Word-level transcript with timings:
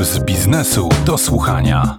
Puls 0.00 0.18
biznesu 0.18 0.88
do 1.06 1.18
słuchania. 1.18 1.98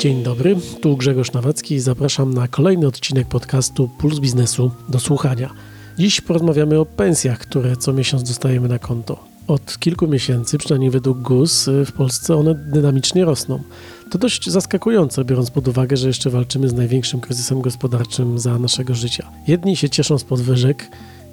Dzień 0.00 0.22
dobry, 0.22 0.56
tu 0.80 0.96
Grzegorz 0.96 1.32
Nawacki 1.32 1.74
i 1.74 1.80
zapraszam 1.80 2.34
na 2.34 2.48
kolejny 2.48 2.86
odcinek 2.86 3.28
podcastu 3.28 3.90
Puls 3.98 4.18
Biznesu 4.18 4.70
do 4.88 4.98
słuchania. 4.98 5.50
Dziś 5.98 6.20
porozmawiamy 6.20 6.80
o 6.80 6.86
pensjach, 6.86 7.38
które 7.38 7.76
co 7.76 7.92
miesiąc 7.92 8.22
dostajemy 8.22 8.68
na 8.68 8.78
konto. 8.78 9.24
Od 9.46 9.78
kilku 9.78 10.06
miesięcy, 10.06 10.58
przynajmniej 10.58 10.90
według 10.90 11.18
GUS, 11.18 11.68
w 11.86 11.92
Polsce 11.92 12.36
one 12.36 12.54
dynamicznie 12.54 13.24
rosną. 13.24 13.62
To 14.10 14.18
dość 14.18 14.50
zaskakujące, 14.50 15.24
biorąc 15.24 15.50
pod 15.50 15.68
uwagę, 15.68 15.96
że 15.96 16.08
jeszcze 16.08 16.30
walczymy 16.30 16.68
z 16.68 16.74
największym 16.74 17.20
kryzysem 17.20 17.60
gospodarczym 17.60 18.38
za 18.38 18.58
naszego 18.58 18.94
życia. 18.94 19.30
Jedni 19.46 19.76
się 19.76 19.90
cieszą 19.90 20.18
z 20.18 20.24
podwyżek, 20.24 20.88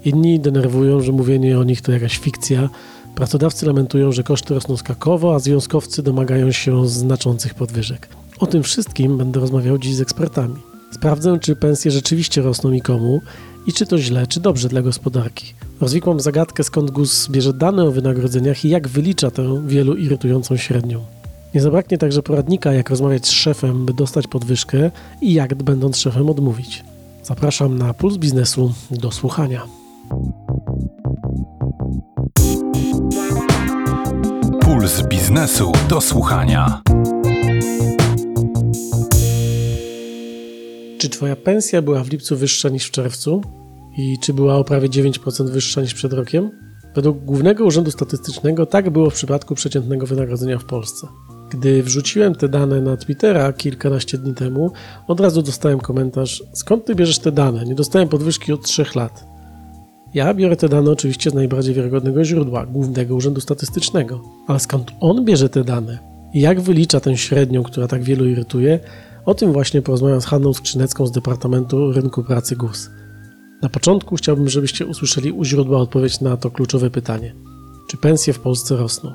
inni 0.06 0.40
denerwują, 0.40 1.02
że 1.02 1.12
mówienie 1.12 1.60
o 1.60 1.64
nich 1.64 1.82
to 1.82 1.92
jakaś 1.92 2.18
fikcja. 2.18 2.70
Pracodawcy 3.18 3.66
lamentują, 3.66 4.12
że 4.12 4.24
koszty 4.24 4.54
rosną 4.54 4.78
skakowo, 4.78 5.36
a 5.36 5.40
związkowcy 5.40 6.04
domagają 6.04 6.52
się 6.52 6.88
znaczących 6.88 7.54
podwyżek. 7.54 8.08
O 8.40 8.48
tym 8.48 8.64
wszystkim 8.64 9.18
będę 9.18 9.40
rozmawiał 9.40 9.78
dziś 9.78 9.96
z 9.96 10.02
ekspertami. 10.02 10.56
Sprawdzę, 10.92 11.40
czy 11.40 11.56
pensje 11.56 11.92
rzeczywiście 11.92 12.42
rosną 12.42 12.72
i 12.72 12.82
komu, 12.82 13.22
i 13.68 13.74
czy 13.74 13.86
to 13.86 13.98
źle, 13.98 14.28
czy 14.28 14.40
dobrze 14.40 14.70
dla 14.70 14.82
gospodarki. 14.82 15.54
Rozwikłam 15.82 16.20
zagadkę, 16.20 16.64
skąd 16.64 16.92
GUS 16.92 17.28
bierze 17.28 17.54
dane 17.54 17.84
o 17.84 17.92
wynagrodzeniach 17.92 18.66
i 18.66 18.70
jak 18.70 18.88
wylicza 18.88 19.32
tę 19.32 19.68
wielu 19.68 19.96
irytującą 19.96 20.58
średnią. 20.58 21.06
Nie 21.56 21.62
zabraknie 21.62 21.98
także 21.98 22.24
poradnika, 22.24 22.74
jak 22.74 22.90
rozmawiać 22.90 23.28
z 23.28 23.32
szefem, 23.32 23.86
by 23.86 23.94
dostać 23.94 24.28
podwyżkę 24.28 24.92
i 25.22 25.34
jak, 25.34 25.56
będąc 25.56 25.98
szefem, 25.98 26.30
odmówić. 26.30 26.84
Zapraszam 27.24 27.78
na 27.78 27.94
Puls 27.94 28.18
Biznesu 28.18 28.74
do 28.92 29.12
słuchania. 29.12 29.64
Puls 34.88 35.08
biznesu 35.08 35.72
do 35.90 36.02
słuchania. 36.02 36.82
Czy 40.98 41.10
Twoja 41.10 41.36
pensja 41.36 41.82
była 41.82 42.04
w 42.04 42.12
lipcu 42.12 42.38
wyższa 42.38 42.70
niż 42.70 42.86
w 42.86 42.92
czerwcu? 42.92 43.42
I 43.98 44.18
czy 44.20 44.34
była 44.34 44.56
o 44.56 44.64
prawie 44.64 44.90
9% 44.90 45.50
wyższa 45.50 45.82
niż 45.82 45.94
przed 45.94 46.14
rokiem? 46.14 46.52
Według 46.96 47.26
Głównego 47.26 47.66
Urzędu 47.66 47.92
Statystycznego 47.92 48.66
tak 48.66 48.90
było 48.90 49.10
w 49.10 49.14
przypadku 49.14 49.56
przeciętnego 49.56 50.06
wynagrodzenia 50.06 50.60
w 50.60 50.66
Polsce. 50.66 51.08
Gdy 51.50 51.84
wrzuciłem 51.84 52.36
te 52.36 52.50
dane 52.50 52.82
na 52.82 52.98
Twittera 52.98 53.54
kilkanaście 53.54 54.18
dni 54.18 54.34
temu, 54.34 54.72
od 55.08 55.20
razu 55.20 55.42
dostałem 55.42 55.80
komentarz: 55.80 56.44
Skąd 56.54 56.86
ty 56.86 56.96
bierzesz 56.96 57.20
te 57.20 57.32
dane? 57.32 57.66
Nie 57.66 57.76
dostałem 57.76 58.10
podwyżki 58.10 58.54
od 58.54 58.64
3 58.64 58.86
lat. 58.96 59.37
Ja 60.14 60.34
biorę 60.34 60.56
te 60.56 60.70
dane 60.70 60.92
oczywiście 60.92 61.30
z 61.30 61.34
najbardziej 61.34 61.74
wiarygodnego 61.74 62.26
źródła, 62.26 62.66
Głównego 62.66 63.16
Urzędu 63.16 63.42
Statystycznego. 63.42 64.22
Ale 64.48 64.60
skąd 64.60 64.92
on 65.00 65.26
bierze 65.26 65.50
te 65.50 65.64
dane? 65.64 66.00
I 66.34 66.42
jak 66.42 66.62
wylicza 66.62 67.00
tę 67.00 67.18
średnią, 67.18 67.64
która 67.64 67.88
tak 67.88 68.04
wielu 68.04 68.26
irytuje? 68.26 68.80
O 69.26 69.34
tym 69.34 69.54
właśnie 69.54 69.82
porozmawiam 69.82 70.22
z 70.22 70.26
Hanną 70.26 70.54
Skrzynecką 70.54 71.08
z 71.08 71.12
Departamentu 71.12 71.92
Rynku 71.92 72.24
Pracy 72.24 72.56
GUS. 72.56 72.90
Na 73.62 73.70
początku 73.70 74.16
chciałbym, 74.16 74.50
żebyście 74.50 74.86
usłyszeli 74.86 75.32
u 75.32 75.44
źródła 75.44 75.80
odpowiedź 75.80 76.22
na 76.22 76.38
to 76.38 76.52
kluczowe 76.52 76.90
pytanie. 76.90 77.36
Czy 77.90 77.98
pensje 77.98 78.34
w 78.34 78.40
Polsce 78.40 78.78
rosną? 78.78 79.14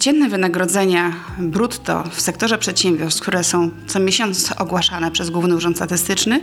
Przeciętne 0.00 0.28
wynagrodzenia 0.28 1.12
brutto 1.38 2.04
w 2.10 2.20
sektorze 2.20 2.58
przedsiębiorstw, 2.58 3.22
które 3.22 3.44
są 3.44 3.70
co 3.86 4.00
miesiąc 4.00 4.52
ogłaszane 4.58 5.10
przez 5.10 5.30
Główny 5.30 5.56
Urząd 5.56 5.76
Statystyczny, 5.76 6.40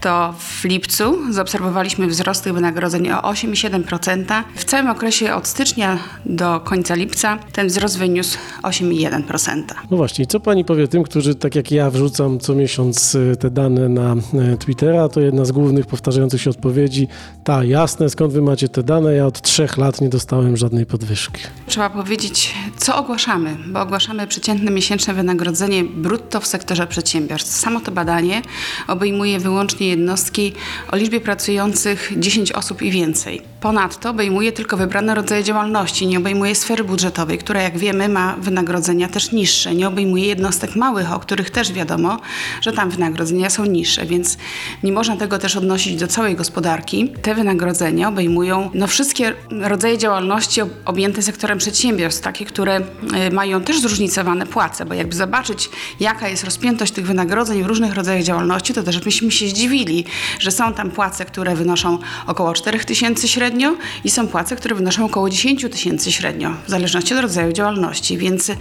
to 0.00 0.34
w 0.38 0.64
lipcu 0.64 1.32
zaobserwowaliśmy 1.32 2.06
wzrost 2.06 2.44
tych 2.44 2.52
wynagrodzeń 2.54 3.10
o 3.10 3.20
8,7%. 3.20 4.42
W 4.56 4.64
całym 4.64 4.90
okresie 4.90 5.34
od 5.34 5.46
stycznia 5.46 5.98
do 6.26 6.60
końca 6.60 6.94
lipca 6.94 7.38
ten 7.52 7.66
wzrost 7.66 7.98
wyniósł 7.98 8.38
8,1%. 8.62 9.62
No 9.90 9.96
właśnie, 9.96 10.26
co 10.26 10.40
pani 10.40 10.64
powie 10.64 10.88
tym, 10.88 11.02
którzy 11.02 11.34
tak 11.34 11.54
jak 11.54 11.70
ja 11.70 11.90
wrzucam 11.90 12.38
co 12.38 12.54
miesiąc 12.54 13.14
y, 13.14 13.36
te 13.40 13.50
dane 13.50 13.88
na 13.88 14.14
y, 14.54 14.56
Twittera, 14.58 15.08
to 15.08 15.20
jedna 15.20 15.44
z 15.44 15.52
głównych 15.52 15.86
powtarzających 15.86 16.42
się 16.42 16.50
odpowiedzi, 16.50 17.08
ta 17.44 17.64
jasne, 17.64 18.10
skąd 18.10 18.32
wy 18.32 18.42
macie 18.42 18.68
te 18.68 18.82
dane, 18.82 19.14
ja 19.14 19.26
od 19.26 19.40
trzech 19.42 19.76
lat 19.76 20.00
nie 20.00 20.08
dostałem 20.08 20.56
żadnej 20.56 20.86
podwyżki. 20.86 21.42
Trzeba 21.66 21.90
powiedzieć, 21.90 22.54
co 22.76 22.89
ogłaszamy, 22.96 23.56
bo 23.66 23.80
ogłaszamy 23.80 24.26
przeciętne 24.26 24.70
miesięczne 24.70 25.14
wynagrodzenie 25.14 25.84
brutto 25.84 26.40
w 26.40 26.46
sektorze 26.46 26.86
przedsiębiorstw. 26.86 27.56
Samo 27.56 27.80
to 27.80 27.92
badanie 27.92 28.42
obejmuje 28.88 29.38
wyłącznie 29.38 29.88
jednostki 29.88 30.52
o 30.92 30.96
liczbie 30.96 31.20
pracujących 31.20 32.12
10 32.16 32.52
osób 32.52 32.82
i 32.82 32.90
więcej. 32.90 33.49
Ponadto 33.60 34.10
obejmuje 34.10 34.52
tylko 34.52 34.76
wybrane 34.76 35.14
rodzaje 35.14 35.44
działalności, 35.44 36.06
nie 36.06 36.18
obejmuje 36.18 36.54
sfery 36.54 36.84
budżetowej, 36.84 37.38
która 37.38 37.62
jak 37.62 37.78
wiemy 37.78 38.08
ma 38.08 38.36
wynagrodzenia 38.36 39.08
też 39.08 39.32
niższe. 39.32 39.74
Nie 39.74 39.88
obejmuje 39.88 40.26
jednostek 40.26 40.76
małych, 40.76 41.12
o 41.12 41.18
których 41.18 41.50
też 41.50 41.72
wiadomo, 41.72 42.20
że 42.60 42.72
tam 42.72 42.90
wynagrodzenia 42.90 43.50
są 43.50 43.64
niższe, 43.64 44.06
więc 44.06 44.38
nie 44.82 44.92
można 44.92 45.16
tego 45.16 45.38
też 45.38 45.56
odnosić 45.56 45.96
do 45.96 46.06
całej 46.06 46.36
gospodarki. 46.36 47.12
Te 47.22 47.34
wynagrodzenia 47.34 48.08
obejmują 48.08 48.70
no, 48.74 48.86
wszystkie 48.86 49.34
rodzaje 49.50 49.98
działalności 49.98 50.60
objęte 50.84 51.22
sektorem 51.22 51.58
przedsiębiorstw, 51.58 52.22
takie, 52.22 52.44
które 52.44 52.80
y, 52.80 53.30
mają 53.30 53.60
też 53.60 53.80
zróżnicowane 53.80 54.46
płace, 54.46 54.84
bo 54.84 54.94
jakby 54.94 55.16
zobaczyć, 55.16 55.70
jaka 56.00 56.28
jest 56.28 56.44
rozpiętość 56.44 56.92
tych 56.92 57.06
wynagrodzeń 57.06 57.62
w 57.62 57.66
różnych 57.66 57.94
rodzajach 57.94 58.22
działalności, 58.22 58.74
to 58.74 58.82
też 58.82 59.00
byśmy 59.00 59.30
się 59.30 59.48
zdziwili, 59.48 60.04
że 60.38 60.50
są 60.50 60.72
tam 60.72 60.90
płace, 60.90 61.24
które 61.24 61.54
wynoszą 61.54 61.98
około 62.26 62.54
4 62.54 62.84
tysięcy 62.84 63.28
średnio 63.50 63.76
i 64.04 64.10
są 64.10 64.28
płace, 64.28 64.56
które 64.56 64.74
wynoszą 64.74 65.04
około 65.04 65.30
10 65.30 65.66
tysięcy 65.70 66.12
średnio, 66.12 66.50
w 66.66 66.70
zależności 66.70 67.14
od 67.14 67.20
rodzaju 67.20 67.52
działalności. 67.52 68.18
Więc 68.18 68.48
y, 68.48 68.56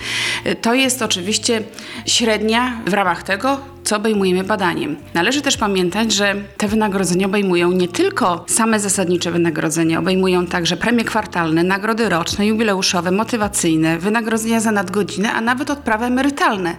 to 0.61 0.73
jest 0.73 1.01
oczywiście 1.01 1.63
średnia 2.05 2.81
w 2.85 2.93
ramach 2.93 3.23
tego, 3.23 3.59
co 3.89 3.95
obejmujemy 3.95 4.43
badaniem. 4.43 4.95
Należy 5.13 5.41
też 5.41 5.57
pamiętać, 5.57 6.13
że 6.13 6.35
te 6.57 6.67
wynagrodzenia 6.67 7.25
obejmują 7.25 7.71
nie 7.71 7.87
tylko 7.87 8.45
same 8.47 8.79
zasadnicze 8.79 9.31
wynagrodzenia, 9.31 9.99
obejmują 9.99 10.47
także 10.47 10.77
premie 10.77 11.03
kwartalne, 11.03 11.63
nagrody 11.63 12.09
roczne, 12.09 12.47
jubileuszowe, 12.47 13.11
motywacyjne, 13.11 13.97
wynagrodzenia 13.97 14.59
za 14.59 14.71
nadgodziny, 14.71 15.31
a 15.31 15.41
nawet 15.41 15.69
odprawy 15.69 16.05
emerytalne. 16.05 16.75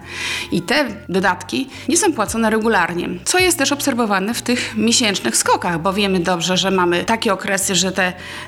I 0.51 0.61
te 0.61 0.85
dodatki 1.09 1.69
nie 1.89 1.97
są 1.97 2.13
płacone 2.13 2.49
regularnie, 2.49 3.09
co 3.25 3.39
jest 3.39 3.57
też 3.57 3.71
obserwowane 3.71 4.33
w 4.33 4.41
tych 4.41 4.77
miesięcznych 4.77 5.37
skokach, 5.37 5.81
bo 5.81 5.93
wiemy 5.93 6.19
dobrze, 6.19 6.57
że 6.57 6.71
mamy 6.71 7.03
takie 7.03 7.33
okresy, 7.33 7.75
że 7.75 7.91
te 7.91 8.00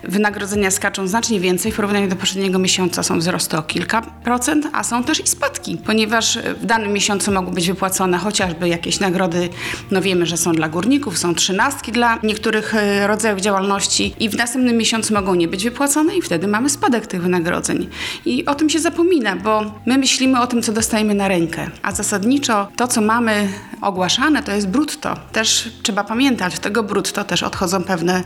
wynagrodzenia 0.04 0.72
skaczą 0.72 1.08
znacznie 1.08 1.40
więcej 1.40 1.72
w 1.72 1.76
porównaniu 1.76 2.08
do 2.08 2.16
poprzedniego 2.16 2.60
miesiąca 2.60 3.04
są 3.04 3.20
wzrosty 3.20 3.58
o 3.58 3.64
kilka 3.64 4.02
procent, 4.02 4.68
a 4.74 4.84
są 4.84 5.04
też 5.04 5.20
i 5.20 5.28
spadki, 5.28 5.78
ponieważ 5.86 6.40
w 6.62 6.66
danym 6.66 6.94
miesiącu 6.94 7.32
mogą 7.32 7.52
być 7.52 7.68
wypłacone 7.68 8.18
chociaż 8.18 8.44
chociażby 8.44 8.70
jakieś 8.70 9.00
nagrody, 9.00 9.50
no 9.92 10.02
wiemy, 10.02 10.26
że 10.26 10.38
są 10.38 10.52
dla 10.52 10.70
górników, 10.70 11.18
są 11.18 11.36
trzynastki 11.36 11.92
dla 11.92 12.20
niektórych 12.24 12.76
e, 12.76 13.08
rodzajów 13.08 13.42
działalności 13.42 14.16
i 14.20 14.30
w 14.30 14.36
następnym 14.36 14.78
miesiącu 14.78 15.14
mogą 15.14 15.36
nie 15.36 15.48
być 15.48 15.64
wypłacone 15.64 16.16
i 16.18 16.22
wtedy 16.22 16.48
mamy 16.48 16.70
spadek 16.70 17.08
tych 17.08 17.22
wynagrodzeń. 17.22 17.90
I 18.26 18.46
o 18.46 18.56
tym 18.56 18.70
się 18.70 18.80
zapomina, 18.80 19.36
bo 19.36 19.72
my 19.86 19.98
myślimy 19.98 20.42
o 20.42 20.48
tym, 20.48 20.62
co 20.62 20.72
dostajemy 20.72 21.14
na 21.14 21.28
rękę, 21.28 21.70
a 21.82 21.92
zasadniczo 21.92 22.68
to, 22.76 22.88
co 22.88 23.02
mamy 23.02 23.48
ogłaszane, 23.84 24.44
to 24.44 24.52
jest 24.52 24.68
brutto. 24.68 25.16
Też 25.32 25.70
trzeba 25.84 26.04
pamiętać, 26.04 26.56
w 26.56 26.60
tego 26.60 26.84
brutto 26.84 27.24
też 27.24 27.44
odchodzą 27.44 27.84
pewne 27.84 28.24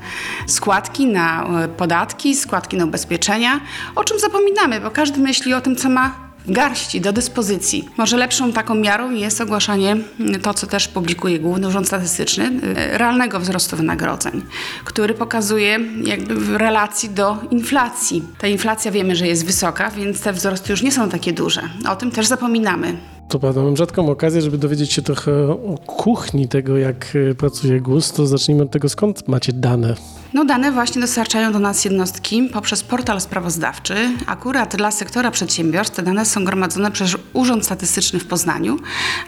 składki 0.47 1.05
na 1.05 1.47
e, 1.63 1.67
podatki, 1.67 2.35
składki 2.35 2.77
na 2.77 2.85
ubezpieczenia, 2.85 3.59
o 3.95 4.03
czym 4.03 4.19
zapominamy, 4.19 4.81
bo 4.81 4.91
każdy 4.91 5.19
myśli 5.19 5.53
o 5.53 5.61
tym, 5.61 5.75
co 5.75 5.89
ma 5.89 6.27
garści 6.47 7.01
do 7.01 7.13
dyspozycji. 7.13 7.89
Może 7.97 8.17
lepszą 8.17 8.53
taką 8.53 8.75
miarą 8.75 9.11
jest 9.11 9.41
ogłaszanie, 9.41 9.97
mm, 10.19 10.41
to 10.41 10.53
co 10.53 10.67
też 10.67 10.87
publikuje 10.87 11.39
Główny 11.39 11.67
Urząd 11.67 11.87
Statystyczny, 11.87 12.45
y, 12.45 12.97
realnego 12.97 13.39
wzrostu 13.39 13.77
wynagrodzeń, 13.77 14.41
który 14.83 15.13
pokazuje 15.13 15.79
jakby 16.03 16.35
w 16.35 16.55
relacji 16.55 17.09
do 17.09 17.37
inflacji. 17.51 18.23
Ta 18.37 18.47
inflacja 18.47 18.91
wiemy, 18.91 19.15
że 19.15 19.27
jest 19.27 19.45
wysoka, 19.45 19.91
więc 19.91 20.21
te 20.21 20.33
wzrosty 20.33 20.71
już 20.71 20.81
nie 20.81 20.91
są 20.91 21.09
takie 21.09 21.33
duże. 21.33 21.61
O 21.89 21.95
tym 21.95 22.11
też 22.11 22.25
zapominamy. 22.27 22.97
To 23.27 23.39
prawda, 23.39 23.63
mam 23.63 23.77
rzadką 23.77 24.09
okazję, 24.09 24.41
żeby 24.41 24.57
dowiedzieć 24.57 24.93
się 24.93 25.01
trochę 25.01 25.31
o 25.47 25.77
kuchni 25.85 26.47
tego, 26.47 26.77
jak 26.77 27.15
y, 27.15 27.35
pracuje 27.35 27.81
GUS, 27.81 28.11
to 28.11 28.27
zacznijmy 28.27 28.63
od 28.63 28.71
tego, 28.71 28.89
skąd 28.89 29.27
macie 29.27 29.53
dane 29.53 29.95
no 30.37 30.45
dane 30.45 30.71
właśnie 30.71 31.01
dostarczają 31.01 31.51
do 31.51 31.59
nas 31.59 31.85
jednostki 31.85 32.49
poprzez 32.53 32.83
portal 32.83 33.21
sprawozdawczy. 33.21 33.95
Akurat 34.25 34.75
dla 34.75 34.91
sektora 34.91 35.31
przedsiębiorstw 35.31 35.95
te 35.95 36.03
dane 36.03 36.25
są 36.25 36.45
gromadzone 36.45 36.91
przez 36.91 37.15
Urząd 37.33 37.65
Statystyczny 37.65 38.19
w 38.19 38.25
Poznaniu, 38.25 38.79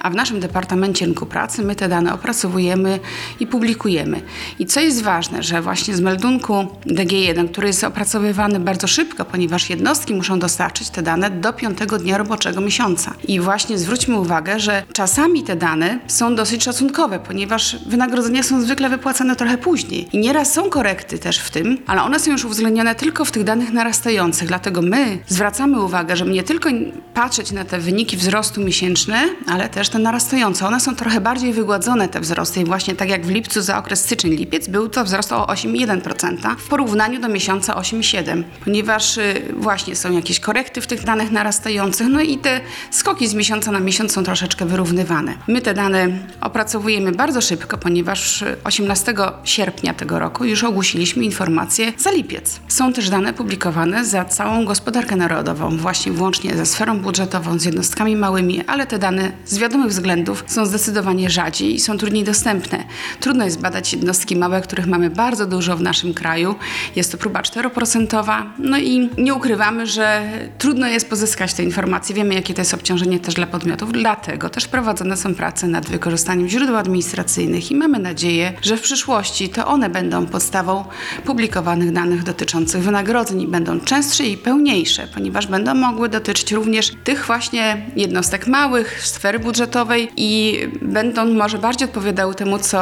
a 0.01 0.09
w 0.09 0.15
naszym 0.15 0.39
Departamencie 0.39 1.05
Rynku 1.05 1.25
Pracy 1.25 1.63
my 1.63 1.75
te 1.75 1.89
dane 1.89 2.13
opracowujemy 2.13 2.99
i 3.39 3.47
publikujemy. 3.47 4.21
I 4.59 4.65
co 4.65 4.79
jest 4.79 5.03
ważne, 5.03 5.43
że 5.43 5.61
właśnie 5.61 5.95
z 5.95 6.01
meldunku 6.01 6.53
DG1, 6.85 7.51
który 7.51 7.67
jest 7.67 7.83
opracowywany 7.83 8.59
bardzo 8.59 8.87
szybko, 8.87 9.25
ponieważ 9.25 9.69
jednostki 9.69 10.13
muszą 10.13 10.39
dostarczyć 10.39 10.89
te 10.89 11.01
dane 11.01 11.29
do 11.29 11.53
piątego 11.53 11.97
dnia 11.97 12.17
roboczego 12.17 12.61
miesiąca. 12.61 13.13
I 13.27 13.39
właśnie 13.39 13.77
z 13.77 13.83
zwróćmy 13.89 14.19
uwagę, 14.19 14.59
że 14.59 14.83
czasami 14.93 15.43
te 15.43 15.55
dane 15.55 15.99
są 16.07 16.35
dosyć 16.35 16.63
szacunkowe, 16.63 17.19
ponieważ 17.19 17.75
wynagrodzenia 17.85 18.43
są 18.43 18.61
zwykle 18.61 18.89
wypłacane 18.89 19.35
trochę 19.35 19.57
później. 19.57 20.07
I 20.13 20.17
nieraz 20.17 20.53
są 20.53 20.69
korekty 20.69 21.19
też 21.19 21.39
w 21.39 21.51
tym, 21.51 21.77
ale 21.87 22.03
one 22.03 22.19
są 22.19 22.31
już 22.31 22.45
uwzględnione 22.45 22.95
tylko 22.95 23.25
w 23.25 23.31
tych 23.31 23.43
danych 23.43 23.73
narastających. 23.73 24.47
Dlatego 24.47 24.81
my 24.81 25.19
zwracamy 25.27 25.81
uwagę, 25.81 26.15
żeby 26.15 26.31
nie 26.31 26.43
tylko 26.43 26.69
patrzeć 27.13 27.51
na 27.51 27.65
te 27.65 27.79
wyniki 27.79 28.17
wzrostu 28.17 28.61
miesięczne, 28.61 29.21
ale 29.47 29.69
też 29.69 29.89
te 29.89 29.99
narastające. 29.99 30.67
One 30.67 30.79
są 30.79 30.95
trochę 30.95 31.21
bardziej 31.21 31.53
wygładzone, 31.53 32.07
te 32.07 32.19
wzrosty. 32.19 32.59
I 32.61 32.65
właśnie 32.65 32.95
tak 32.95 33.09
jak 33.09 33.25
w 33.25 33.29
lipcu 33.29 33.61
za 33.61 33.77
okres 33.77 33.99
styczeń-lipiec 33.99 34.67
był 34.67 34.89
to 34.89 35.03
wzrost 35.03 35.31
o 35.31 35.45
8,1% 35.45 36.55
w 36.57 36.67
porównaniu 36.67 37.21
do 37.21 37.29
miesiąca 37.29 37.73
8,7%, 37.73 38.43
ponieważ 38.65 39.17
y, 39.17 39.53
właśnie 39.57 39.95
są 39.95 40.11
jakieś 40.11 40.39
korekty 40.39 40.81
w 40.81 40.87
tych 40.87 41.03
danych 41.03 41.31
narastających, 41.31 42.07
no 42.07 42.21
i 42.21 42.37
te 42.37 42.61
skoki 42.91 43.27
z 43.27 43.33
miesiąca 43.33 43.71
na 43.71 43.78
miesiąc 43.79 44.11
są 44.11 44.23
troszeczkę 44.23 44.65
wyrównywane. 44.65 45.33
My 45.47 45.61
te 45.61 45.73
dane 45.73 46.07
opracowujemy 46.41 47.11
bardzo 47.11 47.41
szybko, 47.41 47.77
ponieważ 47.77 48.41
y, 48.41 48.55
18 48.63 49.13
sierpnia 49.43 49.93
tego 49.93 50.19
roku 50.19 50.45
już 50.45 50.63
ogłosiliśmy 50.63 51.23
informacje 51.23 51.93
za 51.97 52.11
lipiec. 52.11 52.59
Są 52.67 52.93
też 52.93 53.09
dane 53.09 53.33
publikowane 53.33 54.05
za 54.05 54.25
całą 54.25 54.65
gospodarkę 54.65 55.15
narodową, 55.15 55.77
właśnie 55.77 56.11
włącznie 56.11 56.55
ze 56.55 56.65
sferą 56.65 56.99
budżetową, 56.99 57.59
z 57.59 57.65
jednostkami 57.65 58.15
małymi, 58.15 58.63
ale 58.67 58.87
te 58.87 58.99
dane 58.99 59.31
z 59.45 59.57
wiadomych 59.57 59.89
względów 59.89 60.43
są 60.47 60.65
zdecydowanie 60.65 61.29
rzadziej 61.29 61.75
i 61.75 61.79
są 61.79 61.97
trudniej 61.97 62.23
dostępne. 62.23 62.83
Trudno 63.19 63.45
jest 63.45 63.61
badać 63.61 63.93
jednostki 63.93 64.35
małe, 64.35 64.61
których 64.61 64.87
mamy 64.87 65.09
bardzo 65.09 65.45
dużo 65.45 65.77
w 65.77 65.81
naszym 65.81 66.13
kraju. 66.13 66.55
Jest 66.95 67.11
to 67.11 67.17
próba 67.17 67.41
4%, 67.41 68.43
no 68.59 68.77
i 68.77 69.09
nie 69.17 69.33
ukrywamy, 69.33 69.87
że 69.87 70.21
trudno 70.57 70.87
jest 70.87 71.09
pozyskać 71.09 71.53
te 71.53 71.63
informacje. 71.63 72.15
Wiemy, 72.15 72.33
jakie 72.33 72.53
to 72.53 72.61
jest 72.61 72.73
obciążenie 72.73 73.19
też 73.19 73.33
dla 73.33 73.47
podmiotów, 73.47 73.68
dlatego 73.75 74.49
też 74.49 74.67
prowadzone 74.67 75.17
są 75.17 75.35
prace 75.35 75.67
nad 75.67 75.89
wykorzystaniem 75.89 76.49
źródeł 76.49 76.75
administracyjnych 76.75 77.71
i 77.71 77.75
mamy 77.75 77.99
nadzieję, 77.99 78.53
że 78.61 78.77
w 78.77 78.81
przyszłości 78.81 79.49
to 79.49 79.67
one 79.67 79.89
będą 79.89 80.25
podstawą 80.25 80.85
publikowanych 81.25 81.91
danych 81.91 82.23
dotyczących 82.23 82.81
wynagrodzeń 82.83 83.41
i 83.41 83.47
będą 83.47 83.79
częstsze 83.79 84.25
i 84.25 84.37
pełniejsze, 84.37 85.07
ponieważ 85.13 85.47
będą 85.47 85.75
mogły 85.75 86.09
dotyczyć 86.09 86.51
również 86.51 86.91
tych 87.03 87.25
właśnie 87.25 87.85
jednostek 87.95 88.47
małych, 88.47 89.05
sfery 89.05 89.39
budżetowej 89.39 90.09
i 90.17 90.59
będą 90.81 91.25
może 91.25 91.57
bardziej 91.57 91.87
odpowiadały 91.87 92.35
temu, 92.35 92.59
co 92.59 92.79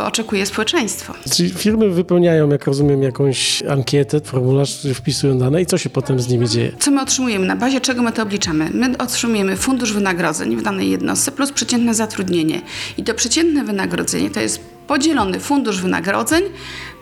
e, 0.00 0.04
oczekuje 0.04 0.46
społeczeństwo. 0.46 1.14
Czyli 1.36 1.50
firmy 1.50 1.90
wypełniają, 1.90 2.48
jak 2.48 2.64
rozumiem, 2.64 3.02
jakąś 3.02 3.62
ankietę, 3.62 4.20
formularz, 4.20 4.86
wpisują 4.94 5.38
dane 5.38 5.62
i 5.62 5.66
co 5.66 5.78
się 5.78 5.90
potem 5.90 6.20
z 6.20 6.28
nimi 6.28 6.48
dzieje? 6.48 6.72
Co 6.78 6.90
my 6.90 7.02
otrzymujemy? 7.02 7.46
Na 7.46 7.56
bazie 7.56 7.80
czego 7.80 8.02
my 8.02 8.12
to 8.12 8.22
obliczamy? 8.22 8.70
My 8.72 8.98
otrzymujemy 8.98 9.56
fundusz 9.56 9.92
wynagrodzeń 9.92 10.27
w 10.32 10.62
danej 10.62 10.90
jednostce 10.90 11.32
plus 11.32 11.52
przeciętne 11.52 11.94
zatrudnienie. 11.94 12.60
I 12.96 13.04
to 13.04 13.14
przeciętne 13.14 13.64
wynagrodzenie 13.64 14.30
to 14.30 14.40
jest 14.40 14.60
podzielony 14.86 15.40
fundusz 15.40 15.80
wynagrodzeń 15.80 16.42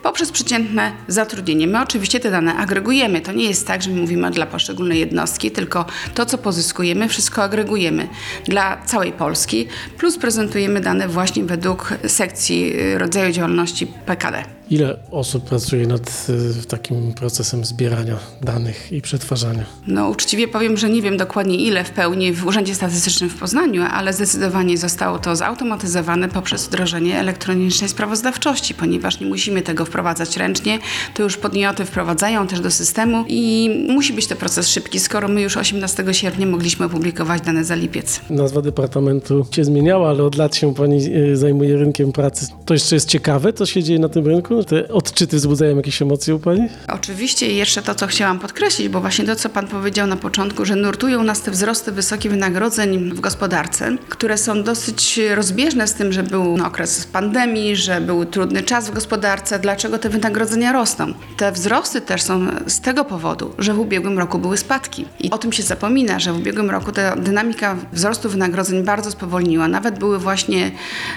poprzez 0.07 0.31
przeciętne 0.31 0.91
zatrudnienie. 1.07 1.67
My 1.67 1.81
oczywiście 1.81 2.19
te 2.19 2.31
dane 2.31 2.55
agregujemy. 2.55 3.21
To 3.21 3.31
nie 3.31 3.43
jest 3.43 3.67
tak, 3.67 3.81
że 3.81 3.89
my 3.89 4.01
mówimy 4.01 4.31
dla 4.31 4.45
poszczególnej 4.45 4.99
jednostki, 4.99 5.51
tylko 5.51 5.85
to, 6.15 6.25
co 6.25 6.37
pozyskujemy, 6.37 7.09
wszystko 7.09 7.43
agregujemy 7.43 8.07
dla 8.45 8.85
całej 8.85 9.11
Polski, 9.11 9.67
plus 9.97 10.17
prezentujemy 10.17 10.81
dane 10.81 11.07
właśnie 11.07 11.43
według 11.43 11.93
sekcji 12.07 12.79
y, 12.79 12.97
rodzaju 12.97 13.31
działalności 13.31 13.87
PKD. 13.87 14.57
Ile 14.69 14.97
osób 15.11 15.43
pracuje 15.43 15.87
nad 15.87 16.27
y, 16.29 16.67
takim 16.67 17.13
procesem 17.13 17.65
zbierania 17.65 18.17
danych 18.41 18.91
i 18.91 19.01
przetwarzania? 19.01 19.65
No 19.87 20.09
uczciwie 20.09 20.47
powiem, 20.47 20.77
że 20.77 20.89
nie 20.89 21.01
wiem 21.01 21.17
dokładnie 21.17 21.57
ile 21.57 21.83
w 21.83 21.89
pełni 21.89 22.33
w 22.33 22.45
Urzędzie 22.45 22.75
Statystycznym 22.75 23.29
w 23.29 23.39
Poznaniu, 23.39 23.83
ale 23.91 24.13
zdecydowanie 24.13 24.77
zostało 24.77 25.19
to 25.19 25.35
zautomatyzowane 25.35 26.29
poprzez 26.29 26.67
wdrożenie 26.67 27.19
elektronicznej 27.19 27.89
sprawozdawczości, 27.89 28.73
ponieważ 28.73 29.19
nie 29.19 29.27
musimy 29.27 29.61
tego 29.61 29.85
wprowadzać 29.97 30.37
ręcznie, 30.37 30.79
to 31.13 31.23
już 31.23 31.37
podmioty 31.37 31.85
wprowadzają 31.85 32.47
też 32.47 32.59
do 32.59 32.71
systemu 32.71 33.25
i 33.27 33.69
musi 33.89 34.13
być 34.13 34.27
to 34.27 34.35
proces 34.35 34.69
szybki, 34.69 34.99
skoro 34.99 35.27
my 35.27 35.41
już 35.41 35.57
18 35.57 36.05
sierpnia 36.11 36.45
mogliśmy 36.45 36.85
opublikować 36.85 37.41
dane 37.41 37.63
za 37.63 37.75
lipiec. 37.75 38.21
Nazwa 38.29 38.61
departamentu 38.61 39.45
się 39.51 39.65
zmieniała, 39.65 40.09
ale 40.09 40.23
od 40.23 40.35
lat 40.35 40.55
się 40.55 40.73
pani 40.73 41.15
y, 41.15 41.37
zajmuje 41.37 41.77
rynkiem 41.77 42.11
pracy. 42.11 42.47
To 42.65 42.73
jeszcze 42.73 42.95
jest 42.95 43.09
ciekawe, 43.09 43.53
co 43.53 43.65
się 43.65 43.83
dzieje 43.83 43.99
na 43.99 44.09
tym 44.09 44.27
rynku? 44.27 44.63
Te 44.63 44.87
odczyty 44.87 45.37
wzbudzają 45.37 45.77
jakieś 45.77 46.01
emocje 46.01 46.35
u 46.35 46.39
pani? 46.39 46.67
Oczywiście 46.87 47.51
jeszcze 47.53 47.81
to, 47.81 47.95
co 47.95 48.07
chciałam 48.07 48.39
podkreślić, 48.39 48.89
bo 48.89 49.01
właśnie 49.01 49.25
to, 49.25 49.35
co 49.35 49.49
Pan 49.49 49.67
powiedział 49.67 50.07
na 50.07 50.15
początku, 50.15 50.65
że 50.65 50.75
nurtują 50.75 51.23
nas 51.23 51.41
te 51.41 51.51
wzrosty 51.51 51.91
wysokich 51.91 52.31
wynagrodzeń 52.31 53.09
w 53.09 53.19
gospodarce, 53.19 53.97
które 54.09 54.37
są 54.37 54.63
dosyć 54.63 55.19
rozbieżne 55.35 55.87
z 55.87 55.93
tym, 55.93 56.13
że 56.13 56.23
był 56.23 56.57
okres 56.65 57.05
pandemii, 57.05 57.75
że 57.75 58.01
był 58.01 58.25
trudny 58.25 58.63
czas 58.63 58.89
w 58.89 58.93
gospodarce. 58.93 59.59
Dlaczego 59.77 59.99
te 59.99 60.09
wynagrodzenia 60.09 60.71
rosną? 60.71 61.13
Te 61.37 61.51
wzrosty 61.51 62.01
też 62.01 62.21
są 62.21 62.47
z 62.67 62.81
tego 62.81 63.05
powodu, 63.05 63.53
że 63.57 63.73
w 63.73 63.79
ubiegłym 63.79 64.19
roku 64.19 64.39
były 64.39 64.57
spadki. 64.57 65.05
I 65.19 65.31
o 65.31 65.37
tym 65.37 65.53
się 65.53 65.63
zapomina, 65.63 66.19
że 66.19 66.33
w 66.33 66.37
ubiegłym 66.37 66.69
roku 66.69 66.91
ta 66.91 67.15
dynamika 67.15 67.75
wzrostu 67.93 68.29
wynagrodzeń 68.29 68.83
bardzo 68.83 69.11
spowolniła. 69.11 69.67
Nawet 69.67 69.99
były 69.99 70.19
właśnie 70.19 70.71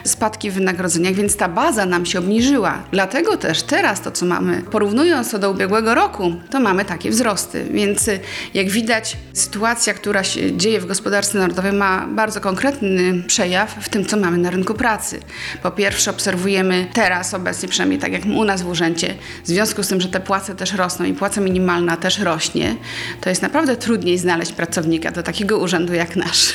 spadki 0.04 0.50
w 0.50 0.54
wynagrodzeniach, 0.54 1.14
więc 1.14 1.36
ta 1.36 1.48
baza 1.48 1.86
nam 1.86 2.06
się 2.06 2.18
obniżyła. 2.18 2.78
Dlatego 2.92 3.36
też 3.36 3.62
teraz 3.62 4.00
to, 4.00 4.10
co 4.10 4.26
mamy, 4.26 4.62
porównując 4.62 5.30
to 5.30 5.38
do 5.38 5.50
ubiegłego 5.50 5.94
roku, 5.94 6.34
to 6.50 6.60
mamy 6.60 6.84
takie 6.84 7.10
wzrosty. 7.10 7.66
Więc 7.70 8.08
y, 8.08 8.20
jak 8.54 8.70
widać, 8.70 9.16
sytuacja, 9.32 9.94
która 9.94 10.24
się 10.24 10.56
dzieje 10.56 10.80
w 10.80 10.86
gospodarce 10.86 11.38
narodowej 11.38 11.72
ma 11.72 12.06
bardzo 12.06 12.40
konkretny 12.40 13.22
przejaw 13.26 13.76
w 13.80 13.88
tym, 13.88 14.04
co 14.04 14.16
mamy 14.16 14.38
na 14.38 14.50
rynku 14.50 14.74
pracy. 14.74 15.20
Po 15.62 15.70
pierwsze, 15.70 16.10
obserwujemy 16.10 16.86
teraz 16.92 17.34
obecnie, 17.34 17.68
przynajmniej 17.68 18.00
tak 18.00 18.12
jak 18.12 18.24
u 18.24 18.44
nas 18.44 18.49
w 18.56 18.68
urzędzie, 18.68 19.14
w 19.44 19.46
związku 19.46 19.82
z 19.82 19.88
tym, 19.88 20.00
że 20.00 20.08
te 20.08 20.20
płace 20.20 20.54
też 20.54 20.72
rosną 20.72 21.04
i 21.04 21.14
płaca 21.14 21.40
minimalna 21.40 21.96
też 21.96 22.18
rośnie, 22.18 22.76
to 23.20 23.28
jest 23.28 23.42
naprawdę 23.42 23.76
trudniej 23.76 24.18
znaleźć 24.18 24.52
pracownika 24.52 25.10
do 25.10 25.22
takiego 25.22 25.58
urzędu 25.58 25.94
jak 25.94 26.16
nasz. 26.16 26.54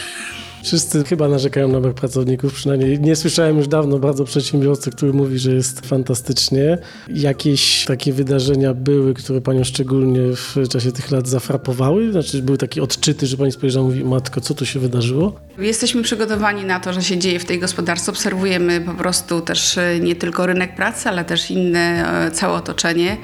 Wszyscy 0.66 1.04
chyba 1.04 1.28
narzekają 1.28 1.68
na 1.68 1.80
brak 1.80 1.94
pracowników, 1.94 2.54
przynajmniej 2.54 3.00
nie 3.00 3.16
słyszałem 3.16 3.58
już 3.58 3.68
dawno 3.68 4.00
bardzo 4.00 4.26
przedsiębiorcy, 4.26 4.92
który 4.92 5.14
mówi, 5.14 5.40
że 5.40 5.52
jest 5.52 5.88
fantastycznie. 5.88 6.78
Jakieś 7.08 7.86
takie 7.86 8.14
wydarzenia 8.14 8.74
były, 8.74 9.14
które 9.14 9.42
panią 9.42 9.64
szczególnie 9.64 10.22
w 10.36 10.56
czasie 10.70 10.92
tych 10.92 11.12
lat 11.12 11.28
zafrapowały? 11.28 12.12
Znaczy 12.12 12.42
były 12.42 12.58
takie 12.58 12.84
odczyty, 12.84 13.28
że 13.28 13.38
pani 13.38 13.52
spojrzała 13.52 13.86
i 13.86 13.90
mówi, 13.90 14.06
matko, 14.06 14.42
co 14.42 14.54
tu 14.54 14.66
się 14.66 14.80
wydarzyło? 14.80 15.40
Jesteśmy 15.58 16.04
przygotowani 16.04 16.64
na 16.64 16.80
to, 16.80 16.94
że 16.94 17.04
się 17.04 17.18
dzieje 17.18 17.40
w 17.40 17.46
tej 17.46 17.60
gospodarce. 17.60 18.12
Obserwujemy 18.12 18.82
po 18.82 18.94
prostu 18.94 19.42
też 19.42 19.78
e, 19.78 20.00
nie 20.00 20.16
tylko 20.16 20.46
rynek 20.46 20.76
pracy, 20.76 21.10
ale 21.10 21.26
też 21.26 21.52
inne, 21.52 22.12
e, 22.28 22.32
całe 22.32 22.54
otoczenie, 22.54 23.18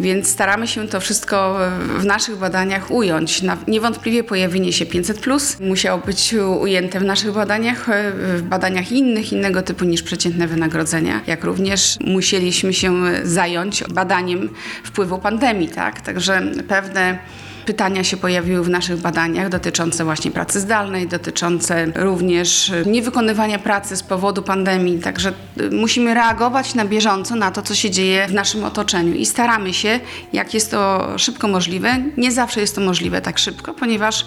więc 0.00 0.28
staramy 0.28 0.66
się 0.66 0.88
to 0.88 1.00
wszystko 1.00 1.66
e, 1.66 1.70
w 1.98 2.04
naszych 2.04 2.38
badaniach 2.38 2.90
ująć. 2.90 3.42
Niewątpliwie 3.68 4.24
pojawienie 4.24 4.72
się 4.72 4.86
500 4.86 5.26
musiało 5.60 6.02
być 6.06 6.34
ujęte 6.60 6.75
w 6.82 7.04
naszych 7.04 7.32
badaniach, 7.32 7.88
e, 7.88 8.12
w 8.12 8.42
badaniach 8.42 8.92
innych, 8.92 9.32
innego 9.32 9.62
typu 9.62 9.84
niż 9.84 10.02
przeciętne 10.02 10.46
wynagrodzenia, 10.46 11.20
jak 11.26 11.44
również 11.44 11.96
musieliśmy 12.00 12.72
się 12.72 13.02
zająć 13.22 13.84
badaniem 13.84 14.48
wpływu 14.84 15.18
pandemii, 15.18 15.68
tak? 15.68 16.00
Także 16.00 16.42
pewne 16.68 17.18
Pytania 17.66 18.04
się 18.04 18.16
pojawiły 18.16 18.64
w 18.64 18.68
naszych 18.68 19.00
badaniach 19.00 19.48
dotyczące 19.48 20.04
właśnie 20.04 20.30
pracy 20.30 20.60
zdalnej, 20.60 21.08
dotyczące 21.08 21.86
również 21.94 22.68
y, 22.68 22.84
niewykonywania 22.86 23.58
pracy 23.58 23.96
z 23.96 24.02
powodu 24.02 24.42
pandemii. 24.42 24.98
Także 24.98 25.32
y, 25.60 25.70
musimy 25.70 26.14
reagować 26.14 26.74
na 26.74 26.84
bieżąco 26.84 27.36
na 27.36 27.50
to, 27.50 27.62
co 27.62 27.74
się 27.74 27.90
dzieje 27.90 28.26
w 28.28 28.34
naszym 28.34 28.64
otoczeniu 28.64 29.14
i 29.14 29.26
staramy 29.26 29.74
się, 29.74 30.00
jak 30.32 30.54
jest 30.54 30.70
to 30.70 31.08
szybko 31.18 31.48
możliwe. 31.48 31.96
Nie 32.16 32.32
zawsze 32.32 32.60
jest 32.60 32.74
to 32.74 32.80
możliwe 32.80 33.20
tak 33.20 33.38
szybko, 33.38 33.74
ponieważ 33.74 34.26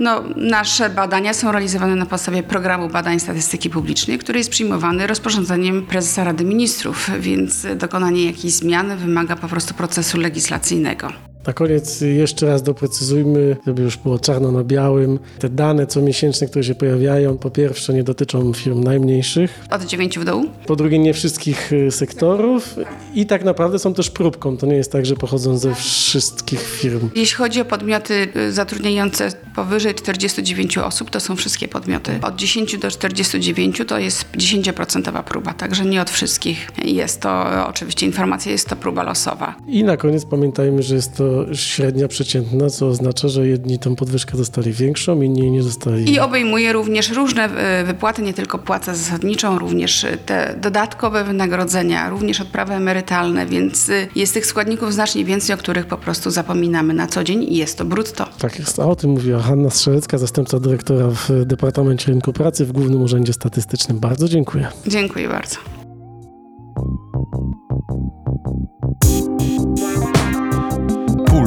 no, 0.00 0.24
nasze 0.36 0.90
badania 0.90 1.34
są 1.34 1.52
realizowane 1.52 1.96
na 1.96 2.06
podstawie 2.06 2.42
programu 2.42 2.88
badań 2.88 3.20
statystyki 3.20 3.70
publicznej, 3.70 4.18
który 4.18 4.38
jest 4.38 4.50
przyjmowany 4.50 5.06
rozporządzeniem 5.06 5.86
prezesa 5.86 6.24
Rady 6.24 6.44
Ministrów, 6.44 7.10
więc 7.20 7.66
dokonanie 7.76 8.26
jakiejś 8.26 8.54
zmiany 8.54 8.96
wymaga 8.96 9.36
po 9.36 9.48
prostu 9.48 9.74
procesu 9.74 10.18
legislacyjnego. 10.18 11.12
Na 11.48 11.54
koniec 11.54 12.00
jeszcze 12.00 12.46
raz 12.46 12.62
doprecyzujmy, 12.62 13.56
żeby 13.66 13.82
już 13.82 13.96
było 13.96 14.18
czarno 14.18 14.52
na 14.52 14.64
białym. 14.64 15.18
Te 15.38 15.48
dane 15.48 15.86
comiesięczne, 15.86 16.46
które 16.46 16.64
się 16.64 16.74
pojawiają, 16.74 17.38
po 17.38 17.50
pierwsze 17.50 17.94
nie 17.94 18.02
dotyczą 18.02 18.52
firm 18.52 18.84
najmniejszych, 18.84 19.64
Od 19.70 19.84
9 19.84 20.18
w 20.18 20.24
dół? 20.24 20.44
po 20.66 20.76
drugie 20.76 20.98
nie 20.98 21.14
wszystkich 21.14 21.72
y, 21.72 21.90
sektorów 21.90 22.76
i 23.14 23.26
tak 23.26 23.44
naprawdę 23.44 23.78
są 23.78 23.94
też 23.94 24.10
próbką. 24.10 24.56
To 24.56 24.66
nie 24.66 24.74
jest 24.74 24.92
tak, 24.92 25.06
że 25.06 25.16
pochodzą 25.16 25.58
ze 25.58 25.74
wszystkich 25.74 26.60
firm. 26.60 27.10
Jeśli 27.14 27.36
chodzi 27.36 27.60
o 27.60 27.64
podmioty 27.64 28.28
y, 28.36 28.52
zatrudniające 28.52 29.32
powyżej 29.54 29.94
49 29.94 30.78
osób, 30.78 31.10
to 31.10 31.20
są 31.20 31.36
wszystkie 31.36 31.68
podmioty. 31.68 32.12
Od 32.22 32.36
10 32.36 32.78
do 32.78 32.90
49 32.90 33.82
to 33.86 33.98
jest 33.98 34.24
10% 34.32 35.22
próba, 35.22 35.52
także 35.54 35.84
nie 35.84 36.02
od 36.02 36.10
wszystkich 36.10 36.70
jest 36.84 37.20
to, 37.20 37.44
oczywiście 37.68 38.06
informacja 38.06 38.52
jest 38.52 38.68
to 38.68 38.76
próba 38.76 39.02
losowa. 39.02 39.54
I 39.68 39.84
na 39.84 39.96
koniec 39.96 40.24
pamiętajmy, 40.24 40.82
że 40.82 40.94
jest 40.94 41.16
to 41.16 41.37
średnia 41.52 42.08
przeciętna, 42.08 42.70
co 42.70 42.88
oznacza, 42.88 43.28
że 43.28 43.48
jedni 43.48 43.78
tą 43.78 43.96
podwyżkę 43.96 44.36
dostali 44.36 44.72
większą, 44.72 45.22
inni 45.22 45.50
nie 45.50 45.62
dostali. 45.62 46.12
I 46.12 46.20
obejmuje 46.20 46.72
również 46.72 47.10
różne 47.10 47.44
e, 47.44 47.84
wypłaty, 47.84 48.22
nie 48.22 48.34
tylko 48.34 48.58
płacę 48.58 48.94
zasadniczą, 48.94 49.58
również 49.58 50.04
e, 50.04 50.16
te 50.16 50.58
dodatkowe 50.60 51.24
wynagrodzenia, 51.24 52.10
również 52.10 52.40
odprawy 52.40 52.74
emerytalne, 52.74 53.46
więc 53.46 53.88
e, 53.88 54.08
jest 54.16 54.34
tych 54.34 54.46
składników 54.46 54.92
znacznie 54.92 55.24
więcej, 55.24 55.54
o 55.54 55.58
których 55.58 55.86
po 55.86 55.96
prostu 55.96 56.30
zapominamy 56.30 56.94
na 56.94 57.06
co 57.06 57.24
dzień 57.24 57.42
i 57.42 57.56
jest 57.56 57.78
to 57.78 57.84
brutto. 57.84 58.26
Tak 58.38 58.58
jest, 58.58 58.78
a 58.78 58.84
o 58.84 58.96
tym 58.96 59.10
mówiła 59.10 59.40
Hanna 59.40 59.70
Strzelecka, 59.70 60.18
zastępca 60.18 60.60
dyrektora 60.60 61.10
w 61.10 61.44
Departamencie 61.44 62.12
Rynku 62.12 62.32
Pracy 62.32 62.64
w 62.64 62.72
Głównym 62.72 63.02
Urzędzie 63.02 63.32
Statystycznym. 63.32 63.98
Bardzo 63.98 64.28
dziękuję. 64.28 64.68
Dziękuję 64.86 65.28
bardzo. 65.28 65.56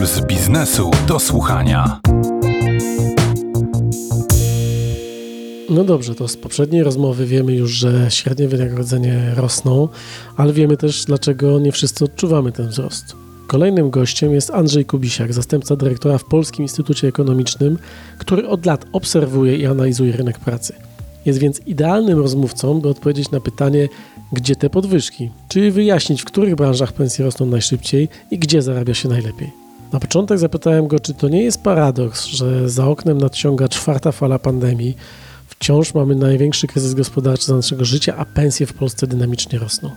Puls 0.02 0.22
biznesu 0.22 0.92
do 1.08 1.20
słuchania. 1.20 2.00
No 5.70 5.84
dobrze, 5.84 6.16
to 6.16 6.28
z 6.28 6.38
poprzedniej 6.38 6.84
rozmowy 6.84 7.26
wiemy 7.26 7.56
już, 7.56 7.72
że 7.72 8.12
średnie 8.12 8.48
wynagrodzenie 8.48 9.32
rosną, 9.36 9.88
ale 10.38 10.54
wiemy 10.54 10.78
też, 10.78 11.06
dlaczego 11.06 11.60
nie 11.60 11.72
wszyscy 11.72 12.06
odczuwamy 12.06 12.52
ten 12.52 12.68
wzrost. 12.68 13.16
Kolejnym 13.48 13.90
gościem 13.90 14.34
jest 14.34 14.52
Andrzej 14.52 14.86
Kubisiak, 14.86 15.34
zastępca 15.34 15.76
dyrektora 15.76 16.18
w 16.18 16.26
Polskim 16.26 16.64
Instytucie 16.64 17.08
Ekonomicznym, 17.08 17.78
który 18.18 18.48
od 18.48 18.66
lat 18.66 18.86
obserwuje 18.94 19.58
i 19.58 19.66
analizuje 19.66 20.12
rynek 20.12 20.40
pracy. 20.40 20.74
Jest 21.26 21.40
więc 21.40 21.62
idealnym 21.66 22.20
rozmówcą, 22.20 22.82
by 22.82 22.90
odpowiedzieć 22.90 23.32
na 23.32 23.40
pytanie, 23.40 23.90
gdzie 24.32 24.56
te 24.56 24.70
podwyżki, 24.70 25.32
czyli 25.48 25.72
wyjaśnić, 25.72 26.22
w 26.22 26.26
których 26.26 26.56
branżach 26.56 26.94
pensje 26.94 27.26
rosną 27.26 27.46
najszybciej 27.46 28.10
i 28.32 28.40
gdzie 28.40 28.62
zarabia 28.62 28.94
się 28.94 29.10
najlepiej. 29.10 29.61
Na 29.94 30.00
początek 30.00 30.40
zapytałem 30.40 30.88
go, 30.88 31.00
czy 31.00 31.14
to 31.14 31.30
nie 31.30 31.44
jest 31.44 31.64
paradoks, 31.64 32.26
że 32.26 32.70
za 32.70 32.88
oknem 32.88 33.18
nadciąga 33.18 33.68
czwarta 33.68 34.12
fala 34.12 34.40
pandemii, 34.40 34.98
wciąż 35.48 35.94
mamy 35.94 36.16
największy 36.16 36.68
kryzys 36.68 36.94
gospodarczy 36.94 37.46
za 37.46 37.56
naszego 37.56 37.86
życia, 37.86 38.16
a 38.18 38.26
pensje 38.26 38.66
w 38.66 38.74
Polsce 38.74 39.08
dynamicznie 39.08 39.60
rosną. 39.60 39.92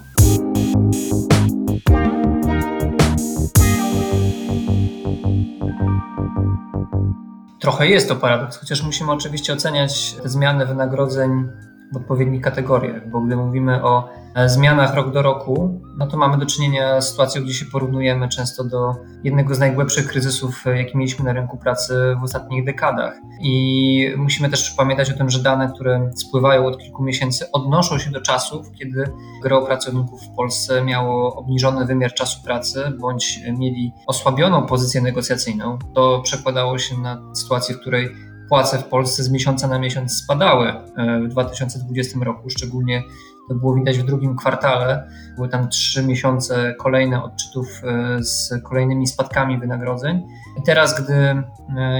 Trochę 7.60 7.86
jest 7.86 8.08
to 8.08 8.16
paradoks, 8.16 8.56
chociaż 8.56 8.82
musimy 8.82 9.12
oczywiście 9.12 9.52
oceniać 9.52 10.16
zmiany 10.24 10.66
wynagrodzeń 10.66 11.48
w 11.92 11.96
odpowiednich 11.96 12.42
kategoriach, 12.42 13.10
bo 13.10 13.20
gdy 13.20 13.36
mówimy 13.36 13.84
o 13.84 14.08
zmianach 14.46 14.94
rok 14.94 15.12
do 15.12 15.22
roku, 15.22 15.80
no 15.96 16.06
to 16.06 16.16
mamy 16.16 16.38
do 16.38 16.46
czynienia 16.46 17.00
z 17.00 17.10
sytuacją, 17.10 17.42
gdzie 17.42 17.54
się 17.54 17.66
porównujemy 17.66 18.28
często 18.28 18.64
do 18.64 18.94
jednego 19.24 19.54
z 19.54 19.58
najgłębszych 19.58 20.06
kryzysów, 20.06 20.66
e, 20.66 20.78
jaki 20.78 20.98
mieliśmy 20.98 21.24
na 21.24 21.32
rynku 21.32 21.56
pracy 21.56 21.94
w 22.20 22.22
ostatnich 22.24 22.64
dekadach. 22.64 23.14
I 23.40 24.14
musimy 24.16 24.50
też 24.50 24.70
pamiętać 24.70 25.10
o 25.10 25.16
tym, 25.16 25.30
że 25.30 25.42
dane, 25.42 25.72
które 25.74 26.10
spływają 26.16 26.66
od 26.66 26.78
kilku 26.78 27.02
miesięcy, 27.02 27.50
odnoszą 27.52 27.98
się 27.98 28.10
do 28.10 28.20
czasów, 28.20 28.72
kiedy 28.78 29.04
gro 29.42 29.62
pracowników 29.62 30.22
w 30.22 30.34
Polsce 30.36 30.84
miało 30.84 31.36
obniżony 31.36 31.86
wymiar 31.86 32.14
czasu 32.14 32.42
pracy, 32.44 32.92
bądź 33.00 33.40
mieli 33.58 33.92
osłabioną 34.06 34.66
pozycję 34.66 35.00
negocjacyjną. 35.00 35.78
To 35.94 36.20
przekładało 36.24 36.78
się 36.78 36.98
na 36.98 37.22
sytuację, 37.34 37.74
w 37.74 37.80
której 37.80 38.08
płace 38.48 38.78
w 38.78 38.84
Polsce 38.84 39.22
z 39.22 39.30
miesiąca 39.30 39.68
na 39.68 39.78
miesiąc 39.78 40.12
spadały 40.12 40.68
e, 40.68 41.20
w 41.20 41.28
2020 41.28 42.18
roku, 42.24 42.50
szczególnie 42.50 43.02
to 43.48 43.54
było 43.54 43.74
widać 43.74 43.98
w 43.98 44.04
drugim 44.04 44.36
kwartale. 44.36 45.08
Były 45.36 45.48
tam 45.48 45.68
trzy 45.68 46.06
miesiące 46.06 46.74
kolejne 46.78 47.22
odczytów 47.22 47.82
e, 47.84 48.22
z 48.22 48.52
kolejnymi 48.62 49.06
spadkami 49.06 49.58
wynagrodzeń. 49.58 50.22
I 50.58 50.62
teraz, 50.62 51.04
gdy 51.04 51.14
e, 51.14 51.44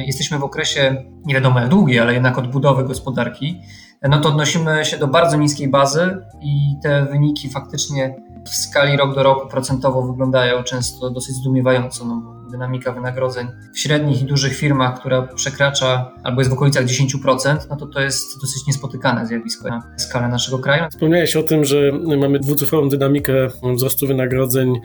jesteśmy 0.06 0.38
w 0.38 0.44
okresie, 0.44 1.04
nie 1.26 1.34
wiadomo 1.34 1.60
jak 1.60 1.68
długiej, 1.68 1.98
ale 1.98 2.14
jednak 2.14 2.38
odbudowy 2.38 2.84
gospodarki, 2.84 3.60
no 4.08 4.20
to 4.20 4.28
odnosimy 4.28 4.84
się 4.84 4.99
do 4.99 5.06
bardzo 5.06 5.37
niskiej 5.37 5.68
bazy 5.68 6.16
i 6.42 6.76
te 6.82 7.06
wyniki 7.06 7.50
faktycznie 7.50 8.16
w 8.44 8.54
skali 8.54 8.96
rok 8.96 9.14
do 9.14 9.23
roku 9.23 9.49
procentowo 9.49 10.02
wyglądają 10.02 10.62
często 10.62 11.11
dosyć 11.11 11.34
zdumiewająco. 11.34 12.04
No, 12.04 12.34
dynamika 12.50 12.92
wynagrodzeń 12.92 13.46
w 13.75 13.78
średnich 13.78 14.23
i 14.23 14.25
dużych 14.25 14.56
firmach, 14.56 14.99
która 15.00 15.23
przekracza 15.23 16.12
albo 16.23 16.40
jest 16.40 16.50
w 16.50 16.54
okolicach 16.54 16.84
10%, 16.84 17.56
no 17.70 17.76
to 17.76 17.87
to 17.87 18.00
jest 18.00 18.40
dosyć 18.40 18.66
niespotykane 18.66 19.26
zjawisko 19.26 19.68
na 19.68 19.82
skalę 19.96 20.28
naszego 20.28 20.58
kraju. 20.58 20.84
Wspomniałeś 20.90 21.37
o 21.37 21.42
tym, 21.42 21.64
że 21.64 21.92
mamy 22.18 22.38
dwucyfrową 22.38 22.88
dynamikę 22.88 23.32
wzrostu 23.75 24.06
wynagrodzeń 24.06 24.80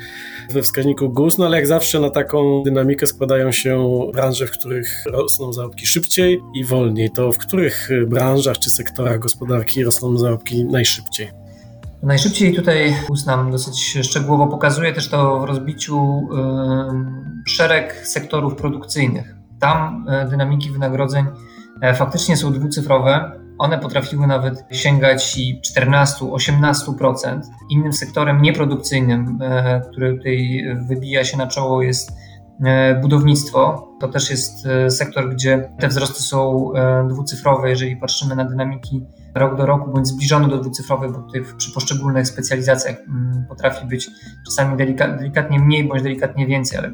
we 0.53 0.61
wskaźniku 0.61 1.09
GUS, 1.09 1.37
no 1.37 1.45
ale 1.45 1.57
jak 1.57 1.67
zawsze 1.67 1.99
na 1.99 2.09
taką 2.09 2.63
dynamikę 2.63 3.07
składają 3.07 3.51
się 3.51 3.87
branże, 4.13 4.47
w 4.47 4.51
których 4.51 5.03
rosną 5.05 5.53
zarobki 5.53 5.85
szybciej 5.85 6.41
i 6.53 6.65
wolniej. 6.65 7.09
To 7.11 7.31
w 7.31 7.37
których 7.37 7.89
branżach 8.07 8.59
czy 8.59 8.69
sektorach 8.69 9.08
gospodarki 9.17 9.83
rosną 9.83 10.17
zarobki 10.17 10.65
najszybciej? 10.65 11.31
Najszybciej 12.03 12.55
tutaj 12.55 12.95
GUS 13.07 13.25
nam 13.25 13.51
dosyć 13.51 13.97
szczegółowo 14.01 14.47
pokazuje 14.47 14.93
też 14.93 15.09
to 15.09 15.39
w 15.39 15.43
rozbiciu 15.43 16.27
szereg 17.47 18.07
sektorów 18.07 18.55
produkcyjnych. 18.55 19.35
Tam 19.59 20.05
e, 20.09 20.27
dynamiki 20.27 20.71
wynagrodzeń 20.71 21.25
e, 21.81 21.93
faktycznie 21.93 22.37
są 22.37 22.53
dwucyfrowe. 22.53 23.31
One 23.57 23.79
potrafiły 23.79 24.27
nawet 24.27 24.63
sięgać 24.71 25.37
14-18%. 25.77 27.41
Innym 27.69 27.93
sektorem 27.93 28.41
nieprodukcyjnym, 28.41 29.39
e, 29.41 29.81
który 29.91 30.17
tutaj 30.17 30.65
wybija 30.87 31.23
się 31.23 31.37
na 31.37 31.47
czoło, 31.47 31.81
jest 31.81 32.11
budownictwo. 33.01 33.87
To 33.99 34.07
też 34.07 34.29
jest 34.29 34.67
sektor, 34.89 35.29
gdzie 35.29 35.69
te 35.79 35.87
wzrosty 35.87 36.23
są 36.23 36.71
dwucyfrowe, 37.09 37.69
jeżeli 37.69 37.97
patrzymy 37.97 38.35
na 38.35 38.45
dynamiki 38.45 39.05
rok 39.35 39.57
do 39.57 39.65
roku, 39.65 39.91
bądź 39.91 40.07
zbliżony 40.07 40.47
do 40.47 40.57
dwucyfrowej, 40.57 41.09
bo 41.09 41.19
tutaj 41.19 41.43
przy 41.57 41.73
poszczególnych 41.73 42.27
specjalizacjach 42.27 42.95
mm, 43.07 43.45
potrafi 43.49 43.87
być 43.87 44.09
czasami 44.45 44.77
delikatnie 44.77 45.59
mniej, 45.59 45.87
bądź 45.87 46.03
delikatnie 46.03 46.47
więcej, 46.47 46.77
ale 46.77 46.91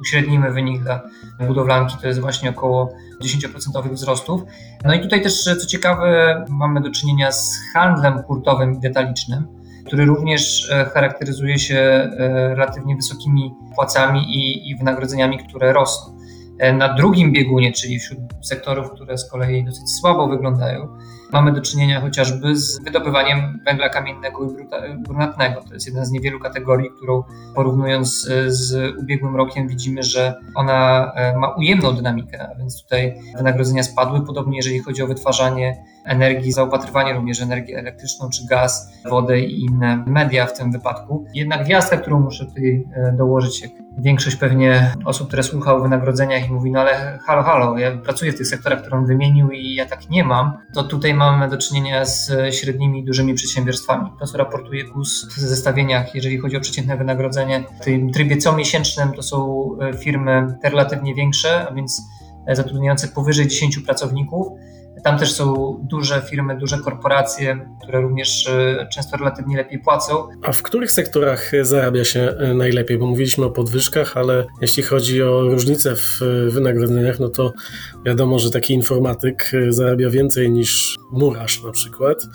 uśrednimy 0.00 0.50
wynik 0.50 0.82
dla 0.82 1.02
budowlanki, 1.46 1.96
to 2.00 2.06
jest 2.06 2.20
właśnie 2.20 2.50
około 2.50 2.92
10% 3.22 3.92
wzrostów. 3.92 4.42
No 4.84 4.94
i 4.94 5.00
tutaj 5.00 5.22
też, 5.22 5.44
co 5.44 5.66
ciekawe, 5.66 6.44
mamy 6.48 6.80
do 6.80 6.90
czynienia 6.90 7.32
z 7.32 7.58
handlem 7.72 8.22
hurtowym 8.22 8.74
i 8.74 8.80
detalicznym, 8.80 9.46
który 9.86 10.04
również 10.04 10.70
e, 10.70 10.84
charakteryzuje 10.84 11.58
się 11.58 11.76
e, 11.76 12.08
relatywnie 12.48 12.96
wysokimi 12.96 13.54
płacami 13.74 14.20
i, 14.20 14.70
i 14.70 14.76
wynagrodzeniami, 14.76 15.38
które 15.38 15.72
rosną. 15.72 16.16
E, 16.58 16.72
na 16.72 16.94
drugim 16.94 17.32
biegunie, 17.32 17.72
czyli 17.72 17.98
wśród 17.98 18.18
sektorów, 18.42 18.90
które 18.90 19.18
z 19.18 19.30
kolei 19.30 19.64
dosyć 19.64 19.90
słabo 19.90 20.28
wyglądają, 20.28 20.88
mamy 21.32 21.52
do 21.52 21.60
czynienia 21.60 22.00
chociażby 22.00 22.56
z 22.56 22.84
wydobywaniem 22.84 23.60
węgla 23.66 23.88
kamiennego 23.88 24.50
i 24.50 25.02
brunatnego. 25.02 25.60
To 25.68 25.74
jest 25.74 25.86
jedna 25.86 26.04
z 26.04 26.10
niewielu 26.10 26.40
kategorii, 26.40 26.90
którą 26.96 27.22
porównując 27.54 28.28
z 28.46 28.96
ubiegłym 28.98 29.36
rokiem 29.36 29.68
widzimy, 29.68 30.02
że 30.02 30.34
ona 30.54 31.12
ma 31.36 31.48
ujemną 31.48 31.92
dynamikę, 31.92 32.48
a 32.48 32.58
więc 32.58 32.82
tutaj 32.82 33.14
wynagrodzenia 33.36 33.82
spadły. 33.82 34.26
Podobnie 34.26 34.56
jeżeli 34.56 34.78
chodzi 34.78 35.02
o 35.02 35.06
wytwarzanie 35.06 35.76
energii, 36.06 36.52
zaopatrywanie 36.52 37.12
również 37.12 37.40
energię 37.40 37.78
elektryczną 37.78 38.28
czy 38.28 38.46
gaz, 38.46 38.92
wodę 39.10 39.40
i 39.40 39.64
inne 39.64 40.04
media 40.06 40.46
w 40.46 40.58
tym 40.58 40.72
wypadku. 40.72 41.24
Jednak 41.34 41.64
gwiazdka, 41.64 41.96
którą 41.96 42.20
muszę 42.20 42.46
tutaj 42.46 42.84
e, 42.94 43.12
dołożyć, 43.12 43.68
większość 43.98 44.36
pewnie 44.36 44.94
osób, 45.04 45.28
które 45.28 45.42
słucha 45.42 45.74
o 45.74 45.80
wynagrodzeniach 45.80 46.48
i 46.48 46.52
mówi, 46.52 46.70
no 46.70 46.80
ale 46.80 47.18
halo, 47.26 47.42
halo, 47.42 47.78
ja 47.78 47.96
pracuję 47.96 48.32
w 48.32 48.36
tych 48.36 48.46
sektorach, 48.46 48.80
które 48.80 48.96
on 48.96 49.06
wymienił 49.06 49.50
i 49.50 49.74
ja 49.74 49.86
tak 49.86 50.10
nie 50.10 50.24
mam, 50.24 50.52
to 50.74 50.82
tutaj 50.82 51.14
mamy 51.14 51.48
do 51.48 51.58
czynienia 51.58 52.04
z 52.04 52.32
średnimi 52.54 53.00
i 53.00 53.04
dużymi 53.04 53.34
przedsiębiorstwami. 53.34 54.10
To, 54.20 54.26
co 54.26 54.38
raportuje 54.38 54.84
GUS 54.84 55.26
w 55.28 55.38
zestawieniach, 55.38 56.14
jeżeli 56.14 56.38
chodzi 56.38 56.56
o 56.56 56.60
przeciętne 56.60 56.96
wynagrodzenie, 56.96 57.64
w 57.80 57.84
tym 57.84 58.12
trybie 58.12 58.36
comiesięcznym 58.36 59.12
to 59.12 59.22
są 59.22 59.68
e, 59.80 59.92
firmy 59.92 60.46
te 60.62 60.70
relatywnie 60.70 61.14
większe, 61.14 61.68
a 61.68 61.74
więc 61.74 62.02
e, 62.46 62.56
zatrudniające 62.56 63.08
powyżej 63.08 63.48
10 63.48 63.78
pracowników, 63.78 64.46
tam 65.04 65.18
też 65.18 65.32
są 65.32 65.76
duże 65.90 66.22
firmy, 66.22 66.56
duże 66.58 66.78
korporacje, 66.78 67.68
które 67.82 68.00
również 68.00 68.48
e, 68.48 68.86
często 68.92 69.16
relatywnie 69.16 69.56
lepiej 69.56 69.78
płacą. 69.78 70.28
A 70.42 70.52
w 70.52 70.62
których 70.62 70.92
sektorach 70.92 71.52
zarabia 71.62 72.04
się 72.04 72.20
e, 72.20 72.54
najlepiej? 72.54 72.98
Bo 72.98 73.06
mówiliśmy 73.06 73.44
o 73.44 73.50
podwyżkach, 73.50 74.16
ale 74.16 74.46
jeśli 74.60 74.82
chodzi 74.82 75.22
o 75.22 75.40
różnice 75.40 75.96
w 75.96 76.20
wynagrodzeniach, 76.50 77.20
no 77.20 77.28
to 77.28 77.52
wiadomo, 78.06 78.38
że 78.38 78.50
taki 78.50 78.74
informatyk 78.74 79.50
zarabia 79.68 80.10
więcej 80.10 80.50
niż 80.50 80.96
murarz 81.12 81.64
na 81.64 81.72
przykład. 81.72 82.26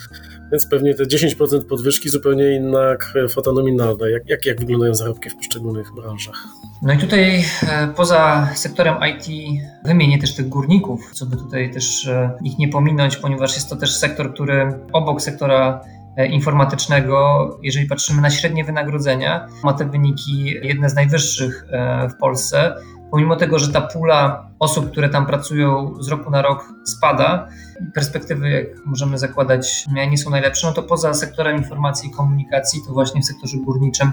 Więc 0.52 0.68
pewnie 0.68 0.94
te 0.94 1.04
10% 1.04 1.64
podwyżki 1.70 2.10
zupełnie 2.10 2.56
inna 2.56 2.96
kwota 3.30 3.52
nominalna. 3.52 4.10
Jak, 4.10 4.30
jak, 4.30 4.46
jak 4.46 4.60
wyglądają 4.60 4.96
zarobki 4.96 5.30
w 5.30 5.36
poszczególnych 5.36 5.94
branżach? 5.96 6.48
No 6.82 6.94
i 6.94 6.98
tutaj 6.98 7.46
e, 7.70 7.88
poza 7.96 8.50
sektorem 8.56 8.96
IT 9.10 9.54
wymienię 9.86 10.20
też 10.20 10.36
tych 10.36 10.50
górników, 10.50 11.12
co 11.14 11.26
by 11.26 11.38
tutaj 11.38 11.72
też 11.74 12.08
e, 12.08 12.32
ich 12.44 12.58
nie 12.58 12.68
pominąć, 12.68 13.18
ponieważ 13.18 13.56
jest 13.56 13.70
to 13.70 13.76
też 13.76 13.96
sektor, 13.96 14.34
który 14.34 14.74
obok 14.94 15.22
sektora 15.22 15.82
e, 16.18 16.28
informatycznego, 16.28 17.50
jeżeli 17.64 17.88
patrzymy 17.88 18.22
na 18.22 18.30
średnie 18.30 18.64
wynagrodzenia, 18.64 19.48
ma 19.64 19.74
te 19.74 19.86
wyniki 19.86 20.46
jedne 20.64 20.90
z 20.90 20.96
najwyższych 20.96 21.66
w 22.10 22.18
Polsce 22.20 22.76
pomimo 23.12 23.36
tego, 23.36 23.60
że 23.60 23.74
ta 23.74 23.82
pula 23.82 24.50
osób, 24.60 24.92
które 24.92 25.10
tam 25.10 25.26
pracują 25.26 25.96
z 26.00 26.08
roku 26.08 26.30
na 26.30 26.42
rok 26.42 26.74
spada, 26.84 27.48
perspektywy, 27.94 28.50
jak 28.50 28.86
możemy 28.86 29.18
zakładać, 29.18 29.86
nie 30.10 30.18
są 30.18 30.30
najlepsze, 30.30 30.68
no 30.68 30.74
to 30.74 30.84
poza 30.84 31.14
sektorem 31.14 31.58
informacji 31.58 32.10
i 32.10 32.14
komunikacji, 32.14 32.82
to 32.88 32.94
właśnie 32.94 33.22
w 33.22 33.26
sektorze 33.26 33.58
górniczym 33.58 34.12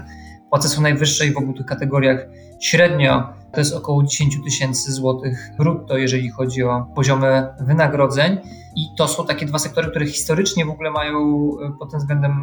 płace 0.49 0.69
są 0.69 0.81
najwyższe 0.81 1.25
i 1.25 1.33
w 1.33 1.37
obu 1.37 1.53
tych 1.53 1.65
kategoriach 1.65 2.27
średnio 2.59 3.39
to 3.53 3.59
jest 3.61 3.75
około 3.75 4.03
10 4.03 4.43
tysięcy 4.43 4.91
złotych 4.91 5.49
brutto, 5.57 5.97
jeżeli 5.97 6.29
chodzi 6.29 6.63
o 6.63 6.87
poziomy 6.95 7.47
wynagrodzeń. 7.59 8.37
I 8.75 8.87
to 8.97 9.07
są 9.07 9.25
takie 9.25 9.45
dwa 9.45 9.59
sektory, 9.59 9.89
które 9.89 10.05
historycznie 10.05 10.65
w 10.65 10.69
ogóle 10.69 10.91
mają 10.91 11.17
e, 11.65 11.71
pod 11.79 11.91
tym 11.91 11.99
względem 11.99 12.33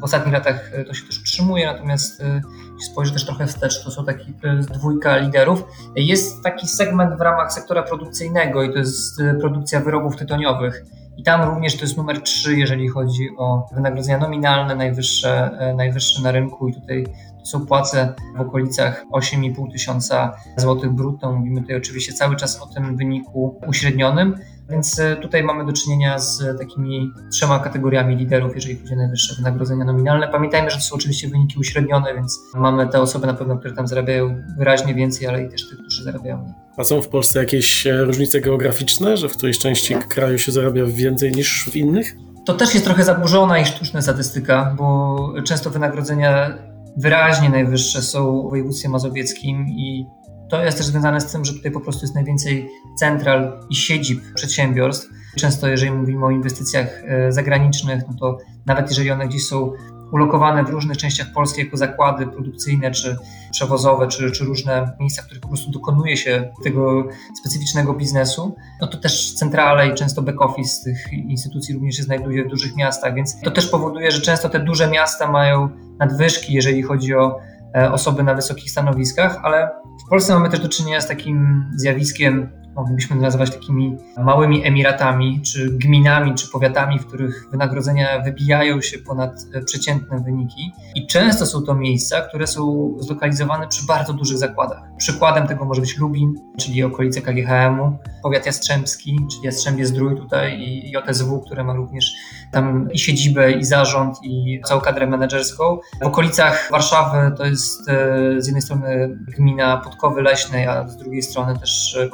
w 0.00 0.04
ostatnich 0.04 0.34
latach 0.34 0.70
e, 0.74 0.84
to 0.84 0.94
się 0.94 1.06
też 1.06 1.20
utrzymuje, 1.20 1.66
natomiast 1.66 2.20
e, 2.20 2.40
jeśli 2.74 2.92
spojrzy 2.92 3.12
też 3.12 3.26
trochę 3.26 3.46
wstecz, 3.46 3.84
to 3.84 3.90
są 3.90 4.04
taki 4.04 4.34
dwójka 4.74 5.16
liderów. 5.16 5.64
Jest 5.96 6.42
taki 6.42 6.68
segment 6.68 7.18
w 7.18 7.20
ramach 7.20 7.52
sektora 7.52 7.82
produkcyjnego 7.82 8.62
i 8.62 8.72
to 8.72 8.78
jest 8.78 9.22
produkcja 9.40 9.80
wyrobów 9.80 10.16
tytoniowych. 10.16 10.84
I 11.16 11.22
tam 11.22 11.42
również 11.42 11.76
to 11.76 11.82
jest 11.82 11.96
numer 11.96 12.22
3, 12.22 12.56
jeżeli 12.56 12.88
chodzi 12.88 13.28
o 13.38 13.68
wynagrodzenia 13.74 14.18
nominalne, 14.18 14.74
najwyższe, 14.74 15.50
najwyższe 15.76 16.22
na 16.22 16.32
rynku. 16.32 16.68
I 16.68 16.74
tutaj 16.74 17.06
są 17.46 17.66
płace 17.66 18.14
w 18.36 18.40
okolicach 18.40 19.04
8,5 19.12 19.72
tysiąca 19.72 20.36
złotych 20.56 20.90
brutto. 20.90 21.32
Mówimy 21.32 21.60
tutaj 21.60 21.76
oczywiście 21.76 22.12
cały 22.12 22.36
czas 22.36 22.62
o 22.62 22.66
tym 22.66 22.96
wyniku 22.96 23.60
uśrednionym. 23.66 24.36
Więc 24.70 24.98
e, 24.98 25.16
tutaj 25.16 25.42
mamy 25.42 25.66
do 25.66 25.72
czynienia 25.72 26.18
z 26.18 26.58
takimi 26.58 27.10
trzema 27.32 27.58
kategoriami 27.58 28.16
liderów, 28.16 28.54
jeżeli 28.54 28.76
chodzi 28.76 28.94
o 28.94 28.96
najwyższe 28.96 29.34
wynagrodzenia 29.34 29.84
nominalne. 29.84 30.28
Pamiętajmy, 30.28 30.70
że 30.70 30.76
to 30.76 30.82
są 30.82 30.96
oczywiście 30.96 31.28
wyniki 31.28 31.58
uśrednione, 31.58 32.14
więc 32.14 32.38
mamy 32.54 32.88
te 32.88 33.00
osoby 33.00 33.26
na 33.26 33.34
pewno, 33.34 33.58
które 33.58 33.74
tam 33.74 33.88
zarabiają 33.88 34.42
wyraźnie 34.58 34.94
więcej, 34.94 35.26
ale 35.26 35.44
i 35.44 35.48
też 35.48 35.68
tych, 35.68 35.78
którzy 35.78 36.04
zarabiają 36.04 36.38
mniej. 36.38 36.54
A 36.76 36.84
są 36.84 37.02
w 37.02 37.08
Polsce 37.08 37.38
jakieś 37.38 37.86
e, 37.86 38.04
różnice 38.04 38.40
geograficzne, 38.40 39.16
że 39.16 39.28
w 39.28 39.36
którejś 39.36 39.58
części 39.58 39.94
kraju 39.94 40.38
się 40.38 40.52
zarabia 40.52 40.84
więcej 40.86 41.32
niż 41.32 41.70
w 41.70 41.76
innych? 41.76 42.16
To 42.46 42.54
też 42.54 42.74
jest 42.74 42.86
trochę 42.86 43.04
zaburzona 43.04 43.58
i 43.58 43.64
sztuczna 43.64 44.02
statystyka, 44.02 44.74
bo 44.78 45.16
często 45.44 45.70
wynagrodzenia 45.70 46.58
wyraźnie 46.96 47.50
najwyższe 47.50 48.02
są 48.02 48.46
w 48.46 48.50
województwie 48.50 48.88
mazowieckim 48.88 49.68
i 49.68 50.06
to 50.48 50.64
jest 50.64 50.76
też 50.78 50.86
związane 50.86 51.20
z 51.20 51.32
tym, 51.32 51.44
że 51.44 51.52
tutaj 51.52 51.70
po 51.70 51.80
prostu 51.80 52.04
jest 52.04 52.14
najwięcej 52.14 52.70
central 52.98 53.60
i 53.70 53.74
siedzib 53.74 54.20
przedsiębiorstw. 54.34 55.08
Często 55.36 55.68
jeżeli 55.68 55.92
mówimy 55.92 56.26
o 56.26 56.30
inwestycjach 56.30 57.02
e, 57.04 57.32
zagranicznych, 57.32 58.02
no 58.08 58.14
to 58.20 58.38
nawet 58.66 58.88
jeżeli 58.88 59.10
one 59.10 59.28
gdzieś 59.28 59.46
są 59.46 59.72
ulokowane 60.12 60.64
w 60.64 60.68
różnych 60.68 60.96
częściach 60.96 61.32
Polski 61.32 61.60
jako 61.60 61.76
zakłady 61.76 62.26
produkcyjne, 62.26 62.90
czy 62.90 63.16
przewozowe, 63.50 64.08
czy, 64.08 64.30
czy 64.30 64.44
różne 64.44 64.96
miejsca, 65.00 65.22
w 65.22 65.24
których 65.24 65.42
po 65.42 65.48
prostu 65.48 65.70
dokonuje 65.70 66.16
się 66.16 66.52
tego 66.64 67.08
specyficznego 67.40 67.94
biznesu, 67.94 68.56
no 68.80 68.86
to 68.86 68.98
też 68.98 69.34
centrale 69.34 69.88
i 69.88 69.94
często 69.94 70.22
back 70.22 70.42
office 70.42 70.84
tych 70.84 71.12
instytucji 71.12 71.74
również 71.74 71.96
się 71.96 72.02
znajduje 72.02 72.44
w 72.44 72.48
dużych 72.48 72.76
miastach, 72.76 73.14
więc 73.14 73.40
to 73.40 73.50
też 73.50 73.66
powoduje, 73.66 74.10
że 74.10 74.20
często 74.20 74.48
te 74.48 74.60
duże 74.60 74.90
miasta 74.90 75.30
mają 75.30 75.68
nadwyżki, 75.98 76.52
jeżeli 76.52 76.82
chodzi 76.82 77.14
o 77.14 77.40
e, 77.76 77.92
osoby 77.92 78.22
na 78.22 78.34
wysokich 78.34 78.70
stanowiskach, 78.70 79.40
ale 79.42 79.70
w 80.06 80.08
Polsce 80.08 80.34
mamy 80.34 80.50
też 80.50 80.60
do 80.60 80.68
czynienia 80.68 81.00
z 81.00 81.08
takim 81.08 81.64
zjawiskiem 81.76 82.50
moglibyśmy 82.76 83.16
nazywać 83.16 83.50
takimi 83.50 83.96
małymi 84.24 84.66
emiratami, 84.66 85.40
czy 85.42 85.70
gminami, 85.70 86.34
czy 86.34 86.50
powiatami, 86.50 86.98
w 86.98 87.06
których 87.06 87.48
wynagrodzenia 87.50 88.20
wybijają 88.20 88.80
się 88.80 88.98
ponad 88.98 89.46
e, 89.54 89.60
przeciętne 89.60 90.20
wyniki. 90.20 90.72
I 90.94 91.06
często 91.06 91.46
są 91.46 91.62
to 91.62 91.74
miejsca, 91.74 92.20
które 92.20 92.46
są 92.46 92.94
zlokalizowane 92.98 93.68
przy 93.68 93.86
bardzo 93.86 94.12
dużych 94.12 94.38
zakładach. 94.38 94.82
Przykładem 94.96 95.46
tego 95.46 95.64
może 95.64 95.80
być 95.80 95.98
Lubin, 95.98 96.34
czyli 96.58 96.84
okolice 96.84 97.22
KGHM-u, 97.22 97.98
powiat 98.22 98.46
jastrzębski, 98.46 99.18
czyli 99.30 99.44
Jastrzębie 99.44 99.86
Zdrój 99.86 100.16
tutaj 100.16 100.60
i 100.60 100.92
JSW, 100.92 101.40
które 101.40 101.64
ma 101.64 101.74
również 101.74 102.12
tam 102.52 102.88
i 102.92 102.98
siedzibę, 102.98 103.52
i 103.52 103.64
zarząd, 103.64 104.16
i 104.22 104.60
całą 104.64 104.80
kadrę 104.80 105.06
menedżerską. 105.06 105.78
W 106.02 106.06
okolicach 106.06 106.68
Warszawy 106.70 107.36
to 107.36 107.44
jest 107.44 107.88
e, 107.88 107.94
z 108.38 108.46
jednej 108.46 108.62
strony 108.62 109.18
gmina 109.36 109.76
Podkowy 109.76 110.22
Leśnej, 110.22 110.66
a 110.66 110.88
z 110.88 110.96
drugiej 110.96 111.22
strony 111.22 111.58
też 111.58 111.96
e, 111.96 112.08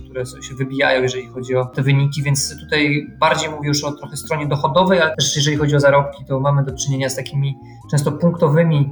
Które 0.00 0.26
się 0.26 0.54
wybijają, 0.54 1.02
jeżeli 1.02 1.26
chodzi 1.26 1.56
o 1.56 1.64
te 1.64 1.82
wyniki, 1.82 2.22
więc 2.22 2.60
tutaj 2.60 3.06
bardziej 3.20 3.50
mówię 3.50 3.68
już 3.68 3.84
o 3.84 3.92
trochę 3.92 4.16
stronie 4.16 4.46
dochodowej, 4.46 5.00
ale 5.00 5.16
też 5.16 5.36
jeżeli 5.36 5.56
chodzi 5.56 5.76
o 5.76 5.80
zarobki, 5.80 6.24
to 6.24 6.40
mamy 6.40 6.64
do 6.64 6.76
czynienia 6.76 7.08
z 7.08 7.16
takimi 7.16 7.58
często 7.90 8.12
punktowymi 8.12 8.90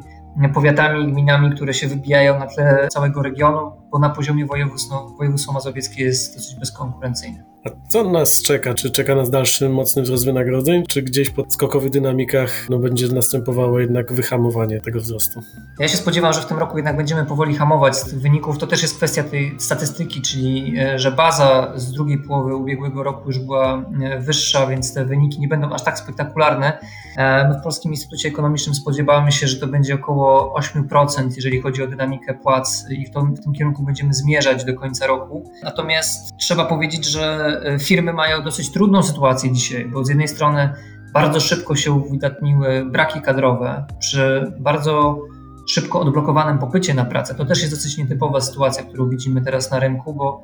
powiatami 0.54 1.04
i 1.04 1.12
gminami, 1.12 1.50
które 1.50 1.74
się 1.74 1.88
wybijają 1.88 2.38
na 2.38 2.46
tle 2.46 2.88
całego 2.88 3.22
regionu, 3.22 3.72
bo 3.90 3.98
na 3.98 4.10
poziomie 4.10 4.46
województwa, 4.46 4.94
no, 4.94 5.14
województwo 5.18 5.52
mazowieckie 5.52 6.04
jest 6.04 6.36
dosyć 6.36 6.54
bezkonkurencyjne. 6.60 7.49
A 7.64 7.70
co 7.88 8.10
nas 8.10 8.42
czeka? 8.42 8.74
Czy 8.74 8.90
czeka 8.90 9.14
nas 9.14 9.30
dalszy 9.30 9.68
mocny 9.68 10.02
wzrost 10.02 10.24
wynagrodzeń, 10.24 10.82
czy 10.88 11.02
gdzieś 11.02 11.30
po 11.30 11.44
skokowych 11.48 11.90
dynamikach 11.90 12.66
no, 12.70 12.78
będzie 12.78 13.08
następowało 13.08 13.80
jednak 13.80 14.12
wyhamowanie 14.12 14.80
tego 14.80 15.00
wzrostu? 15.00 15.40
Ja 15.78 15.88
się 15.88 15.96
spodziewam, 15.96 16.32
że 16.32 16.40
w 16.40 16.46
tym 16.46 16.58
roku 16.58 16.76
jednak 16.76 16.96
będziemy 16.96 17.24
powoli 17.26 17.56
hamować 17.56 17.96
z 17.96 18.04
tych 18.04 18.20
wyników. 18.20 18.58
To 18.58 18.66
też 18.66 18.82
jest 18.82 18.96
kwestia 18.96 19.22
tej 19.22 19.54
statystyki, 19.58 20.22
czyli 20.22 20.78
e, 20.78 20.98
że 20.98 21.12
baza 21.12 21.72
z 21.76 21.92
drugiej 21.92 22.18
połowy 22.18 22.54
ubiegłego 22.54 23.02
roku 23.02 23.22
już 23.26 23.38
była 23.38 23.84
e, 24.02 24.20
wyższa, 24.20 24.66
więc 24.66 24.94
te 24.94 25.04
wyniki 25.04 25.40
nie 25.40 25.48
będą 25.48 25.72
aż 25.72 25.84
tak 25.84 25.98
spektakularne. 25.98 26.78
E, 27.16 27.48
my 27.48 27.54
w 27.54 27.62
Polskim 27.62 27.90
Instytucie 27.90 28.28
Ekonomicznym 28.28 28.74
spodziewamy 28.74 29.32
się, 29.32 29.48
że 29.48 29.56
to 29.56 29.66
będzie 29.66 29.94
około 29.94 30.54
8%, 30.60 31.30
jeżeli 31.36 31.60
chodzi 31.60 31.82
o 31.82 31.86
dynamikę 31.86 32.34
płac 32.34 32.86
i 32.90 33.06
w, 33.06 33.10
w 33.10 33.44
tym 33.44 33.52
kierunku 33.52 33.82
będziemy 33.82 34.14
zmierzać 34.14 34.64
do 34.64 34.74
końca 34.74 35.06
roku. 35.06 35.50
Natomiast 35.62 36.36
trzeba 36.36 36.64
powiedzieć, 36.64 37.04
że 37.04 37.49
firmy 37.80 38.12
mają 38.12 38.42
dosyć 38.42 38.72
trudną 38.72 39.02
sytuację 39.02 39.52
dzisiaj, 39.52 39.88
bo 39.88 40.04
z 40.04 40.08
jednej 40.08 40.28
strony 40.28 40.70
bardzo 41.12 41.40
szybko 41.40 41.76
się 41.76 41.92
uwydatniły 41.92 42.84
braki 42.84 43.20
kadrowe 43.20 43.84
przy 43.98 44.52
bardzo 44.58 45.20
szybko 45.66 46.00
odblokowanym 46.00 46.58
popycie 46.58 46.94
na 46.94 47.04
pracę. 47.04 47.34
To 47.34 47.44
też 47.44 47.60
jest 47.60 47.74
dosyć 47.74 47.98
nietypowa 47.98 48.40
sytuacja, 48.40 48.84
którą 48.84 49.08
widzimy 49.08 49.42
teraz 49.42 49.70
na 49.70 49.78
rynku, 49.78 50.14
bo 50.14 50.42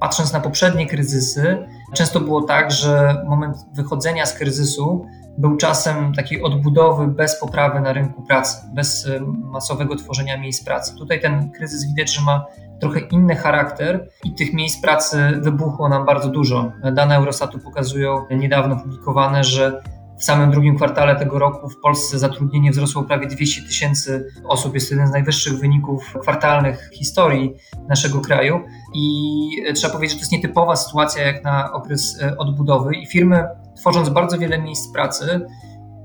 patrząc 0.00 0.32
na 0.32 0.40
poprzednie 0.40 0.86
kryzysy, 0.86 1.58
często 1.94 2.20
było 2.20 2.42
tak, 2.42 2.70
że 2.70 3.24
moment 3.28 3.56
wychodzenia 3.74 4.26
z 4.26 4.34
kryzysu 4.34 5.06
był 5.38 5.56
czasem 5.56 6.14
takiej 6.14 6.42
odbudowy 6.42 7.06
bez 7.06 7.40
poprawy 7.40 7.80
na 7.80 7.92
rynku 7.92 8.22
pracy, 8.22 8.56
bez 8.74 9.06
e, 9.06 9.20
masowego 9.52 9.96
tworzenia 9.96 10.40
miejsc 10.40 10.64
pracy. 10.64 10.96
Tutaj 10.98 11.20
ten 11.20 11.50
kryzys 11.50 11.86
widać, 11.86 12.14
że 12.14 12.22
ma 12.22 12.46
trochę 12.80 13.00
inny 13.00 13.36
charakter 13.36 14.08
i 14.24 14.34
tych 14.34 14.52
miejsc 14.52 14.80
pracy 14.80 15.18
wybuchło 15.40 15.88
nam 15.88 16.04
bardzo 16.04 16.28
dużo. 16.28 16.72
Dane 16.94 17.16
Eurostatu 17.16 17.58
pokazują 17.58 18.24
niedawno 18.30 18.76
publikowane, 18.76 19.44
że 19.44 19.82
w 20.18 20.24
samym 20.24 20.50
drugim 20.50 20.76
kwartale 20.76 21.16
tego 21.16 21.38
roku 21.38 21.68
w 21.68 21.80
Polsce 21.80 22.18
zatrudnienie 22.18 22.70
wzrosło 22.70 23.02
prawie 23.02 23.26
200 23.26 23.62
tysięcy 23.62 24.26
osób. 24.44 24.74
Jest 24.74 24.88
to 24.88 24.94
jeden 24.94 25.08
z 25.08 25.12
najwyższych 25.12 25.58
wyników 25.58 26.14
kwartalnych 26.20 26.90
w 26.92 26.96
historii 26.96 27.54
naszego 27.88 28.20
kraju. 28.20 28.60
I 28.94 29.48
trzeba 29.74 29.92
powiedzieć, 29.92 30.12
że 30.12 30.18
to 30.18 30.22
jest 30.22 30.32
nietypowa 30.32 30.76
sytuacja 30.76 31.26
jak 31.26 31.44
na 31.44 31.72
okres 31.72 32.22
e, 32.22 32.36
odbudowy 32.36 32.94
i 32.94 33.06
firmy, 33.06 33.44
tworząc 33.76 34.08
bardzo 34.08 34.38
wiele 34.38 34.58
miejsc 34.58 34.92
pracy, 34.92 35.46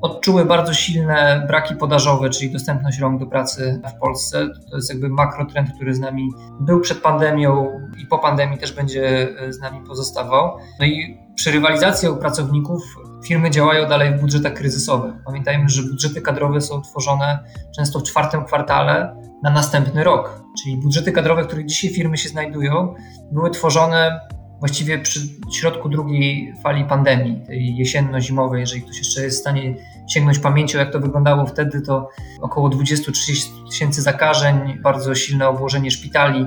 odczuły 0.02 0.46
bardzo 0.46 0.74
silne 0.74 1.44
braki 1.48 1.76
podażowe, 1.76 2.30
czyli 2.30 2.52
dostępność 2.52 3.00
rąk 3.00 3.20
do 3.20 3.26
pracy 3.26 3.82
w 3.96 4.00
Polsce. 4.00 4.48
To 4.70 4.76
jest 4.76 4.90
jakby 4.90 5.10
makrotrend, 5.10 5.74
który 5.76 5.96
z 5.96 6.00
nami 6.00 6.30
był 6.60 6.80
przed 6.80 6.98
pandemią 6.98 7.80
i 7.98 8.06
po 8.06 8.20
pandemii 8.20 8.58
też 8.58 8.74
będzie 8.74 9.30
e, 9.40 9.54
z 9.54 9.60
nami 9.60 9.82
pozostawał. 9.88 10.58
No 10.80 10.86
i 10.86 11.18
przy 11.36 11.52
rywalizacji 11.52 12.08
o 12.08 12.16
pracowników 12.16 12.84
firmy 13.26 13.52
działają 13.52 13.90
dalej 13.90 14.18
w 14.18 14.22
budżetach 14.22 14.54
kryzysowych. 14.54 15.14
Pamiętajmy, 15.26 15.70
że 15.70 15.84
budżety 15.84 16.22
kadrowe 16.22 16.62
są 16.62 16.82
tworzone 16.82 17.40
często 17.76 18.00
w 18.00 18.04
czwartym 18.04 18.46
kwartale 18.46 19.16
na 19.44 19.50
następny 19.50 20.04
rok. 20.04 20.44
Czyli 20.64 20.78
budżety 20.78 21.12
kadrowe, 21.12 21.44
w 21.44 21.48
których 21.48 21.66
dzisiaj 21.66 21.92
firmy 21.92 22.18
się 22.18 22.30
znajdują, 22.30 22.94
były 23.32 23.52
tworzone 23.52 24.20
właściwie 24.62 25.00
przy 25.00 25.20
środku 25.52 25.90
drugiej 25.90 26.54
fali 26.64 26.86
pandemii, 26.86 27.46
tej 27.48 27.76
jesienno-zimowej, 27.76 28.60
jeżeli 28.60 28.82
ktoś 28.82 28.98
jeszcze 28.98 29.24
jest 29.24 29.38
w 29.38 29.42
stanie 29.42 29.76
sięgnąć 30.10 30.40
pamięcią, 30.40 30.80
jak 30.80 30.92
to 30.92 31.00
wyglądało 31.00 31.46
wtedy, 31.46 31.82
to 31.82 32.10
około 32.42 32.70
20-30 32.70 33.70
tysięcy 33.70 34.02
zakażeń, 34.02 34.80
bardzo 34.84 35.16
silne 35.16 35.48
obłożenie 35.48 35.92
szpitali, 35.92 36.46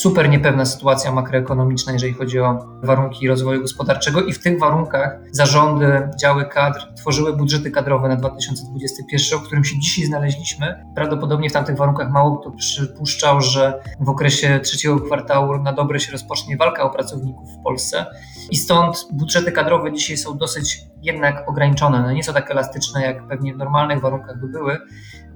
super 0.00 0.28
niepewna 0.28 0.64
sytuacja 0.64 1.12
makroekonomiczna, 1.12 1.92
jeżeli 1.92 2.12
chodzi 2.12 2.40
o 2.40 2.66
warunki 2.82 3.28
rozwoju 3.28 3.60
gospodarczego 3.62 4.22
i 4.22 4.32
w 4.32 4.42
tych 4.42 4.58
warunkach 4.58 5.18
zarządy, 5.30 6.08
działy 6.20 6.44
kadr 6.44 6.94
tworzyły 6.96 7.36
budżety 7.36 7.70
kadrowe 7.70 8.08
na 8.08 8.16
2021, 8.16 9.38
o 9.38 9.42
którym 9.42 9.64
się 9.64 9.78
dzisiaj 9.78 10.04
znaleźliśmy. 10.04 10.84
Prawdopodobnie 10.94 11.50
w 11.50 11.52
tamtych 11.52 11.76
warunkach 11.76 12.10
mało 12.10 12.36
kto 12.36 12.50
przypuszczał, 12.50 13.40
że 13.40 13.82
w 14.00 14.08
okresie 14.08 14.60
trzeciego 14.60 15.00
kwartału 15.00 15.58
na 15.58 15.72
dobre 15.72 16.00
się 16.00 16.12
rozpocznie 16.12 16.56
walka 16.56 16.82
o 16.82 16.90
pracowników 16.90 17.48
w 17.50 17.62
Polsce 17.62 18.06
i 18.50 18.56
stąd 18.56 19.08
budżety 19.12 19.52
kadrowe 19.52 19.92
dzisiaj 19.92 20.16
są 20.16 20.38
dosyć 20.38 20.80
jednak 21.06 21.48
ograniczone. 21.48 22.02
No 22.02 22.12
nie 22.12 22.22
są 22.22 22.32
tak 22.32 22.50
elastyczne, 22.50 23.02
jak 23.02 23.28
pewnie 23.28 23.54
w 23.54 23.56
normalnych 23.56 24.00
warunkach 24.00 24.40
by 24.40 24.48
były. 24.48 24.78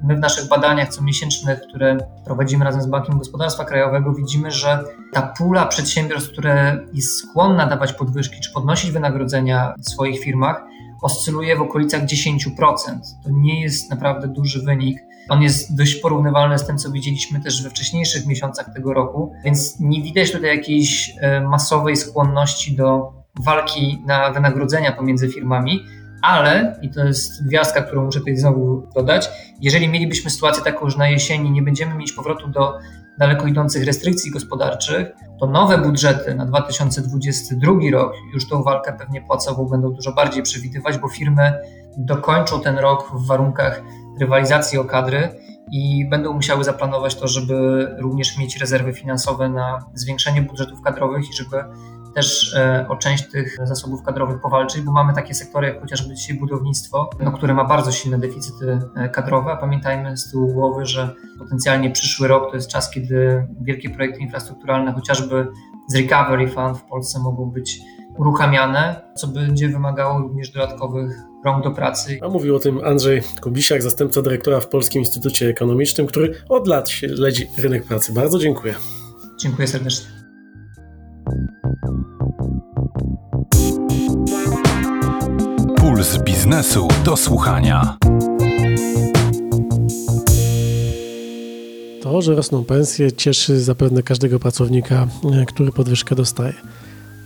My 0.02 0.16
w 0.16 0.18
naszych 0.18 0.48
badaniach 0.48 0.88
comiesięcznych, 0.88 1.60
które 1.60 1.98
prowadzimy 2.24 2.64
razem 2.64 2.82
z 2.82 2.86
Bankiem 2.86 3.18
Gospodarstwa 3.18 3.64
Krajowego, 3.64 4.12
widzimy, 4.12 4.50
że 4.50 4.84
ta 5.12 5.22
pula 5.22 5.66
przedsiębiorstw, 5.66 6.32
które 6.32 6.78
jest 6.92 7.18
skłonna 7.18 7.66
dawać 7.66 7.92
podwyżki 7.92 8.40
czy 8.40 8.52
podnosić 8.52 8.90
wynagrodzenia 8.90 9.74
w 9.78 9.90
swoich 9.90 10.20
firmach, 10.20 10.64
oscyluje 11.02 11.56
w 11.56 11.62
okolicach 11.62 12.02
10%. 12.02 12.38
To 13.24 13.30
nie 13.30 13.62
jest 13.62 13.90
naprawdę 13.90 14.28
duży 14.28 14.62
wynik. 14.62 14.98
On 15.28 15.42
jest 15.42 15.76
dość 15.76 15.94
porównywalny 15.94 16.58
z 16.58 16.66
tym, 16.66 16.78
co 16.78 16.90
widzieliśmy 16.90 17.40
też 17.40 17.62
we 17.62 17.70
wcześniejszych 17.70 18.26
miesiącach 18.26 18.74
tego 18.74 18.94
roku, 18.94 19.32
więc 19.44 19.80
nie 19.80 20.02
widać 20.02 20.32
tutaj 20.32 20.56
jakiejś 20.56 21.14
e, 21.20 21.40
masowej 21.40 21.96
skłonności 21.96 22.76
do 22.76 23.19
walki 23.38 24.02
na 24.06 24.30
wynagrodzenia 24.30 24.92
pomiędzy 24.92 25.28
firmami, 25.28 25.84
ale, 26.22 26.78
i 26.82 26.90
to 26.90 27.04
jest 27.04 27.46
gwiazdka, 27.46 27.82
którą 27.82 28.04
muszę 28.04 28.18
tutaj 28.18 28.36
znowu 28.36 28.88
dodać, 28.94 29.30
jeżeli 29.60 29.88
mielibyśmy 29.88 30.30
sytuację 30.30 30.64
taką, 30.64 30.90
że 30.90 30.98
na 30.98 31.08
jesieni 31.08 31.50
nie 31.50 31.62
będziemy 31.62 31.94
mieć 31.94 32.12
powrotu 32.12 32.48
do 32.48 32.78
daleko 33.18 33.46
idących 33.46 33.84
restrykcji 33.84 34.30
gospodarczych, 34.30 35.08
to 35.40 35.46
nowe 35.46 35.78
budżety 35.78 36.34
na 36.34 36.46
2022 36.46 37.72
rok 37.92 38.12
już 38.34 38.48
tą 38.48 38.62
walkę 38.62 38.92
pewnie 38.92 39.22
płacową 39.22 39.64
będą 39.64 39.92
dużo 39.92 40.12
bardziej 40.12 40.42
przewidywać, 40.42 40.98
bo 40.98 41.08
firmy 41.08 41.52
dokończą 41.96 42.60
ten 42.60 42.78
rok 42.78 43.10
w 43.14 43.26
warunkach 43.26 43.82
rywalizacji 44.20 44.78
o 44.78 44.84
kadry 44.84 45.28
i 45.72 46.08
będą 46.08 46.32
musiały 46.32 46.64
zaplanować 46.64 47.14
to, 47.14 47.28
żeby 47.28 47.88
również 47.98 48.38
mieć 48.38 48.56
rezerwy 48.56 48.92
finansowe 48.92 49.48
na 49.48 49.78
zwiększenie 49.94 50.42
budżetów 50.42 50.82
kadrowych 50.82 51.30
i 51.30 51.32
żeby 51.32 51.56
też 52.14 52.54
e, 52.54 52.86
o 52.88 52.96
część 52.96 53.28
tych 53.28 53.56
zasobów 53.64 54.02
kadrowych 54.02 54.40
powalczyć, 54.40 54.82
bo 54.82 54.92
mamy 54.92 55.14
takie 55.14 55.34
sektory 55.34 55.66
jak 55.66 55.80
chociażby 55.80 56.14
dzisiaj 56.14 56.36
budownictwo, 56.36 57.10
no, 57.20 57.32
które 57.32 57.54
ma 57.54 57.64
bardzo 57.64 57.92
silne 57.92 58.18
deficyty 58.18 58.78
e, 58.96 59.08
kadrowe. 59.08 59.52
A 59.52 59.56
pamiętajmy 59.56 60.16
z 60.16 60.30
tyłu 60.30 60.52
głowy, 60.52 60.86
że 60.86 61.14
potencjalnie 61.38 61.90
przyszły 61.90 62.28
rok 62.28 62.50
to 62.50 62.56
jest 62.56 62.68
czas, 62.68 62.90
kiedy 62.90 63.46
wielkie 63.60 63.90
projekty 63.90 64.20
infrastrukturalne, 64.20 64.92
chociażby 64.92 65.46
z 65.88 65.94
Recovery 65.94 66.48
Fund 66.48 66.78
w 66.78 66.84
Polsce 66.84 67.18
mogą 67.18 67.50
być 67.50 67.80
uruchamiane, 68.18 69.00
co 69.16 69.26
będzie 69.26 69.68
wymagało 69.68 70.18
również 70.18 70.50
dodatkowych 70.50 71.16
rąk 71.44 71.64
do 71.64 71.70
pracy. 71.70 72.18
A 72.22 72.28
mówił 72.28 72.56
o 72.56 72.58
tym 72.58 72.80
Andrzej 72.84 73.22
Kubisiak, 73.42 73.82
zastępca 73.82 74.22
dyrektora 74.22 74.60
w 74.60 74.68
Polskim 74.68 75.00
Instytucie 75.00 75.48
Ekonomicznym, 75.48 76.06
który 76.06 76.34
od 76.48 76.68
lat 76.68 76.90
śledzi 76.90 77.46
rynek 77.58 77.84
pracy. 77.84 78.12
Bardzo 78.12 78.38
dziękuję. 78.38 78.74
Dziękuję 79.38 79.68
serdecznie. 79.68 80.19
Puls 86.00 86.18
biznesu 86.18 86.88
do 87.04 87.16
słuchania. 87.16 87.98
To, 92.02 92.22
że 92.22 92.34
rosną 92.34 92.64
pensje, 92.64 93.12
cieszy 93.12 93.60
zapewne 93.60 94.02
każdego 94.02 94.38
pracownika, 94.38 95.06
e, 95.32 95.46
który 95.46 95.72
podwyżkę 95.72 96.14
dostaje. 96.14 96.54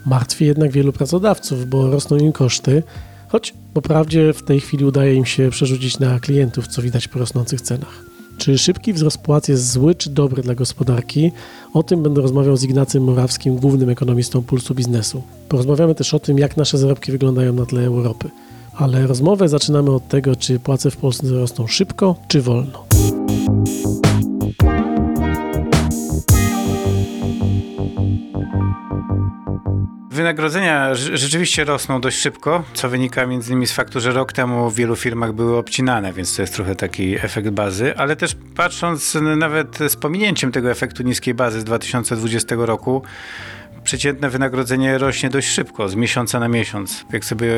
Martwi 0.07 0.47
jednak 0.47 0.71
wielu 0.71 0.93
pracodawców, 0.93 1.67
bo 1.67 1.91
rosną 1.91 2.17
im 2.17 2.33
koszty, 2.33 2.83
choć 3.29 3.55
po 3.75 3.83
prawdzie 3.83 4.33
w 4.33 4.43
tej 4.43 4.61
chwili 4.61 4.85
udaje 4.85 5.15
im 5.15 5.27
się 5.27 5.51
przerzucić 5.51 5.99
na 5.99 6.21
klientów, 6.21 6.69
co 6.69 6.83
widać 6.83 7.09
po 7.09 7.19
rosnących 7.19 7.61
cenach. 7.61 8.05
Czy 8.39 8.59
szybki 8.59 8.93
wzrost 8.93 9.19
płac 9.19 9.49
jest 9.49 9.73
zły 9.73 9.95
czy 9.95 10.11
dobry 10.11 10.43
dla 10.43 10.55
gospodarki? 10.55 11.33
O 11.75 11.83
tym 11.83 12.03
będę 12.03 12.23
rozmawiał 12.23 12.57
z 12.57 12.65
Ignacym 12.65 13.05
Morawskim, 13.05 13.57
głównym 13.57 13.91
ekonomistą 13.91 14.43
Pulsu 14.43 14.75
Biznesu. 14.75 15.23
Porozmawiamy 15.49 15.95
też 15.95 16.15
o 16.15 16.19
tym, 16.19 16.39
jak 16.39 16.57
nasze 16.57 16.79
zarobki 16.79 17.13
wyglądają 17.13 17.53
na 17.53 17.67
tle 17.67 17.83
Europy. 17.83 18.31
Ale 18.77 19.07
rozmowę 19.07 19.49
zaczynamy 19.49 19.91
od 19.91 20.09
tego, 20.09 20.37
czy 20.37 20.59
płace 20.59 20.91
w 20.91 20.97
Polsce 20.97 21.27
rosną 21.27 21.67
szybko 21.67 22.17
czy 22.29 22.43
wolno. 22.43 22.85
Wynagrodzenia 30.11 30.95
rzeczywiście 30.95 31.65
rosną 31.65 32.01
dość 32.01 32.19
szybko, 32.19 32.63
co 32.75 32.89
wynika 32.89 33.27
między 33.27 33.51
innymi 33.51 33.67
z 33.67 33.73
faktu, 33.73 34.01
że 34.01 34.13
rok 34.13 34.33
temu 34.33 34.71
w 34.71 34.75
wielu 34.75 34.97
firmach 34.97 35.33
były 35.33 35.57
obcinane, 35.57 36.13
więc 36.13 36.37
to 36.37 36.43
jest 36.43 36.55
trochę 36.55 36.77
taki 36.77 37.17
efekt 37.17 37.51
bazy, 37.51 37.97
ale 37.97 38.17
też 38.17 38.37
patrząc 38.57 39.19
nawet 39.37 39.79
z 39.89 39.97
pominięciem 39.97 40.53
tego 40.53 40.71
efektu 40.71 41.03
niskiej 41.03 41.35
bazy 41.35 41.61
z 41.61 41.65
2020 41.65 42.57
roku, 42.59 43.03
przeciętne 43.85 44.31
wynagrodzenie 44.31 44.99
rośnie 44.99 45.31
dość 45.31 45.49
szybko, 45.49 45.89
z 45.89 45.95
miesiąca 45.95 46.41
na 46.41 46.49
miesiąc. 46.49 47.05
Jak 47.13 47.25
sobie 47.25 47.53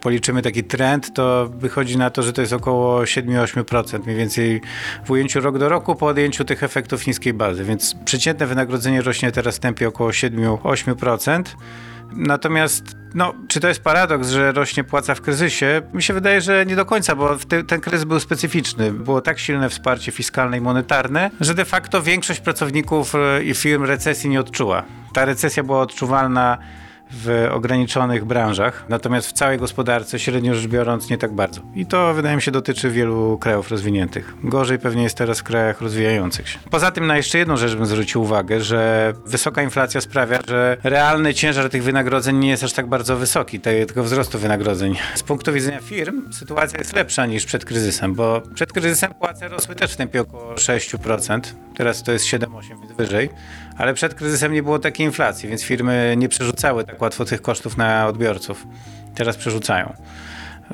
policzymy 0.00 0.42
taki 0.42 0.64
trend, 0.64 1.14
to 1.14 1.50
wychodzi 1.58 1.98
na 1.98 2.10
to, 2.10 2.22
że 2.22 2.32
to 2.32 2.40
jest 2.40 2.52
około 2.52 3.02
7-8%, 3.02 4.04
mniej 4.04 4.16
więcej 4.16 4.60
w 5.04 5.10
ujęciu 5.10 5.40
rok 5.40 5.58
do 5.58 5.68
roku 5.68 5.94
po 5.94 6.06
odjęciu 6.06 6.44
tych 6.44 6.62
efektów 6.62 7.06
niskiej 7.06 7.34
bazy. 7.34 7.64
Więc 7.64 7.94
przeciętne 8.04 8.46
wynagrodzenie 8.46 9.02
rośnie 9.02 9.32
teraz 9.32 9.56
w 9.56 9.60
tempie 9.60 9.88
około 9.88 10.10
7-8%. 10.10 11.42
Natomiast, 12.12 12.96
no, 13.14 13.34
czy 13.48 13.60
to 13.60 13.68
jest 13.68 13.82
paradoks, 13.82 14.28
że 14.28 14.52
rośnie 14.52 14.84
płaca 14.84 15.14
w 15.14 15.20
kryzysie? 15.20 15.82
Mi 15.94 16.02
się 16.02 16.14
wydaje, 16.14 16.40
że 16.40 16.66
nie 16.66 16.76
do 16.76 16.84
końca, 16.84 17.16
bo 17.16 17.36
te, 17.36 17.64
ten 17.64 17.80
kryzys 17.80 18.04
był 18.04 18.20
specyficzny. 18.20 18.92
Było 18.92 19.20
tak 19.20 19.38
silne 19.38 19.68
wsparcie 19.68 20.12
fiskalne 20.12 20.58
i 20.58 20.60
monetarne, 20.60 21.30
że 21.40 21.54
de 21.54 21.64
facto 21.64 22.02
większość 22.02 22.40
pracowników 22.40 23.14
e, 23.14 23.44
i 23.44 23.54
firm 23.54 23.84
recesji 23.84 24.30
nie 24.30 24.40
odczuła. 24.40 24.82
Ta 25.12 25.24
recesja 25.24 25.62
była 25.62 25.80
odczuwalna 25.80 26.58
w 27.10 27.48
ograniczonych 27.52 28.24
branżach, 28.24 28.84
natomiast 28.88 29.28
w 29.28 29.32
całej 29.32 29.58
gospodarce 29.58 30.18
średnio 30.18 30.54
rzecz 30.54 30.66
biorąc 30.66 31.10
nie 31.10 31.18
tak 31.18 31.32
bardzo. 31.32 31.60
I 31.74 31.86
to 31.86 32.14
wydaje 32.14 32.36
mi 32.36 32.42
się 32.42 32.50
dotyczy 32.50 32.90
wielu 32.90 33.38
krajów 33.38 33.70
rozwiniętych. 33.70 34.34
Gorzej 34.44 34.78
pewnie 34.78 35.02
jest 35.02 35.16
teraz 35.16 35.40
w 35.40 35.42
krajach 35.42 35.80
rozwijających 35.80 36.48
się. 36.48 36.58
Poza 36.70 36.90
tym 36.90 37.06
na 37.06 37.16
jeszcze 37.16 37.38
jedną 37.38 37.56
rzecz 37.56 37.74
bym 37.74 37.86
zwrócił 37.86 38.22
uwagę, 38.22 38.60
że 38.60 39.12
wysoka 39.26 39.62
inflacja 39.62 40.00
sprawia, 40.00 40.38
że 40.48 40.76
realny 40.82 41.34
ciężar 41.34 41.70
tych 41.70 41.82
wynagrodzeń 41.82 42.36
nie 42.36 42.48
jest 42.48 42.64
aż 42.64 42.72
tak 42.72 42.86
bardzo 42.86 43.16
wysoki, 43.16 43.60
tego 43.60 44.02
wzrostu 44.02 44.38
wynagrodzeń. 44.38 44.96
Z 45.14 45.22
punktu 45.22 45.52
widzenia 45.52 45.80
firm 45.80 46.32
sytuacja 46.32 46.78
jest 46.78 46.92
lepsza 46.92 47.26
niż 47.26 47.44
przed 47.44 47.64
kryzysem, 47.64 48.14
bo 48.14 48.42
przed 48.54 48.72
kryzysem 48.72 49.14
płace 49.14 49.48
rosły 49.48 49.74
też 49.74 49.92
w 49.92 49.96
tempie 49.96 50.20
około 50.20 50.54
6%, 50.54 51.40
teraz 51.76 52.02
to 52.02 52.12
jest 52.12 52.24
7-8, 52.24 52.46
więc 52.80 52.92
wyżej, 52.96 53.30
ale 53.78 53.94
przed 53.94 54.14
kryzysem 54.14 54.52
nie 54.52 54.62
było 54.62 54.78
takiej 54.78 55.06
inflacji, 55.06 55.48
więc 55.48 55.62
firmy 55.62 56.14
nie 56.16 56.28
przerzucały 56.28 56.84
tak 56.84 57.02
łatwo 57.02 57.24
tych 57.24 57.42
kosztów 57.42 57.76
na 57.76 58.06
odbiorców. 58.06 58.66
Teraz 59.14 59.36
przerzucają. 59.36 59.92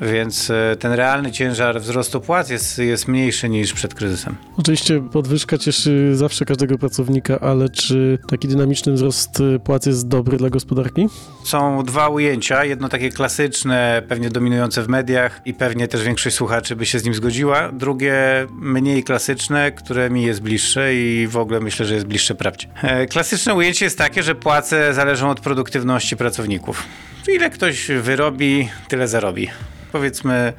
Więc 0.01 0.49
e, 0.49 0.75
ten 0.79 0.91
realny 0.91 1.31
ciężar 1.31 1.81
wzrostu 1.81 2.21
płac 2.21 2.49
jest, 2.49 2.77
jest 2.77 3.07
mniejszy 3.07 3.49
niż 3.49 3.73
przed 3.73 3.93
kryzysem. 3.93 4.35
Oczywiście 4.57 5.01
podwyżka 5.01 5.57
cieszy 5.57 6.15
zawsze 6.15 6.45
każdego 6.45 6.77
pracownika, 6.77 7.39
ale 7.39 7.69
czy 7.69 8.17
taki 8.27 8.47
dynamiczny 8.47 8.93
wzrost 8.93 9.43
płac 9.63 9.85
jest 9.85 10.07
dobry 10.07 10.37
dla 10.37 10.49
gospodarki? 10.49 11.07
Są 11.43 11.83
dwa 11.83 12.07
ujęcia. 12.07 12.65
Jedno 12.65 12.89
takie 12.89 13.09
klasyczne, 13.09 14.03
pewnie 14.07 14.29
dominujące 14.29 14.81
w 14.81 14.87
mediach 14.87 15.41
i 15.45 15.53
pewnie 15.53 15.87
też 15.87 16.03
większość 16.03 16.35
słuchaczy 16.35 16.75
by 16.75 16.85
się 16.85 16.99
z 16.99 17.03
nim 17.03 17.13
zgodziła. 17.13 17.71
Drugie 17.71 18.13
mniej 18.51 19.03
klasyczne, 19.03 19.71
które 19.71 20.09
mi 20.09 20.23
jest 20.23 20.41
bliższe 20.41 20.95
i 20.95 21.27
w 21.27 21.37
ogóle 21.37 21.59
myślę, 21.59 21.85
że 21.85 21.93
jest 21.93 22.05
bliższe 22.05 22.35
prawdzie. 22.35 22.67
E, 22.81 23.07
klasyczne 23.07 23.53
ujęcie 23.53 23.85
jest 23.85 23.97
takie, 23.97 24.23
że 24.23 24.35
płace 24.35 24.93
zależą 24.93 25.29
od 25.29 25.39
produktywności 25.39 26.17
pracowników. 26.17 26.83
Ile 27.27 27.49
ktoś 27.49 27.87
wyrobi, 27.87 28.69
tyle 28.87 29.07
zarobi 29.07 29.49
powiedzmy 29.93 30.53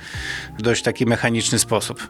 w 0.59 0.63
dość 0.63 0.83
taki 0.83 1.07
mechaniczny 1.07 1.59
sposób. 1.59 2.09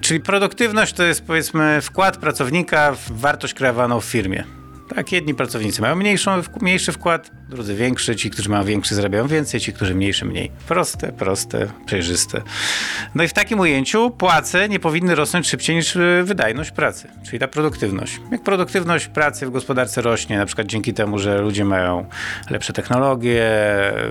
Czyli 0.00 0.20
produktywność 0.20 0.92
to 0.92 1.02
jest 1.02 1.24
powiedzmy 1.24 1.80
wkład 1.82 2.16
pracownika 2.16 2.92
w 2.92 3.12
wartość 3.12 3.54
kreowaną 3.54 4.00
w 4.00 4.04
firmie. 4.04 4.44
Tak, 4.88 5.12
jedni 5.12 5.34
pracownicy 5.34 5.82
mają 5.82 5.96
mniejszą, 5.96 6.42
mniejszy 6.60 6.92
wkład, 6.92 7.30
drudzy 7.48 7.74
większy, 7.74 8.16
ci, 8.16 8.30
którzy 8.30 8.48
mają 8.48 8.64
większy 8.64 8.94
zarabiają 8.94 9.28
więcej, 9.28 9.60
ci, 9.60 9.72
którzy 9.72 9.94
mniejszy 9.94 10.24
mniej. 10.24 10.50
Proste, 10.68 11.12
proste, 11.12 11.66
przejrzyste. 11.86 12.42
No 13.14 13.24
i 13.24 13.28
w 13.28 13.32
takim 13.32 13.60
ujęciu 13.60 14.10
płace 14.10 14.68
nie 14.68 14.80
powinny 14.80 15.14
rosnąć 15.14 15.48
szybciej 15.48 15.76
niż 15.76 15.96
y, 15.96 16.22
wydajność 16.24 16.70
pracy, 16.70 17.08
czyli 17.26 17.38
ta 17.38 17.48
produktywność. 17.48 18.20
Jak 18.30 18.42
produktywność 18.42 19.06
pracy 19.06 19.46
w 19.46 19.50
gospodarce 19.50 20.02
rośnie, 20.02 20.38
na 20.38 20.46
przykład 20.46 20.66
dzięki 20.66 20.94
temu, 20.94 21.18
że 21.18 21.38
ludzie 21.38 21.64
mają 21.64 22.06
lepsze 22.50 22.72
technologie, 22.72 23.50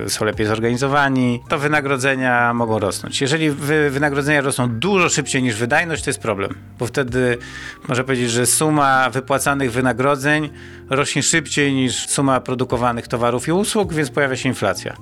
są 0.07 0.25
lepiej 0.25 0.45
zorganizowani, 0.45 1.39
to 1.49 1.59
wynagrodzenia 1.59 2.53
mogą 2.53 2.79
rosnąć. 2.79 3.21
Jeżeli 3.21 3.51
wy, 3.51 3.89
wynagrodzenia 3.89 4.41
rosną 4.41 4.69
dużo 4.69 5.09
szybciej 5.09 5.43
niż 5.43 5.55
wydajność, 5.55 6.03
to 6.03 6.09
jest 6.09 6.19
problem, 6.19 6.55
bo 6.79 6.85
wtedy 6.85 7.37
można 7.87 8.03
powiedzieć, 8.03 8.31
że 8.31 8.45
suma 8.45 9.09
wypłacanych 9.09 9.71
wynagrodzeń 9.71 10.49
rośnie 10.89 11.23
szybciej 11.23 11.73
niż 11.73 12.07
suma 12.07 12.41
produkowanych 12.41 13.07
towarów 13.07 13.47
i 13.47 13.51
usług, 13.51 13.93
więc 13.93 14.11
pojawia 14.11 14.35
się 14.35 14.49
inflacja. 14.49 14.95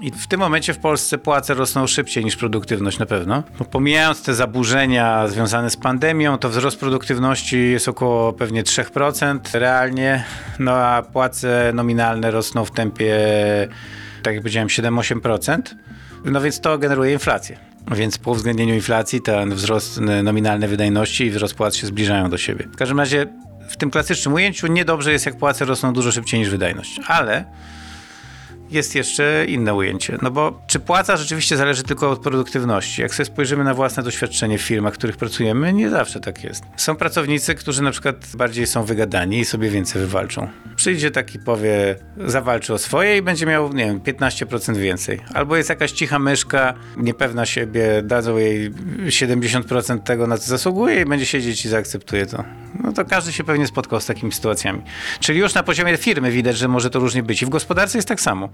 I 0.00 0.10
w 0.10 0.26
tym 0.26 0.40
momencie 0.40 0.74
w 0.74 0.78
Polsce 0.78 1.18
płace 1.18 1.54
rosną 1.54 1.86
szybciej 1.86 2.24
niż 2.24 2.36
produktywność 2.36 2.98
na 2.98 3.06
pewno. 3.06 3.42
Bo 3.58 3.64
pomijając 3.64 4.22
te 4.22 4.34
zaburzenia 4.34 5.28
związane 5.28 5.70
z 5.70 5.76
pandemią, 5.76 6.38
to 6.38 6.48
wzrost 6.48 6.80
produktywności 6.80 7.70
jest 7.70 7.88
około 7.88 8.32
pewnie 8.32 8.62
3% 8.62 9.38
realnie, 9.52 10.24
no 10.58 10.72
a 10.72 11.02
płace 11.02 11.72
nominalne 11.74 12.30
rosną 12.30 12.64
w 12.64 12.70
tempie 12.70 13.18
tak 14.22 14.34
jak 14.34 14.42
powiedziałem, 14.42 14.68
7-8%. 14.68 15.58
No 16.24 16.40
więc 16.40 16.60
to 16.60 16.78
generuje 16.78 17.12
inflację. 17.12 17.58
Więc 17.96 18.18
po 18.18 18.30
uwzględnieniu 18.30 18.74
inflacji 18.74 19.22
ten 19.22 19.54
wzrost 19.54 20.00
nominalnej 20.22 20.68
wydajności 20.68 21.24
i 21.24 21.30
wzrost 21.30 21.54
płac 21.54 21.76
się 21.76 21.86
zbliżają 21.86 22.30
do 22.30 22.38
siebie. 22.38 22.68
W 22.72 22.76
każdym 22.76 22.98
razie 22.98 23.26
w 23.70 23.76
tym 23.76 23.90
klasycznym 23.90 24.34
ujęciu 24.34 24.66
niedobrze 24.66 25.12
jest, 25.12 25.26
jak 25.26 25.36
płace 25.36 25.64
rosną 25.64 25.92
dużo 25.92 26.12
szybciej 26.12 26.40
niż 26.40 26.50
wydajność. 26.50 27.00
Ale 27.06 27.44
jest 28.72 28.94
jeszcze 28.94 29.44
inne 29.48 29.74
ujęcie. 29.74 30.18
No 30.22 30.30
bo 30.30 30.62
czy 30.66 30.80
płaca 30.80 31.16
rzeczywiście 31.16 31.56
zależy 31.56 31.82
tylko 31.82 32.10
od 32.10 32.20
produktywności? 32.20 33.02
Jak 33.02 33.14
sobie 33.14 33.24
spojrzymy 33.24 33.64
na 33.64 33.74
własne 33.74 34.02
doświadczenie 34.02 34.58
w 34.58 34.62
firmach, 34.62 34.94
w 34.94 34.96
których 34.96 35.16
pracujemy, 35.16 35.72
nie 35.72 35.90
zawsze 35.90 36.20
tak 36.20 36.44
jest. 36.44 36.64
Są 36.76 36.96
pracownicy, 36.96 37.54
którzy 37.54 37.82
na 37.82 37.90
przykład 37.90 38.16
bardziej 38.36 38.66
są 38.66 38.84
wygadani 38.84 39.40
i 39.40 39.44
sobie 39.44 39.70
więcej 39.70 40.02
wywalczą. 40.02 40.48
Przyjdzie 40.76 41.10
taki, 41.10 41.38
powie, 41.38 41.96
zawalczy 42.16 42.74
o 42.74 42.78
swoje 42.78 43.16
i 43.16 43.22
będzie 43.22 43.46
miał, 43.46 43.72
nie 43.72 43.86
wiem, 43.86 44.00
15% 44.00 44.76
więcej. 44.76 45.20
Albo 45.34 45.56
jest 45.56 45.68
jakaś 45.68 45.92
cicha 45.92 46.18
myszka, 46.18 46.74
niepewna 46.96 47.46
siebie, 47.46 48.02
dadzą 48.02 48.36
jej 48.36 48.72
70% 49.06 49.98
tego, 49.98 50.26
na 50.26 50.38
co 50.38 50.46
zasługuje 50.46 51.00
i 51.00 51.04
będzie 51.04 51.26
siedzieć 51.26 51.64
i 51.64 51.68
zaakceptuje 51.68 52.26
to. 52.26 52.44
No 52.84 52.92
to 52.92 53.04
każdy 53.04 53.32
się 53.32 53.44
pewnie 53.44 53.66
spotkał 53.66 54.00
z 54.00 54.06
takimi 54.06 54.32
sytuacjami. 54.32 54.82
Czyli 55.20 55.38
już 55.38 55.54
na 55.54 55.62
poziomie 55.62 55.96
firmy 55.96 56.30
widać, 56.30 56.56
że 56.56 56.68
może 56.68 56.90
to 56.90 56.98
różnie 56.98 57.22
być. 57.22 57.42
I 57.42 57.46
w 57.46 57.48
gospodarce 57.48 57.98
jest 57.98 58.08
tak 58.08 58.20
samo. 58.20 58.48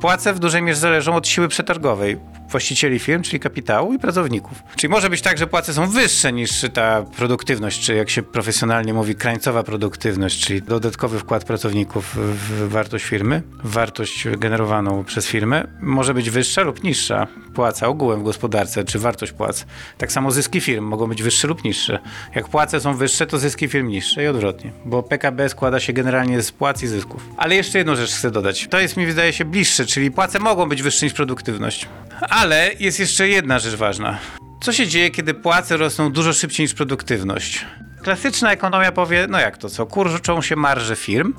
Płace 0.00 0.34
w 0.34 0.38
dużej 0.38 0.62
mierze 0.62 0.80
zależą 0.80 1.14
od 1.14 1.28
siły 1.28 1.48
przetargowej 1.48 2.18
właścicieli 2.50 2.98
firm, 2.98 3.22
czyli 3.22 3.40
kapitału 3.40 3.94
i 3.94 3.98
pracowników. 3.98 4.62
Czyli 4.76 4.90
może 4.90 5.10
być 5.10 5.22
tak, 5.22 5.38
że 5.38 5.46
płace 5.46 5.74
są 5.74 5.86
wyższe 5.86 6.32
niż 6.32 6.64
ta 6.72 7.02
produktywność, 7.16 7.80
czy 7.80 7.94
jak 7.94 8.10
się 8.10 8.22
profesjonalnie 8.22 8.94
mówi, 8.94 9.14
krańcowa 9.14 9.62
produktywność, 9.62 10.46
czyli 10.46 10.62
dodatkowy 10.62 11.18
wkład 11.18 11.44
pracowników 11.44 12.16
w 12.16 12.68
wartość 12.68 13.04
firmy, 13.04 13.42
wartość 13.64 14.28
generowaną 14.28 15.04
przez 15.04 15.26
firmę, 15.26 15.66
może 15.80 16.14
być 16.14 16.30
wyższa 16.30 16.62
lub 16.62 16.84
niższa 16.84 17.26
płaca 17.54 17.88
ogółem 17.88 18.20
w 18.20 18.24
gospodarce, 18.24 18.84
czy 18.84 18.98
wartość 18.98 19.32
płac. 19.32 19.66
Tak 19.98 20.12
samo 20.12 20.30
zyski 20.30 20.60
firm 20.60 20.84
mogą 20.84 21.06
być 21.06 21.22
wyższe 21.22 21.48
lub 21.48 21.64
niższe. 21.64 21.98
Jak 22.34 22.48
płace 22.48 22.80
są 22.80 22.94
wyższe, 22.96 23.26
to 23.26 23.38
zyski 23.38 23.68
firm 23.68 23.88
niższe 23.88 24.24
i 24.24 24.26
odwrotnie, 24.26 24.72
bo 24.84 25.02
PKB 25.02 25.48
składa 25.48 25.80
się 25.80 25.92
generalnie 25.92 26.42
z 26.42 26.52
płac 26.52 26.82
i 26.82 26.86
zysków. 26.86 27.28
Ale 27.36 27.54
jeszcze 27.54 27.78
jedną 27.78 27.96
rzecz 27.96 28.12
chcę 28.12 28.30
dodać. 28.30 28.68
To 28.70 28.80
jest 28.80 28.96
mi 28.96 29.06
wydaje 29.06 29.32
się 29.32 29.39
bliższe, 29.44 29.86
czyli 29.86 30.10
płace 30.10 30.38
mogą 30.38 30.68
być 30.68 30.82
wyższe 30.82 31.06
niż 31.06 31.12
produktywność. 31.12 31.88
Ale 32.20 32.70
jest 32.80 33.00
jeszcze 33.00 33.28
jedna 33.28 33.58
rzecz 33.58 33.74
ważna. 33.74 34.18
Co 34.60 34.72
się 34.72 34.86
dzieje, 34.86 35.10
kiedy 35.10 35.34
płace 35.34 35.76
rosną 35.76 36.12
dużo 36.12 36.32
szybciej 36.32 36.64
niż 36.64 36.74
produktywność? 36.74 37.66
Klasyczna 38.02 38.52
ekonomia 38.52 38.92
powie, 38.92 39.26
no 39.28 39.40
jak 39.40 39.58
to 39.58 39.68
co, 39.68 39.86
kurczą 39.86 40.42
się 40.42 40.56
marże 40.56 40.96
firm, 40.96 41.34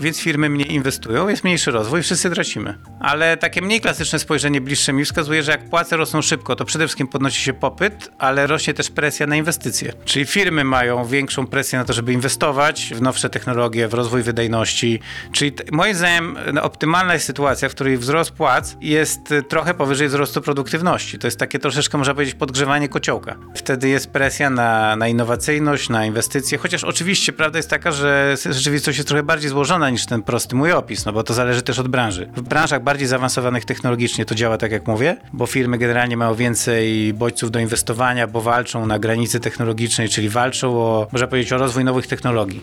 więc 0.00 0.20
firmy 0.20 0.48
mniej 0.48 0.72
inwestują, 0.72 1.28
jest 1.28 1.44
mniejszy 1.44 1.70
rozwój, 1.70 2.02
wszyscy 2.02 2.30
tracimy. 2.30 2.78
Ale 3.00 3.36
takie 3.36 3.62
mniej 3.62 3.80
klasyczne 3.80 4.18
spojrzenie 4.18 4.60
bliższe 4.60 4.92
mi 4.92 5.04
wskazuje, 5.04 5.42
że 5.42 5.52
jak 5.52 5.70
płace 5.70 5.96
rosną 5.96 6.22
szybko, 6.22 6.56
to 6.56 6.64
przede 6.64 6.84
wszystkim 6.86 7.08
podnosi 7.08 7.42
się 7.42 7.52
popyt, 7.52 8.10
ale 8.18 8.46
rośnie 8.46 8.74
też 8.74 8.90
presja 8.90 9.26
na 9.26 9.36
inwestycje. 9.36 9.92
Czyli 10.04 10.26
firmy 10.26 10.64
mają 10.64 11.04
większą 11.04 11.46
presję 11.46 11.78
na 11.78 11.84
to, 11.84 11.92
żeby 11.92 12.12
inwestować 12.12 12.92
w 12.94 13.02
nowsze 13.02 13.30
technologie, 13.30 13.88
w 13.88 13.94
rozwój 13.94 14.22
wydajności. 14.22 15.00
Czyli 15.32 15.52
moim 15.72 15.94
zdaniem 15.94 16.38
no, 16.52 16.62
optymalna 16.62 17.14
jest 17.14 17.26
sytuacja, 17.26 17.68
w 17.68 17.74
której 17.74 17.98
wzrost 17.98 18.30
płac 18.30 18.76
jest 18.80 19.32
y, 19.32 19.42
trochę 19.42 19.74
powyżej 19.74 20.08
wzrostu 20.08 20.40
produktywności. 20.40 21.18
To 21.18 21.26
jest 21.26 21.38
takie 21.38 21.58
troszeczkę, 21.58 21.98
można 21.98 22.14
powiedzieć, 22.14 22.34
podgrzewanie 22.34 22.88
kociołka. 22.88 23.36
Wtedy 23.54 23.88
jest 23.88 24.10
presja 24.10 24.50
na, 24.50 24.96
na 24.96 25.08
innowacyjność, 25.08 25.88
na 25.88 26.06
inwestycje, 26.06 26.58
chociaż 26.58 26.84
oczywiście 26.84 27.32
prawda 27.32 27.58
jest 27.58 27.70
taka, 27.70 27.92
że 27.92 28.34
rzeczywistość 28.50 28.98
jest 28.98 29.08
trochę 29.08 29.22
bardziej 29.22 29.50
złożona 29.50 29.89
niż 29.90 30.06
ten 30.06 30.22
prosty 30.22 30.56
mój 30.56 30.72
opis, 30.72 31.06
no 31.06 31.12
bo 31.12 31.22
to 31.22 31.34
zależy 31.34 31.62
też 31.62 31.78
od 31.78 31.88
branży. 31.88 32.28
W 32.36 32.42
branżach 32.42 32.82
bardziej 32.82 33.08
zaawansowanych 33.08 33.64
technologicznie 33.64 34.24
to 34.24 34.34
działa 34.34 34.58
tak, 34.58 34.72
jak 34.72 34.86
mówię, 34.86 35.16
bo 35.32 35.46
firmy 35.46 35.78
generalnie 35.78 36.16
mają 36.16 36.34
więcej 36.34 37.14
bodźców 37.14 37.50
do 37.50 37.58
inwestowania, 37.58 38.26
bo 38.26 38.40
walczą 38.40 38.86
na 38.86 38.98
granicy 38.98 39.40
technologicznej, 39.40 40.08
czyli 40.08 40.28
walczą 40.28 40.76
o, 40.76 41.06
można 41.12 41.26
powiedzieć, 41.26 41.52
o 41.52 41.58
rozwój 41.58 41.84
nowych 41.84 42.06
technologii. 42.06 42.60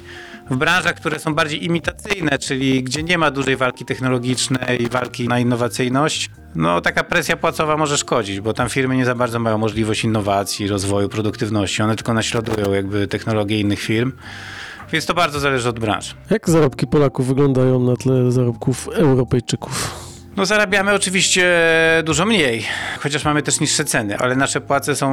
W 0.50 0.56
branżach, 0.56 0.96
które 0.96 1.20
są 1.20 1.36
bardziej 1.36 1.66
imitacyjne, 1.66 2.38
czyli 2.40 2.84
gdzie 2.84 3.04
nie 3.04 3.18
ma 3.18 3.32
dużej 3.32 3.56
walki 3.56 3.86
technologicznej, 3.86 4.88
walki 4.92 5.28
na 5.28 5.40
innowacyjność, 5.40 6.30
no 6.56 6.82
taka 6.82 7.04
presja 7.04 7.38
płacowa 7.38 7.78
może 7.78 7.98
szkodzić, 7.98 8.40
bo 8.40 8.54
tam 8.54 8.70
firmy 8.70 8.98
nie 8.98 9.06
za 9.06 9.16
bardzo 9.16 9.40
mają 9.40 9.58
możliwość 9.58 10.04
innowacji, 10.04 10.68
rozwoju, 10.68 11.10
produktywności. 11.10 11.82
One 11.82 11.96
tylko 11.96 12.14
naśladują 12.14 12.74
jakby 12.74 13.08
technologie 13.08 13.60
innych 13.60 13.80
firm. 13.80 14.12
Więc 14.92 15.06
to 15.06 15.14
bardzo 15.14 15.40
zależy 15.40 15.70
od 15.70 15.80
branż. 15.80 16.16
Jak 16.30 16.50
zarobki 16.50 16.88
Polaków 16.88 17.28
wyglądają 17.28 17.80
na 17.80 17.96
tle 17.96 18.32
zarobków 18.32 18.90
Europejczyków? 18.94 20.07
No 20.38 20.46
zarabiamy 20.46 20.94
oczywiście 20.94 21.54
dużo 22.04 22.26
mniej, 22.26 22.66
chociaż 23.00 23.26
mamy 23.26 23.44
też 23.44 23.60
niższe 23.60 23.86
ceny, 23.86 24.18
ale 24.18 24.36
nasze 24.36 24.62
płace 24.62 24.96
są 24.96 25.08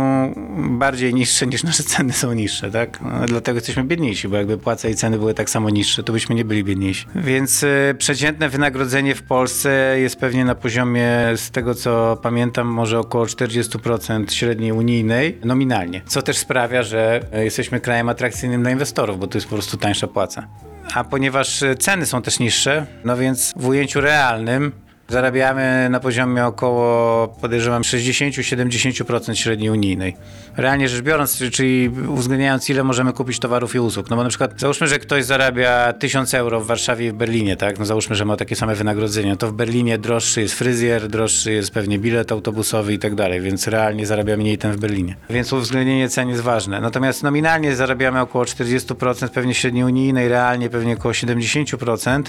bardziej 0.56 1.14
niższe 1.14 1.46
niż 1.46 1.62
nasze 1.62 1.82
ceny 1.82 2.12
są 2.12 2.32
niższe, 2.32 2.70
tak? 2.70 3.00
No, 3.00 3.26
dlatego 3.26 3.56
jesteśmy 3.56 3.84
biedniejsi, 3.84 4.28
bo 4.28 4.36
jakby 4.36 4.58
płace 4.58 4.90
i 4.90 4.94
ceny 4.94 5.18
były 5.18 5.34
tak 5.34 5.50
samo 5.50 5.70
niższe, 5.70 6.02
to 6.02 6.12
byśmy 6.12 6.34
nie 6.34 6.44
byli 6.44 6.64
biedniejsi. 6.64 7.06
Więc 7.14 7.62
y, 7.62 7.94
przeciętne 7.98 8.48
wynagrodzenie 8.48 9.14
w 9.14 9.22
Polsce 9.22 9.96
jest 10.00 10.16
pewnie 10.16 10.44
na 10.44 10.54
poziomie, 10.54 11.10
z 11.36 11.50
tego 11.50 11.74
co 11.74 12.18
pamiętam, 12.22 12.68
może 12.68 12.98
około 12.98 13.24
40% 13.24 14.32
średniej 14.32 14.72
unijnej 14.72 15.38
nominalnie, 15.44 16.02
co 16.06 16.22
też 16.22 16.38
sprawia, 16.38 16.82
że 16.82 17.20
y, 17.38 17.44
jesteśmy 17.44 17.80
krajem 17.80 18.08
atrakcyjnym 18.08 18.62
dla 18.62 18.70
inwestorów, 18.70 19.18
bo 19.18 19.26
to 19.26 19.38
jest 19.38 19.48
po 19.48 19.56
prostu 19.56 19.76
tańsza 19.76 20.06
płaca. 20.06 20.46
A 20.94 21.04
ponieważ 21.04 21.62
y, 21.62 21.76
ceny 21.76 22.06
są 22.06 22.22
też 22.22 22.38
niższe, 22.38 22.86
no 23.04 23.16
więc 23.16 23.52
w 23.56 23.66
ujęciu 23.66 24.00
realnym 24.00 24.83
Zarabiamy 25.08 25.88
na 25.90 26.00
poziomie 26.00 26.46
około, 26.46 27.28
podejrzewam, 27.28 27.82
60-70% 27.82 29.34
średniej 29.34 29.70
unijnej. 29.70 30.16
Realnie 30.56 30.88
rzecz 30.88 31.02
biorąc, 31.02 31.42
czyli 31.52 31.90
uwzględniając 32.08 32.70
ile 32.70 32.84
możemy 32.84 33.12
kupić 33.12 33.38
towarów 33.38 33.74
i 33.74 33.78
usług. 33.78 34.10
No 34.10 34.16
bo 34.16 34.22
na 34.22 34.28
przykład 34.28 34.60
załóżmy, 34.60 34.86
że 34.86 34.98
ktoś 34.98 35.24
zarabia 35.24 35.92
1000 35.92 36.34
euro 36.34 36.60
w 36.60 36.66
Warszawie 36.66 37.06
i 37.06 37.10
w 37.10 37.14
Berlinie, 37.14 37.56
tak? 37.56 37.78
No 37.78 37.86
załóżmy, 37.86 38.16
że 38.16 38.24
ma 38.24 38.36
takie 38.36 38.56
same 38.56 38.74
wynagrodzenie. 38.74 39.36
To 39.36 39.48
w 39.48 39.52
Berlinie 39.52 39.98
droższy 39.98 40.40
jest 40.40 40.54
fryzjer, 40.54 41.08
droższy 41.08 41.52
jest 41.52 41.70
pewnie 41.70 41.98
bilet 41.98 42.32
autobusowy 42.32 42.92
i 42.92 42.98
tak 42.98 43.14
dalej, 43.14 43.40
więc 43.40 43.68
realnie 43.68 44.06
zarabia 44.06 44.36
mniej 44.36 44.58
ten 44.58 44.72
w 44.72 44.76
Berlinie. 44.76 45.16
Więc 45.30 45.52
uwzględnienie 45.52 46.08
cen 46.08 46.28
jest 46.28 46.42
ważne. 46.42 46.80
Natomiast 46.80 47.22
nominalnie 47.22 47.76
zarabiamy 47.76 48.20
około 48.20 48.44
40% 48.44 49.28
pewnie 49.28 49.54
średniej 49.54 49.84
unijnej, 49.84 50.28
realnie 50.28 50.70
pewnie 50.70 50.94
około 50.94 51.14
70%. 51.14 52.22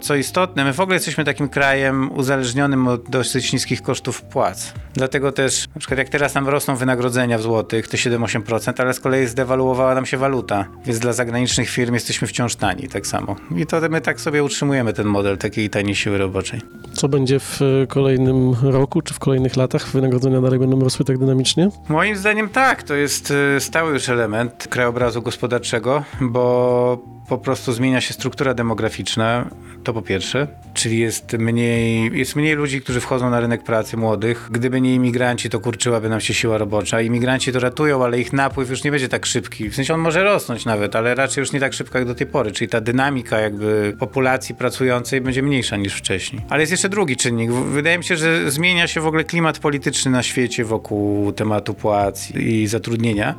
Co 0.00 0.14
istotne, 0.14 0.64
my 0.64 0.72
w 0.72 0.80
ogóle 0.80 0.96
jesteśmy 0.96 1.24
takim 1.24 1.48
krajem 1.48 2.12
uzależnionym 2.12 2.88
od 2.88 3.10
dosyć 3.10 3.52
niskich 3.52 3.82
kosztów 3.82 4.22
płac. 4.22 4.72
Dlatego 4.94 5.32
też, 5.32 5.68
na 5.74 5.78
przykład 5.78 5.98
jak 5.98 6.08
teraz 6.08 6.34
nam 6.34 6.48
rosną 6.48 6.76
wynagrodzenia 6.76 7.38
w 7.38 7.42
złotych, 7.42 7.88
to 7.88 7.96
7-8%, 7.96 8.82
ale 8.82 8.94
z 8.94 9.00
kolei 9.00 9.26
zdewaluowała 9.26 9.94
nam 9.94 10.06
się 10.06 10.16
waluta, 10.16 10.64
więc 10.84 10.98
dla 10.98 11.12
zagranicznych 11.12 11.68
firm 11.68 11.94
jesteśmy 11.94 12.28
wciąż 12.28 12.56
tani, 12.56 12.88
tak 12.88 13.06
samo. 13.06 13.36
I 13.56 13.66
to 13.66 13.80
my 13.90 14.00
tak 14.00 14.20
sobie 14.20 14.44
utrzymujemy 14.44 14.92
ten 14.92 15.06
model 15.06 15.38
takiej 15.38 15.70
taniej 15.70 15.94
siły 15.94 16.18
roboczej. 16.18 16.60
Co 16.92 17.08
będzie 17.08 17.40
w 17.40 17.60
e, 17.82 17.86
kolejnym 17.86 18.54
roku 18.62 19.02
czy 19.02 19.14
w 19.14 19.18
kolejnych 19.18 19.56
latach? 19.56 19.88
Wynagrodzenia 19.88 20.40
dalej 20.40 20.58
będą 20.58 20.80
rosły 20.80 21.04
tak 21.04 21.18
dynamicznie? 21.18 21.68
Moim 21.88 22.16
zdaniem 22.16 22.48
tak, 22.48 22.82
to 22.82 22.94
jest 22.94 23.30
y, 23.56 23.60
stały 23.60 23.92
już 23.92 24.08
element 24.08 24.68
krajobrazu 24.70 25.22
gospodarczego, 25.22 26.04
bo 26.20 27.17
po 27.28 27.38
prostu 27.38 27.72
zmienia 27.72 28.00
się 28.00 28.14
struktura 28.14 28.54
demograficzna, 28.54 29.50
to 29.84 29.92
po 29.92 30.02
pierwsze, 30.02 30.46
czyli 30.74 30.98
jest 30.98 31.32
mniej, 31.32 32.18
jest 32.18 32.36
mniej 32.36 32.54
ludzi, 32.54 32.80
którzy 32.80 33.00
wchodzą 33.00 33.30
na 33.30 33.40
rynek 33.40 33.62
pracy 33.62 33.96
młodych. 33.96 34.48
Gdyby 34.50 34.80
nie 34.80 34.94
imigranci, 34.94 35.50
to 35.50 35.60
kurczyłaby 35.60 36.08
nam 36.08 36.20
się 36.20 36.34
siła 36.34 36.58
robocza. 36.58 37.00
Imigranci 37.00 37.52
to 37.52 37.60
ratują, 37.60 38.04
ale 38.04 38.20
ich 38.20 38.32
napływ 38.32 38.70
już 38.70 38.84
nie 38.84 38.90
będzie 38.90 39.08
tak 39.08 39.26
szybki. 39.26 39.70
W 39.70 39.74
sensie 39.74 39.94
on 39.94 40.00
może 40.00 40.24
rosnąć 40.24 40.64
nawet, 40.64 40.96
ale 40.96 41.14
raczej 41.14 41.42
już 41.42 41.52
nie 41.52 41.60
tak 41.60 41.72
szybko 41.72 41.98
jak 41.98 42.06
do 42.06 42.14
tej 42.14 42.26
pory, 42.26 42.52
czyli 42.52 42.68
ta 42.68 42.80
dynamika 42.80 43.38
jakby 43.38 43.96
populacji 43.98 44.54
pracującej 44.54 45.20
będzie 45.20 45.42
mniejsza 45.42 45.76
niż 45.76 45.94
wcześniej. 45.94 46.42
Ale 46.48 46.60
jest 46.60 46.72
jeszcze 46.72 46.88
drugi 46.88 47.16
czynnik. 47.16 47.50
Wydaje 47.52 47.98
mi 47.98 48.04
się, 48.04 48.16
że 48.16 48.50
zmienia 48.50 48.86
się 48.86 49.00
w 49.00 49.06
ogóle 49.06 49.24
klimat 49.24 49.58
polityczny 49.58 50.10
na 50.10 50.22
świecie 50.22 50.64
wokół 50.64 51.32
tematu 51.32 51.74
płac 51.74 52.30
i 52.30 52.66
zatrudnienia. 52.66 53.34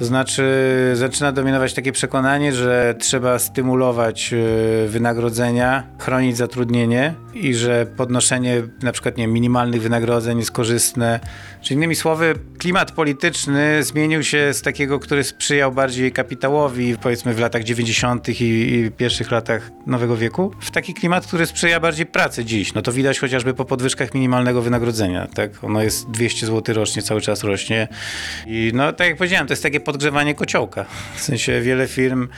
To 0.00 0.04
znaczy 0.04 0.44
zaczyna 0.94 1.32
dominować 1.32 1.74
takie 1.74 1.92
przekonanie, 1.92 2.52
że 2.52 2.94
trzeba 2.98 3.38
stymulować 3.38 4.32
y, 4.32 4.88
wynagrodzenia, 4.88 5.82
chronić 5.98 6.36
zatrudnienie 6.36 7.14
i 7.34 7.54
że 7.54 7.86
podnoszenie 7.96 8.62
na 8.82 8.92
przykład 8.92 9.16
nie, 9.16 9.26
minimalnych 9.26 9.82
wynagrodzeń 9.82 10.38
jest 10.38 10.50
korzystne. 10.50 11.20
Czyli 11.62 11.76
innymi 11.76 11.96
słowy, 11.96 12.34
klimat 12.58 12.92
polityczny 12.92 13.82
zmienił 13.82 14.22
się 14.22 14.54
z 14.54 14.62
takiego, 14.62 14.98
który 14.98 15.24
sprzyjał 15.24 15.72
bardziej 15.72 16.12
kapitałowi, 16.12 16.96
powiedzmy 17.02 17.34
w 17.34 17.38
latach 17.38 17.64
90. 17.64 18.28
i, 18.28 18.42
i 18.42 18.90
pierwszych 18.90 19.30
latach 19.30 19.70
nowego 19.86 20.16
wieku, 20.16 20.50
w 20.60 20.70
taki 20.70 20.94
klimat, 20.94 21.26
który 21.26 21.46
sprzyja 21.46 21.80
bardziej 21.80 22.06
pracy 22.06 22.44
dziś. 22.44 22.74
No 22.74 22.82
to 22.82 22.92
widać 22.92 23.18
chociażby 23.18 23.54
po 23.54 23.64
podwyżkach 23.64 24.14
minimalnego 24.14 24.62
wynagrodzenia. 24.62 25.26
Tak? 25.26 25.64
Ono 25.64 25.82
jest 25.82 26.10
200 26.10 26.46
zł 26.46 26.74
rocznie, 26.74 27.02
cały 27.02 27.20
czas 27.20 27.44
rośnie. 27.44 27.88
I 28.46 28.70
no 28.74 28.92
tak 28.92 29.08
jak 29.08 29.16
powiedziałem, 29.16 29.46
to 29.46 29.52
jest 29.52 29.62
takie 29.62 29.80
podgrzewanie 29.92 30.34
kociołka. 30.34 30.84
W 31.16 31.20
sensie 31.20 31.60
wiele 31.60 31.88
firm 31.88 32.28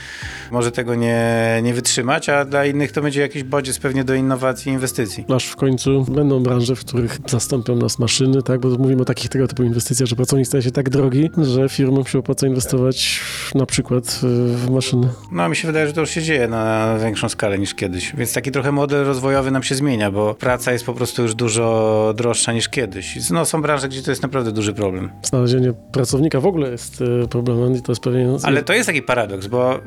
może 0.50 0.72
tego 0.72 0.94
nie, 0.94 1.60
nie 1.62 1.74
wytrzymać, 1.74 2.28
a 2.28 2.44
dla 2.44 2.66
innych 2.66 2.92
to 2.92 3.02
będzie 3.02 3.20
jakiś 3.20 3.42
bodziec 3.42 3.78
pewnie 3.78 4.04
do 4.04 4.14
innowacji 4.14 4.70
i 4.70 4.74
inwestycji. 4.74 5.24
Aż 5.34 5.44
w 5.44 5.56
końcu 5.56 6.04
będą 6.04 6.42
branże, 6.42 6.76
w 6.76 6.80
których 6.80 7.18
zastąpią 7.26 7.76
nas 7.76 7.98
maszyny, 7.98 8.42
tak? 8.42 8.60
Bo 8.60 8.68
mówimy 8.68 9.02
o 9.02 9.04
takich 9.04 9.30
tego 9.30 9.48
typu 9.48 9.62
inwestycjach, 9.62 10.08
że 10.08 10.16
pracownik 10.16 10.46
staje 10.46 10.62
się 10.62 10.70
tak 10.70 10.90
drogi, 10.90 11.30
że 11.42 11.68
firmom 11.68 12.06
się 12.06 12.18
opłaca 12.18 12.46
inwestować 12.46 13.20
na 13.54 13.66
przykład 13.66 14.20
w 14.22 14.70
maszyny. 14.70 15.08
No 15.32 15.48
mi 15.48 15.56
się 15.56 15.68
wydaje, 15.68 15.86
że 15.86 15.92
to 15.92 16.00
już 16.00 16.10
się 16.10 16.22
dzieje 16.22 16.48
na 16.48 16.96
większą 17.04 17.28
skalę 17.28 17.58
niż 17.58 17.74
kiedyś. 17.74 18.16
Więc 18.16 18.32
taki 18.32 18.50
trochę 18.50 18.72
model 18.72 19.04
rozwojowy 19.04 19.50
nam 19.50 19.62
się 19.62 19.74
zmienia, 19.74 20.10
bo 20.10 20.34
praca 20.34 20.72
jest 20.72 20.86
po 20.86 20.94
prostu 20.94 21.22
już 21.22 21.34
dużo 21.34 22.14
droższa 22.16 22.52
niż 22.52 22.68
kiedyś. 22.68 23.30
No 23.30 23.44
są 23.44 23.62
branże, 23.62 23.88
gdzie 23.88 24.02
to 24.02 24.10
jest 24.10 24.22
naprawdę 24.22 24.52
duży 24.52 24.72
problem. 24.72 25.10
Znalezienie 25.22 25.72
pracownika 25.92 26.40
w 26.40 26.46
ogóle 26.46 26.70
jest 26.70 27.02
e, 27.02 27.28
problemem 27.42 27.78
i 27.78 27.82
to 27.82 27.92
jest 27.92 28.02
pewien... 28.02 28.38
Ale 28.42 28.62
to 28.62 28.72
jest 28.72 28.86
taki 28.86 29.02
paradoks, 29.02 29.46
bo 29.46 29.80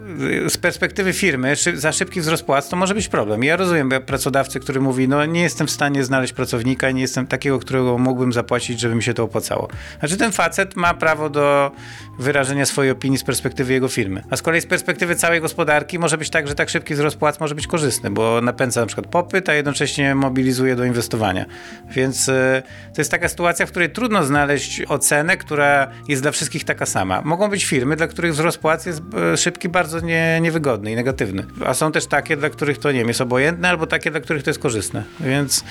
z 0.48 0.58
perspektywy 0.58 1.14
firmy 1.14 1.54
za 1.74 1.92
szybki 1.92 2.22
wzrost 2.22 2.44
płac 2.44 2.70
to 2.70 2.76
może 2.76 2.94
być 2.94 3.08
problem. 3.08 3.44
Ja 3.44 3.56
rozumiem 3.56 3.90
pracodawcę, 4.06 4.60
który 4.60 4.82
mówi, 4.82 5.08
no 5.08 5.26
nie 5.26 5.42
jestem 5.42 5.68
w 5.68 5.72
stanie 5.72 6.04
znaleźć 6.04 6.34
pracownika, 6.34 6.92
nie 6.92 7.02
jestem 7.02 7.28
takiego, 7.28 7.60
którego 7.60 7.98
mógłbym 7.98 8.34
zapłacić, 8.34 8.80
żeby 8.80 8.96
mi 8.96 9.04
się 9.04 9.14
to 9.14 9.24
opłacało. 9.24 9.68
Znaczy 10.00 10.18
ten 10.18 10.32
facet 10.32 10.76
ma 10.76 10.94
prawo 10.94 11.30
do 11.30 11.72
wyrażenia 12.20 12.66
swojej 12.66 12.92
opinii 12.92 13.18
z 13.18 13.24
perspektywy 13.24 13.74
jego 13.74 13.88
firmy. 13.88 14.24
A 14.30 14.38
z 14.38 14.42
kolei 14.42 14.62
z 14.62 14.66
perspektywy 14.66 15.16
całej 15.16 15.42
gospodarki 15.42 16.00
może 16.00 16.18
być 16.18 16.30
tak, 16.30 16.48
że 16.48 16.56
tak 16.56 16.70
szybki 16.70 16.94
wzrost 16.94 17.18
płac 17.18 17.40
może 17.40 17.56
być 17.56 17.68
korzystny, 17.68 18.12
bo 18.12 18.42
napędza 18.42 18.82
na 18.82 18.88
przykład 18.88 19.08
popyt, 19.08 19.50
a 19.50 19.54
jednocześnie 19.54 20.16
mobilizuje 20.16 20.76
do 20.76 20.84
inwestowania. 20.86 21.46
Więc 21.92 22.28
y, 22.28 22.64
to 22.96 23.02
jest 23.02 23.12
taka 23.12 23.30
sytuacja, 23.30 23.66
w 23.66 23.70
której 23.70 23.90
trudno 23.90 24.24
znaleźć 24.24 24.82
ocenę, 24.82 25.38
która 25.38 25.88
jest 26.08 26.22
dla 26.22 26.32
wszystkich 26.32 26.64
taka 26.64 26.86
sama. 26.86 27.22
Mogą 27.22 27.45
być 27.50 27.66
firmy, 27.66 27.96
dla 27.96 28.08
których 28.08 28.34
wzrost 28.34 28.58
płac 28.58 28.86
jest 28.86 29.02
y, 29.34 29.38
szybki, 29.38 29.70
bardzo 29.70 30.00
nie, 30.00 30.40
niewygodny 30.42 30.92
i 30.92 30.96
negatywny. 30.96 31.46
A 31.66 31.74
są 31.74 31.92
też 31.92 32.06
takie, 32.06 32.38
dla 32.38 32.50
których 32.50 32.78
to 32.78 32.92
nie 32.92 33.00
wiem, 33.00 33.08
jest 33.08 33.22
obojętne, 33.22 33.70
albo 33.70 33.88
takie, 33.88 34.12
dla 34.12 34.20
których 34.20 34.44
to 34.44 34.50
jest 34.50 34.60
korzystne. 34.60 35.04
Więc 35.20 35.64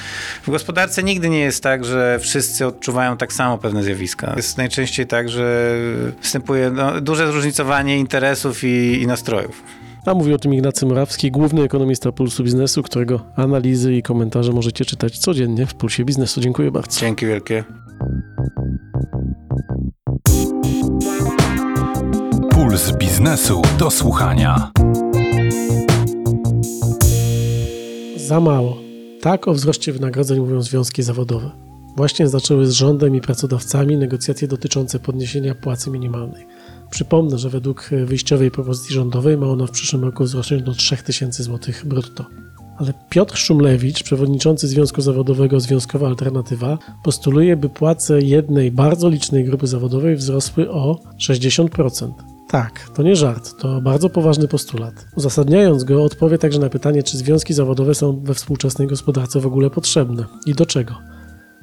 w 0.46 0.50
gospodarce 0.50 1.02
nigdy 1.02 1.28
nie 1.28 1.40
jest 1.40 1.62
tak, 1.62 1.84
że 1.84 2.18
wszyscy 2.18 2.66
odczuwają 2.66 3.16
tak 3.16 3.32
samo 3.32 3.58
pewne 3.58 3.82
zjawiska. 3.82 4.32
Jest 4.36 4.58
najczęściej 4.58 5.06
tak, 5.06 5.28
że 5.28 5.76
występuje 6.22 6.70
no, 6.70 7.00
duże 7.00 7.26
zróżnicowanie 7.26 7.98
interesów 7.98 8.64
i, 8.64 9.02
i 9.02 9.06
nastrojów. 9.06 9.62
A 10.06 10.14
mówi 10.14 10.34
o 10.34 10.38
tym 10.38 10.54
Ignacy 10.54 10.86
Morawski, 10.86 11.30
główny 11.30 11.62
ekonomista 11.62 12.12
Pulsu 12.12 12.44
Biznesu, 12.44 12.82
którego 12.82 13.20
analizy 13.36 13.94
i 13.94 14.02
komentarze 14.02 14.52
możecie 14.52 14.84
czytać 14.84 15.18
codziennie 15.18 15.66
w 15.66 15.74
Pulsie 15.74 16.04
Biznesu. 16.04 16.40
Dziękuję 16.40 16.70
bardzo. 16.70 17.00
Dzięki 17.00 17.26
wielkie. 17.26 17.64
Puls 22.74 22.92
biznesu 22.92 23.62
do 23.78 23.90
słuchania. 23.90 24.70
Za 28.16 28.40
mało. 28.40 28.76
Tak 29.20 29.48
o 29.48 29.54
wzroście 29.54 29.92
wynagrodzeń 29.92 30.40
mówią 30.40 30.62
związki 30.62 31.02
zawodowe. 31.02 31.50
Właśnie 31.96 32.28
zaczęły 32.28 32.66
z 32.66 32.70
rządem 32.70 33.16
i 33.16 33.20
pracodawcami 33.20 33.96
negocjacje 33.96 34.48
dotyczące 34.48 34.98
podniesienia 34.98 35.54
płacy 35.54 35.90
minimalnej. 35.90 36.46
Przypomnę, 36.90 37.38
że 37.38 37.50
według 37.50 37.90
wyjściowej 38.04 38.50
propozycji 38.50 38.94
rządowej 38.94 39.38
ma 39.38 39.46
ona 39.46 39.66
w 39.66 39.70
przyszłym 39.70 40.04
roku 40.04 40.24
wzrosnąć 40.24 40.62
do 40.62 40.72
3000 40.72 41.42
zł 41.42 41.74
brutto. 41.84 42.24
Ale 42.78 42.92
Piotr 43.10 43.36
Szumlewicz, 43.36 44.02
przewodniczący 44.02 44.68
Związku 44.68 45.00
Zawodowego 45.00 45.60
Związkowa 45.60 46.06
Alternatywa, 46.06 46.78
postuluje, 47.04 47.56
by 47.56 47.68
płace 47.68 48.22
jednej 48.22 48.70
bardzo 48.70 49.08
licznej 49.08 49.44
grupy 49.44 49.66
zawodowej 49.66 50.16
wzrosły 50.16 50.70
o 50.70 50.98
60%. 51.18 52.33
Tak, 52.54 52.90
to 52.94 53.02
nie 53.02 53.16
żart, 53.16 53.56
to 53.58 53.80
bardzo 53.80 54.10
poważny 54.10 54.48
postulat. 54.48 55.06
Uzasadniając 55.16 55.84
go, 55.84 56.04
odpowie 56.04 56.38
także 56.38 56.58
na 56.58 56.68
pytanie, 56.68 57.02
czy 57.02 57.18
związki 57.18 57.54
zawodowe 57.54 57.94
są 57.94 58.20
we 58.20 58.34
współczesnej 58.34 58.88
gospodarce 58.88 59.40
w 59.40 59.46
ogóle 59.46 59.70
potrzebne 59.70 60.24
i 60.46 60.54
do 60.54 60.66
czego. 60.66 60.94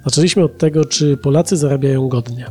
Zaczęliśmy 0.05 0.43
od 0.43 0.57
tego, 0.57 0.85
czy 0.85 1.17
Polacy 1.17 1.57
zarabiają 1.57 2.07
godnie. 2.07 2.45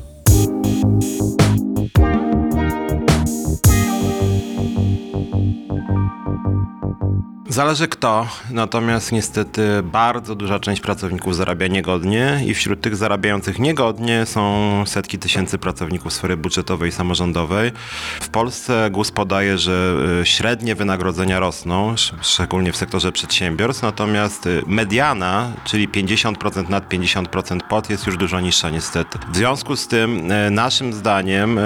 Zależy 7.50 7.88
kto, 7.88 8.26
natomiast 8.50 9.12
niestety 9.12 9.62
bardzo 9.82 10.34
duża 10.34 10.60
część 10.60 10.82
pracowników 10.82 11.36
zarabia 11.36 11.66
niegodnie 11.66 12.40
i 12.46 12.54
wśród 12.54 12.80
tych 12.80 12.96
zarabiających 12.96 13.58
niegodnie 13.58 14.26
są 14.26 14.82
setki 14.86 15.18
tysięcy 15.18 15.58
pracowników 15.58 16.12
sfery 16.12 16.36
budżetowej 16.36 16.88
i 16.88 16.92
samorządowej. 16.92 17.72
W 18.20 18.28
Polsce 18.28 18.88
GUS 18.90 19.10
podaje, 19.10 19.58
że 19.58 19.94
y, 20.22 20.26
średnie 20.26 20.74
wynagrodzenia 20.74 21.40
rosną, 21.40 21.92
sz- 21.92 22.26
szczególnie 22.26 22.72
w 22.72 22.76
sektorze 22.76 23.12
przedsiębiorstw, 23.12 23.82
natomiast 23.82 24.46
y, 24.46 24.62
mediana, 24.66 25.52
czyli 25.64 25.88
50% 25.88 26.68
nad 26.68 26.88
50% 26.88 27.60
pod 27.68 27.90
jest 27.90 28.06
już 28.06 28.16
dużo 28.16 28.40
niższa 28.40 28.70
niestety. 28.70 29.18
W 29.32 29.36
związku 29.36 29.76
z 29.76 29.88
tym 29.88 30.32
y, 30.32 30.50
naszym 30.50 30.92
zdaniem 30.92 31.60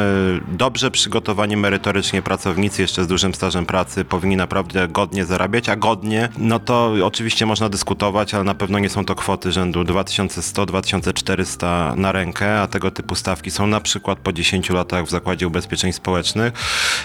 dobrze 0.49 0.91
przygotowani 0.91 1.57
merytorycznie 1.57 2.23
pracownicy 2.23 2.83
jeszcze 2.83 3.05
z 3.05 3.07
dużym 3.07 3.35
stażem 3.35 3.67
pracy 3.67 4.05
powinni 4.05 4.37
naprawdę 4.37 4.89
godnie 4.89 5.25
zarabiać, 5.25 5.69
godnie, 5.77 6.29
no 6.39 6.59
to 6.59 6.93
oczywiście 7.03 7.47
można 7.47 7.69
dyskutować, 7.69 8.35
ale 8.35 8.45
na 8.45 8.55
pewno 8.55 8.79
nie 8.79 8.91
są 8.91 9.05
to 9.05 9.15
kwoty 9.15 9.53
rzędu 9.53 9.83
2100-2400 9.83 11.97
na 11.97 12.13
rękę, 12.13 12.61
a 12.61 12.67
tego 12.67 12.91
typu 12.91 13.15
stawki 13.15 13.51
są 13.51 13.67
na 13.67 13.81
przykład 13.81 14.19
po 14.19 14.33
10 14.33 14.71
latach 14.71 15.05
w 15.05 15.11
Zakładzie 15.11 15.47
Ubezpieczeń 15.47 15.93
Społecznych. 15.93 16.53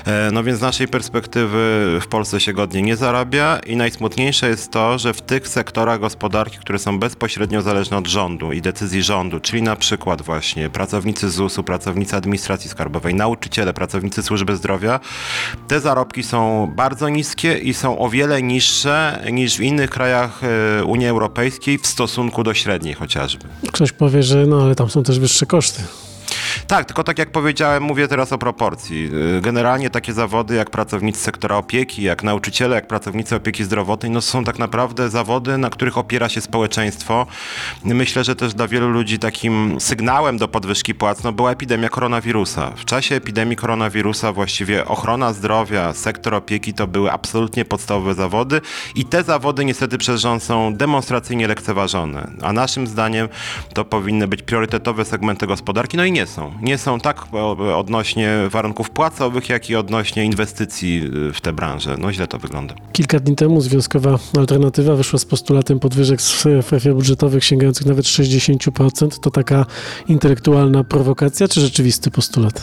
E, 0.05 0.29
No 0.31 0.43
więc 0.43 0.59
z 0.59 0.61
naszej 0.61 0.87
perspektywy 0.87 1.57
w 2.01 2.07
Polsce 2.07 2.39
się 2.39 2.53
godnie 2.53 2.81
nie 2.81 2.95
zarabia 2.95 3.59
i 3.59 3.75
najsmutniejsze 3.75 4.49
jest 4.49 4.71
to, 4.71 4.99
że 4.99 5.13
w 5.13 5.21
tych 5.21 5.47
sektorach 5.47 5.99
gospodarki, 5.99 6.57
które 6.57 6.79
są 6.79 6.99
bezpośrednio 6.99 7.61
zależne 7.61 7.97
od 7.97 8.07
rządu 8.07 8.51
i 8.51 8.61
decyzji 8.61 9.03
rządu, 9.03 9.39
czyli 9.39 9.61
na 9.61 9.75
przykład 9.75 10.21
właśnie 10.21 10.69
pracownicy 10.69 11.29
ZUS-u, 11.29 11.63
pracownicy 11.63 12.15
administracji 12.15 12.69
skarbowej, 12.69 13.15
nauczyciele, 13.15 13.73
pracownicy 13.73 14.23
służby 14.23 14.55
zdrowia, 14.55 14.99
te 15.67 15.79
zarobki 15.79 16.23
są 16.23 16.71
bardzo 16.75 17.09
niskie 17.09 17.57
i 17.57 17.73
są 17.73 17.99
o 17.99 18.09
wiele 18.09 18.41
niższe 18.41 18.58
niż 19.31 19.57
w 19.57 19.61
innych 19.61 19.89
krajach 19.89 20.41
e, 20.43 20.83
Unii 20.83 21.07
Europejskiej 21.07 21.77
w 21.77 21.87
stosunku 21.87 22.43
do 22.43 22.53
średniej 22.53 22.93
chociażby. 22.93 23.45
Ktoś 23.71 23.91
powie, 23.91 24.23
że 24.23 24.45
no 24.45 24.61
ale 24.61 24.75
tam 24.75 24.89
są 24.89 25.03
też 25.03 25.19
wyższe 25.19 25.45
koszty. 25.45 25.83
Tak, 26.67 26.85
tylko 26.85 27.03
tak 27.03 27.19
jak 27.19 27.31
powiedziałem, 27.31 27.83
mówię 27.83 28.07
teraz 28.07 28.33
o 28.33 28.37
proporcji. 28.37 29.09
Y, 29.37 29.41
Generalnie 29.41 29.89
takie 29.89 30.13
zawody 30.13 30.55
jak 30.55 30.69
pracownicy 30.69 31.19
sektora 31.21 31.57
opieki, 31.57 32.03
jak 32.03 32.23
nauczyciele, 32.23 32.75
jak 32.75 32.87
pracownicy 32.87 33.35
opieki 33.35 33.63
zdrowotnej, 33.63 34.11
no 34.11 34.21
są 34.21 34.43
tak 34.43 34.59
naprawdę 34.59 35.09
zawody, 35.09 35.57
na 35.57 35.69
których 35.69 35.97
opiera 35.97 36.29
się 36.29 36.41
społeczeństwo. 36.41 37.27
Myślę, 37.83 38.23
że 38.23 38.35
też 38.35 38.53
dla 38.53 38.67
wielu 38.67 38.89
ludzi 38.89 39.19
takim 39.19 39.75
sygnałem 39.79 40.37
do 40.37 40.47
podwyżki 40.47 40.95
płac 40.95 41.23
no, 41.23 41.31
była 41.31 41.51
epidemia 41.51 41.89
koronawirusa. 41.89 42.71
W 42.75 42.85
czasie 42.85 43.15
epidemii 43.15 43.55
koronawirusa 43.55 44.33
właściwie 44.33 44.85
ochrona 44.85 45.33
zdrowia, 45.33 45.93
sektor 45.93 46.33
opieki 46.33 46.73
to 46.73 46.87
były 46.87 47.11
absolutnie 47.11 47.65
podstawowe 47.65 48.13
zawody 48.13 48.61
i 48.95 49.05
te 49.05 49.23
zawody 49.23 49.65
niestety 49.65 49.97
przez 49.97 50.21
rząd 50.21 50.43
są 50.43 50.73
demonstracyjnie 50.75 51.47
lekceważone. 51.47 52.31
A 52.41 52.53
naszym 52.53 52.87
zdaniem 52.87 53.29
to 53.73 53.85
powinny 53.85 54.27
być 54.27 54.41
priorytetowe 54.41 55.05
segmenty 55.05 55.47
gospodarki, 55.47 55.97
no 55.97 56.05
i 56.05 56.11
nie 56.11 56.27
są. 56.27 56.48
Nie 56.61 56.77
są 56.77 56.99
tak 56.99 57.25
o- 57.33 57.77
odnośnie 57.79 58.33
warunków 58.49 58.89
płacowych, 58.89 59.49
jak 59.49 59.69
i 59.69 59.75
odnośnie 59.75 60.25
inwestycji 60.25 61.01
y, 61.29 61.33
w 61.33 61.41
tę 61.41 61.53
branżę. 61.53 61.95
No 61.99 62.13
źle 62.13 62.27
to 62.27 62.37
wygląda. 62.39 62.73
Kilka 62.93 63.19
dni 63.19 63.35
temu 63.35 63.61
Związkowa 63.61 64.19
Alternatywa 64.37 64.95
wyszła 64.95 65.19
z 65.19 65.25
postulatem 65.25 65.79
podwyżek 65.79 66.19
w 66.21 66.23
strefie 66.63 66.93
budżetowych 66.93 67.43
sięgających 67.43 67.85
nawet 67.85 68.05
60%. 68.05 69.19
To 69.19 69.31
taka 69.31 69.65
intelektualna 70.07 70.83
prowokacja 70.83 71.47
czy 71.47 71.61
rzeczywisty 71.61 72.11
postulat? 72.11 72.61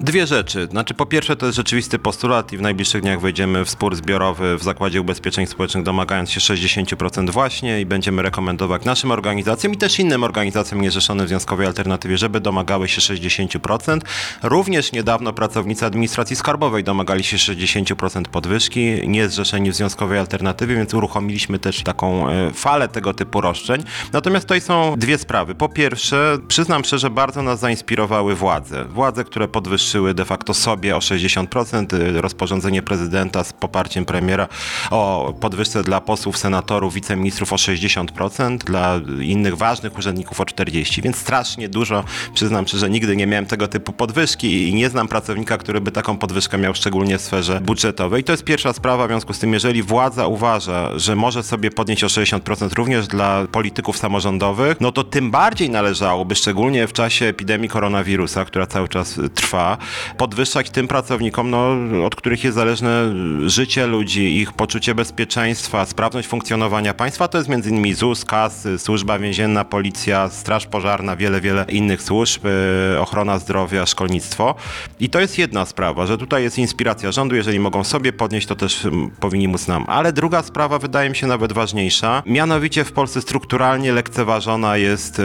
Dwie 0.00 0.26
rzeczy. 0.26 0.68
Znaczy, 0.70 0.94
po 0.94 1.06
pierwsze, 1.06 1.36
to 1.36 1.46
jest 1.46 1.56
rzeczywisty 1.56 1.98
postulat 1.98 2.52
i 2.52 2.58
w 2.58 2.60
najbliższych 2.60 3.02
dniach 3.02 3.20
wejdziemy 3.20 3.64
w 3.64 3.70
spór 3.70 3.96
zbiorowy 3.96 4.58
w 4.58 4.62
Zakładzie 4.62 5.00
Ubezpieczeń 5.00 5.46
Społecznych, 5.46 5.84
domagając 5.84 6.30
się 6.30 6.40
60% 6.40 7.30
właśnie 7.30 7.80
i 7.80 7.86
będziemy 7.86 8.22
rekomendować 8.22 8.84
naszym 8.84 9.10
organizacjom 9.10 9.72
i 9.72 9.76
też 9.76 9.98
innym 9.98 10.24
organizacjom 10.24 10.80
niezrzeszonym 10.80 11.26
w 11.26 11.28
Związkowej 11.28 11.66
Alternatywie, 11.66 12.18
żeby 12.18 12.40
domagały 12.40 12.88
się 12.88 13.00
60%. 13.00 14.00
Również 14.42 14.92
niedawno 14.92 15.32
pracownicy 15.32 15.86
administracji 15.86 16.36
skarbowej 16.36 16.84
domagali 16.84 17.24
się 17.24 17.36
60% 17.36 18.22
podwyżki, 18.22 19.08
niezrzeszeni 19.08 19.70
w 19.70 19.74
Związkowej 19.74 20.18
Alternatywie, 20.18 20.74
więc 20.74 20.94
uruchomiliśmy 20.94 21.58
też 21.58 21.82
taką 21.82 22.30
e, 22.30 22.50
falę 22.50 22.88
tego 22.88 23.14
typu 23.14 23.40
roszczeń. 23.40 23.82
Natomiast 24.12 24.44
tutaj 24.46 24.60
są 24.60 24.94
dwie 24.96 25.18
sprawy. 25.18 25.54
Po 25.54 25.68
pierwsze, 25.68 26.38
przyznam 26.48 26.84
szczerze, 26.84 27.10
bardzo 27.10 27.42
nas 27.42 27.60
zainspirowały 27.60 28.34
władze. 28.34 28.84
Władze, 28.84 29.24
które 29.24 29.48
podwyższyły 29.48 29.87
podwyższyły 29.88 30.14
de 30.14 30.24
facto 30.24 30.54
sobie 30.54 30.96
o 30.96 30.98
60%, 30.98 31.92
y, 31.92 32.20
rozporządzenie 32.20 32.82
prezydenta 32.82 33.44
z 33.44 33.52
poparciem 33.52 34.04
premiera 34.04 34.48
o 34.90 35.34
podwyżce 35.40 35.82
dla 35.82 36.00
posłów, 36.00 36.38
senatorów, 36.38 36.94
wiceministrów 36.94 37.52
o 37.52 37.56
60%, 37.56 38.58
dla 38.58 39.00
innych 39.20 39.56
ważnych 39.56 39.98
urzędników 39.98 40.40
o 40.40 40.44
40%, 40.44 41.02
więc 41.02 41.16
strasznie 41.16 41.68
dużo. 41.68 42.04
Przyznam 42.34 42.66
szczerze, 42.66 42.80
że 42.80 42.90
nigdy 42.90 43.16
nie 43.16 43.26
miałem 43.26 43.46
tego 43.46 43.68
typu 43.68 43.92
podwyżki 43.92 44.68
i 44.68 44.74
nie 44.74 44.90
znam 44.90 45.08
pracownika, 45.08 45.58
który 45.58 45.80
by 45.80 45.92
taką 45.92 46.18
podwyżkę 46.18 46.58
miał 46.58 46.74
szczególnie 46.74 47.18
w 47.18 47.22
sferze 47.22 47.60
budżetowej. 47.60 48.24
To 48.24 48.32
jest 48.32 48.44
pierwsza 48.44 48.72
sprawa, 48.72 49.06
w 49.06 49.10
związku 49.10 49.32
z 49.32 49.38
tym, 49.38 49.52
jeżeli 49.52 49.82
władza 49.82 50.26
uważa, 50.26 50.98
że 50.98 51.16
może 51.16 51.42
sobie 51.42 51.70
podnieść 51.70 52.04
o 52.04 52.06
60% 52.06 52.74
również 52.74 53.06
dla 53.06 53.46
polityków 53.52 53.98
samorządowych, 53.98 54.80
no 54.80 54.92
to 54.92 55.04
tym 55.04 55.30
bardziej 55.30 55.70
należałoby, 55.70 56.34
szczególnie 56.34 56.86
w 56.86 56.92
czasie 56.92 57.26
epidemii 57.26 57.68
koronawirusa, 57.68 58.44
która 58.44 58.66
cały 58.66 58.88
czas 58.88 59.20
trwa, 59.34 59.77
podwyższać 60.16 60.70
tym 60.70 60.88
pracownikom, 60.88 61.50
no, 61.50 61.76
od 62.06 62.16
których 62.16 62.44
jest 62.44 62.54
zależne 62.54 63.14
życie 63.46 63.86
ludzi, 63.86 64.36
ich 64.36 64.52
poczucie 64.52 64.94
bezpieczeństwa, 64.94 65.86
sprawność 65.86 66.28
funkcjonowania 66.28 66.94
państwa. 66.94 67.28
To 67.28 67.38
jest 67.38 67.50
m.in. 67.50 67.94
ZUS, 67.94 68.24
KAS, 68.24 68.68
Służba 68.78 69.18
Więzienna, 69.18 69.64
Policja, 69.64 70.28
Straż 70.28 70.66
Pożarna, 70.66 71.16
wiele, 71.16 71.40
wiele 71.40 71.64
innych 71.68 72.02
służb, 72.02 72.46
y, 72.46 73.00
ochrona 73.00 73.38
zdrowia, 73.38 73.86
szkolnictwo. 73.86 74.54
I 75.00 75.08
to 75.08 75.20
jest 75.20 75.38
jedna 75.38 75.64
sprawa, 75.64 76.06
że 76.06 76.18
tutaj 76.18 76.42
jest 76.42 76.58
inspiracja 76.58 77.12
rządu, 77.12 77.36
jeżeli 77.36 77.60
mogą 77.60 77.84
sobie 77.84 78.12
podnieść, 78.12 78.46
to 78.46 78.56
też 78.56 78.86
powinni 79.20 79.48
móc 79.48 79.68
nam. 79.68 79.84
Ale 79.88 80.12
druga 80.12 80.42
sprawa 80.42 80.78
wydaje 80.78 81.10
mi 81.10 81.16
się 81.16 81.26
nawet 81.26 81.52
ważniejsza, 81.52 82.22
mianowicie 82.26 82.84
w 82.84 82.92
Polsce 82.92 83.20
strukturalnie 83.22 83.92
lekceważona 83.92 84.76
jest, 84.76 85.18
y, 85.18 85.22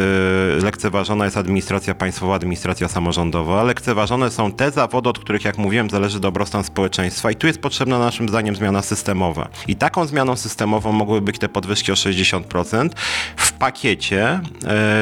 lekceważona 0.63 1.25
jest 1.25 1.37
administracja 1.37 1.95
państwowa, 1.95 2.35
administracja 2.35 2.87
samorządowa. 2.87 3.63
Lekceważone 3.63 4.31
są 4.31 4.42
te 4.51 4.71
zawody, 4.71 5.09
od 5.09 5.19
których, 5.19 5.45
jak 5.45 5.57
mówiłem, 5.57 5.89
zależy 5.89 6.19
dobrostan 6.19 6.63
społeczeństwa 6.63 7.31
i 7.31 7.35
tu 7.35 7.47
jest 7.47 7.61
potrzebna 7.61 7.99
naszym 7.99 8.29
zdaniem 8.29 8.55
zmiana 8.55 8.81
systemowa. 8.81 9.47
I 9.67 9.75
taką 9.75 10.05
zmianą 10.05 10.35
systemową 10.35 10.91
mogłyby 10.91 11.25
być 11.25 11.39
te 11.39 11.49
podwyżki 11.49 11.91
o 11.91 11.95
60% 11.95 12.89
w 13.35 13.53
pakiecie 13.53 14.23
e, 14.23 14.39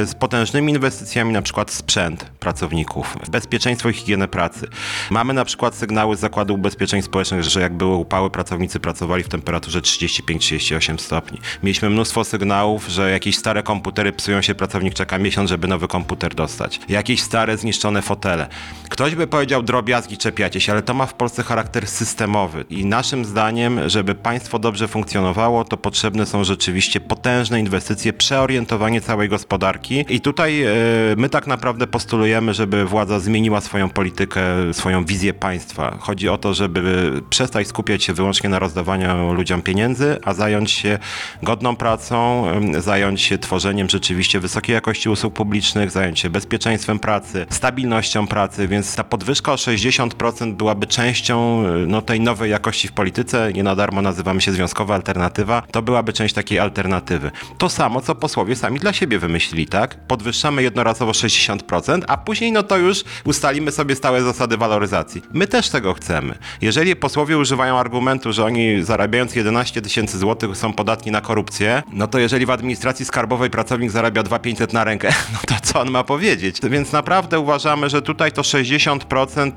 z 0.06 0.16
potężnymi 0.16 0.74
inwestycjami, 0.74 1.34
na 1.34 1.42
przykład 1.42 1.72
sprzęt 1.72 2.26
pracowników, 2.40 3.18
bezpieczeństwo 3.32 3.90
i 3.90 3.94
higienę 3.94 4.28
pracy. 4.28 4.68
Mamy 5.10 5.34
na 5.34 5.46
przykład 5.46 5.76
sygnały 5.76 6.18
z 6.18 6.20
Zakładu 6.20 6.54
Ubezpieczeń 6.54 7.02
Społecznych, 7.02 7.44
że 7.44 7.62
jak 7.62 7.74
były 7.74 7.96
upały, 7.96 8.30
pracownicy 8.30 8.80
pracowali 8.80 9.24
w 9.24 9.30
temperaturze 9.30 9.82
35-38 9.82 10.98
stopni. 10.98 11.40
Mieliśmy 11.64 11.90
mnóstwo 11.90 12.24
sygnałów, 12.24 12.88
że 12.88 13.12
jakieś 13.12 13.38
stare 13.38 13.64
komputery 13.64 14.12
psują 14.12 14.42
się, 14.42 14.56
pracownik 14.56 14.94
czeka 14.94 15.18
miesiąc, 15.18 15.50
żeby 15.50 15.68
nowy 15.68 15.88
komputer 15.88 16.36
dostać. 16.36 16.80
Jakieś 16.90 17.22
stare, 17.22 17.58
zniszczone 17.58 18.02
fotele. 18.02 18.48
Ktoś 18.90 19.16
by 19.16 19.28
powiedział 19.32 19.64
drobiazgi, 19.64 20.18
czepiacie 20.18 20.62
się, 20.62 20.72
ale 20.72 20.82
to 20.82 20.94
ma 20.94 21.06
w 21.06 21.14
Polsce 21.14 21.44
charakter 21.44 21.88
systemowy 21.88 22.66
i 22.70 22.86
naszym 22.86 23.26
zdaniem, 23.26 23.90
żeby 23.90 24.16
państwo 24.16 24.60
dobrze 24.60 24.88
funkcjonowało, 24.88 25.66
to 25.66 25.78
potrzebne 25.78 26.26
są 26.26 26.44
rzeczywiście 26.44 27.00
potężne 27.00 27.60
inwestycje, 27.60 28.14
przeorientowanie 28.14 29.02
całej 29.02 29.30
gospodarki 29.30 30.06
i 30.10 30.22
tutaj 30.22 30.64
e, 30.64 30.70
my 31.18 31.30
tak 31.30 31.48
naprawdę 31.48 31.88
postulujemy, 31.88 32.54
żeby 32.54 32.86
władza 32.86 33.20
zmieniła 33.20 33.62
swoją 33.62 33.90
politykę, 33.90 34.42
swoją 34.74 35.06
wizję 35.06 35.34
państwa. 35.34 35.98
Chodzi 36.00 36.30
o 36.30 36.38
to, 36.38 36.54
żeby 36.54 37.12
przestać 37.30 37.68
skupiać 37.68 38.04
się 38.04 38.14
wyłącznie 38.14 38.50
na 38.50 38.60
rozdawaniu 38.60 39.34
ludziom 39.34 39.62
pieniędzy, 39.62 40.18
a 40.24 40.34
zająć 40.34 40.72
się 40.72 41.00
godną 41.44 41.76
pracą, 41.76 42.46
zająć 42.80 43.22
się 43.22 43.38
tworzeniem 43.38 43.90
rzeczywiście 43.90 44.40
wysokiej 44.40 44.74
jakości 44.74 45.10
usług 45.10 45.34
publicznych, 45.34 45.92
zająć 45.92 46.20
się 46.20 46.30
bezpieczeństwem 46.30 47.00
pracy, 47.00 47.46
stabilnością 47.50 48.28
pracy, 48.28 48.68
więc 48.68 48.96
ta 48.96 49.04
podwyżka 49.22 49.52
o 49.52 49.56
60% 49.56 50.54
byłaby 50.54 50.88
częścią 50.88 51.66
y, 51.66 51.88
no, 51.88 52.02
tej 52.02 52.20
nowej 52.20 52.52
jakości 52.52 52.88
w 52.88 52.92
polityce. 52.92 53.54
Nie 53.54 53.64
na 53.64 53.76
darmo 53.76 54.02
nazywamy 54.02 54.42
się 54.42 54.52
Związkowa 54.52 54.96
Alternatywa. 54.96 55.64
To 55.72 55.82
byłaby 55.82 56.14
część 56.14 56.34
takiej 56.34 56.60
alternatywy. 56.60 57.32
To 57.58 57.70
samo, 57.70 58.02
co 58.02 58.16
posłowie 58.16 58.56
sami 58.56 58.80
dla 58.80 58.94
siebie 58.94 59.20
wymyślili, 59.20 59.68
tak? 59.68 60.08
Podwyższamy 60.08 60.64
jednorazowo 60.64 61.12
60%, 61.12 62.02
a 62.08 62.18
później 62.18 62.52
no 62.52 62.64
to 62.64 62.78
już 62.78 63.04
ustalimy 63.26 63.72
sobie 63.72 63.96
stałe 63.96 64.24
zasady 64.24 64.58
waloryzacji. 64.58 65.22
My 65.34 65.48
też 65.48 65.70
tego 65.70 65.94
chcemy. 65.94 66.36
Jeżeli 66.62 66.96
posłowie 66.96 67.38
używają 67.38 67.80
argumentu, 67.80 68.34
że 68.34 68.46
oni 68.46 68.84
zarabiając 68.84 69.36
11 69.36 69.82
tysięcy 69.82 70.18
złotych 70.18 70.58
są 70.58 70.74
podatni 70.74 71.12
na 71.12 71.22
korupcję, 71.22 71.84
no 71.94 72.08
to 72.08 72.20
jeżeli 72.20 72.46
w 72.46 72.50
administracji 72.50 73.06
skarbowej 73.06 73.50
pracownik 73.50 73.92
zarabia 73.92 74.24
2500 74.24 74.74
na 74.74 74.84
rękę, 74.84 75.10
no 75.34 75.40
to 75.48 75.56
co 75.64 75.82
on 75.82 75.92
ma 75.92 76.04
powiedzieć? 76.04 76.58
Więc 76.64 76.92
naprawdę 76.92 77.40
uważamy, 77.40 77.90
że 77.90 78.02
tutaj 78.02 78.32
to 78.32 78.42
60% 78.42 79.01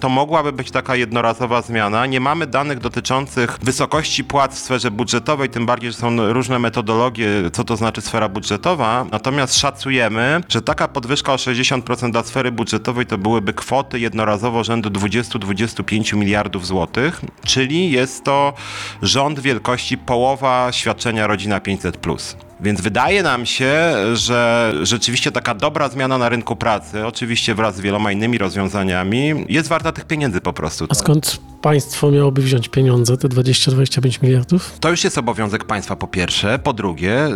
to 0.01 0.09
mogłaby 0.09 0.53
być 0.53 0.71
taka 0.71 0.97
jednorazowa 0.97 1.63
zmiana. 1.63 2.07
Nie 2.07 2.21
mamy 2.21 2.47
danych 2.47 2.79
dotyczących 2.79 3.59
wysokości 3.63 4.25
płac 4.25 4.55
w 4.55 4.59
sferze 4.59 4.91
budżetowej, 4.91 5.49
tym 5.49 5.67
bardziej, 5.67 5.93
że 5.93 5.99
są 5.99 6.33
różne 6.33 6.59
metodologie, 6.59 7.29
co 7.53 7.65
to 7.65 7.77
znaczy 7.77 8.01
sfera 8.01 8.29
budżetowa. 8.29 9.07
Natomiast 9.13 9.59
szacujemy, 9.59 10.41
że 10.49 10.63
taka 10.63 10.89
podwyżka 10.89 11.33
o 11.33 11.37
60% 11.37 12.11
dla 12.11 12.23
sfery 12.23 12.53
budżetowej 12.53 13.07
to 13.07 13.19
byłyby 13.19 13.53
kwoty 13.53 14.01
jednorazowo 14.01 14.65
rzędu 14.65 14.91
20-25 14.91 16.17
miliardów 16.17 16.67
złotych, 16.67 17.21
czyli 17.45 17.91
jest 17.91 18.25
to 18.25 18.53
rząd 19.03 19.41
wielkości 19.41 19.99
połowa 19.99 20.73
świadczenia 20.73 21.27
Rodzina 21.27 21.59
500+. 21.61 22.37
Więc 22.65 22.81
wydaje 22.81 23.23
nam 23.23 23.47
się, 23.47 23.95
że 24.15 24.73
rzeczywiście 24.83 25.33
taka 25.33 25.55
dobra 25.55 25.89
zmiana 25.89 26.19
na 26.19 26.29
rynku 26.29 26.57
pracy, 26.57 27.07
oczywiście 27.07 27.55
wraz 27.55 27.77
z 27.77 27.81
wieloma 27.81 28.13
innymi 28.13 28.39
rozwiązaniami, 28.39 29.45
jest 29.49 29.69
warta 29.69 29.93
tych 29.93 30.05
pieniędzy 30.05 30.41
po 30.41 30.53
prostu. 30.53 30.87
A 30.89 30.95
skąd 30.95 31.41
państwo 31.65 32.11
miałoby 32.11 32.43
wziąć 32.43 32.69
pieniądze, 32.69 33.17
te 33.17 33.29
20-25 33.29 34.23
miliardów? 34.23 34.79
To 34.81 34.91
już 34.91 35.05
jest 35.05 35.19
obowiązek 35.19 35.65
państwa 35.65 35.97
po 35.97 36.07
pierwsze. 36.07 36.59
Po 36.59 36.73
drugie, 36.73 37.29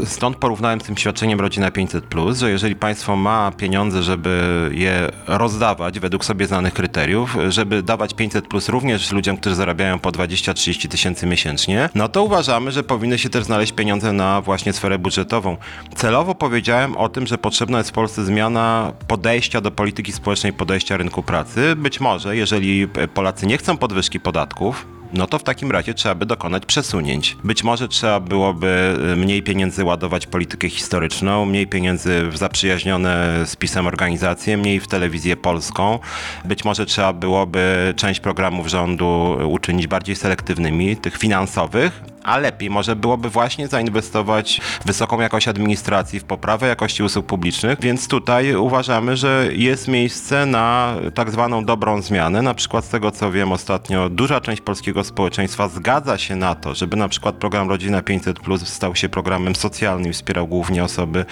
y, 0.00 0.06
stąd 0.06 0.36
porównałem 0.36 0.80
z 0.80 0.84
tym 0.84 0.96
świadczeniem 0.96 1.40
Rodzina 1.40 1.70
500, 1.70 2.04
że 2.32 2.50
jeżeli 2.50 2.76
państwo 2.76 3.16
ma 3.16 3.52
pieniądze, 3.56 4.02
żeby 4.02 4.70
je 4.72 5.10
rozdawać 5.26 6.00
według 6.00 6.24
sobie 6.24 6.46
znanych 6.46 6.74
kryteriów, 6.74 7.36
żeby 7.48 7.82
dawać 7.82 8.14
500 8.14 8.44
również 8.68 9.12
ludziom, 9.12 9.36
którzy 9.36 9.56
zarabiają 9.56 9.98
po 9.98 10.10
20-30 10.10 10.88
tysięcy 10.88 11.26
miesięcznie, 11.26 11.88
no 11.94 12.08
to 12.08 12.24
uważamy, 12.24 12.72
że 12.72 12.82
powinny 12.82 13.18
się 13.18 13.28
też 13.28 13.44
znaleźć 13.44 13.72
pieniądze 13.72 14.12
na 14.12 14.40
właśnie 14.40 14.72
sferę 14.76 14.98
budżetową. 14.98 15.56
Celowo 15.94 16.34
powiedziałem 16.34 16.96
o 16.96 17.08
tym, 17.08 17.26
że 17.26 17.38
potrzebna 17.38 17.78
jest 17.78 17.90
w 17.90 17.92
Polsce 17.92 18.24
zmiana 18.24 18.92
podejścia 19.08 19.60
do 19.60 19.70
polityki 19.70 20.12
społecznej, 20.12 20.52
podejścia 20.52 20.96
rynku 20.96 21.22
pracy. 21.22 21.76
Być 21.76 22.00
może, 22.00 22.36
jeżeli 22.36 22.88
Polacy 23.14 23.46
nie 23.46 23.58
chcą 23.58 23.76
podwyżki 23.76 24.20
podatków, 24.20 24.86
no 25.12 25.26
to 25.26 25.38
w 25.38 25.42
takim 25.42 25.70
razie 25.70 25.94
trzeba 25.94 26.14
by 26.14 26.26
dokonać 26.26 26.66
przesunięć. 26.66 27.36
Być 27.44 27.64
może 27.64 27.88
trzeba 27.88 28.20
byłoby 28.20 28.96
y, 29.12 29.16
mniej 29.16 29.42
pieniędzy 29.42 29.84
ładować 29.84 30.26
politykę 30.26 30.68
historyczną, 30.68 31.44
mniej 31.44 31.66
pieniędzy 31.66 32.28
w 32.28 32.36
zaprzyjaźnione 32.36 33.42
z 33.46 33.56
pisem 33.56 33.86
organizacje, 33.86 34.56
mniej 34.56 34.80
w 34.80 34.88
telewizję 34.88 35.36
polską. 35.36 35.98
Być 36.44 36.64
może 36.64 36.86
trzeba 36.86 37.12
byłoby 37.12 37.94
część 37.96 38.20
programów 38.20 38.66
rządu 38.66 39.38
uczynić 39.48 39.86
bardziej 39.86 40.16
selektywnymi, 40.16 40.96
tych 40.96 41.16
finansowych, 41.16 42.02
a 42.24 42.38
lepiej 42.38 42.70
może 42.70 42.96
byłoby 42.96 43.30
właśnie 43.30 43.68
zainwestować 43.68 44.60
w 44.80 44.86
wysoką 44.86 45.20
jakość 45.20 45.48
administracji, 45.48 46.20
w 46.20 46.24
poprawę 46.24 46.68
jakości 46.68 47.02
usług 47.02 47.26
publicznych, 47.26 47.80
więc 47.80 48.08
tutaj 48.08 48.54
uważamy, 48.54 49.16
że 49.16 49.48
jest 49.52 49.88
miejsce 49.88 50.46
na 50.46 50.94
tak 51.14 51.30
zwaną 51.30 51.64
dobrą 51.64 52.02
zmianę. 52.02 52.42
Na 52.42 52.54
przykład 52.54 52.84
z 52.84 52.88
tego 52.88 53.10
co 53.10 53.32
wiem 53.32 53.52
ostatnio 53.52 54.08
duża 54.08 54.40
część 54.40 54.62
polskiego 54.62 55.03
społeczeństwa 55.04 55.68
zgadza 55.68 56.18
się 56.18 56.36
na 56.36 56.54
to, 56.54 56.74
żeby 56.74 56.96
na 56.96 57.08
przykład 57.08 57.34
program 57.34 57.68
Rodzina 57.68 58.02
500 58.02 58.40
Plus 58.40 58.68
stał 58.68 58.96
się 58.96 59.08
programem 59.08 59.56
socjalnym 59.56 60.12
wspierał 60.12 60.46
głównie 60.46 60.84
osoby 60.84 61.24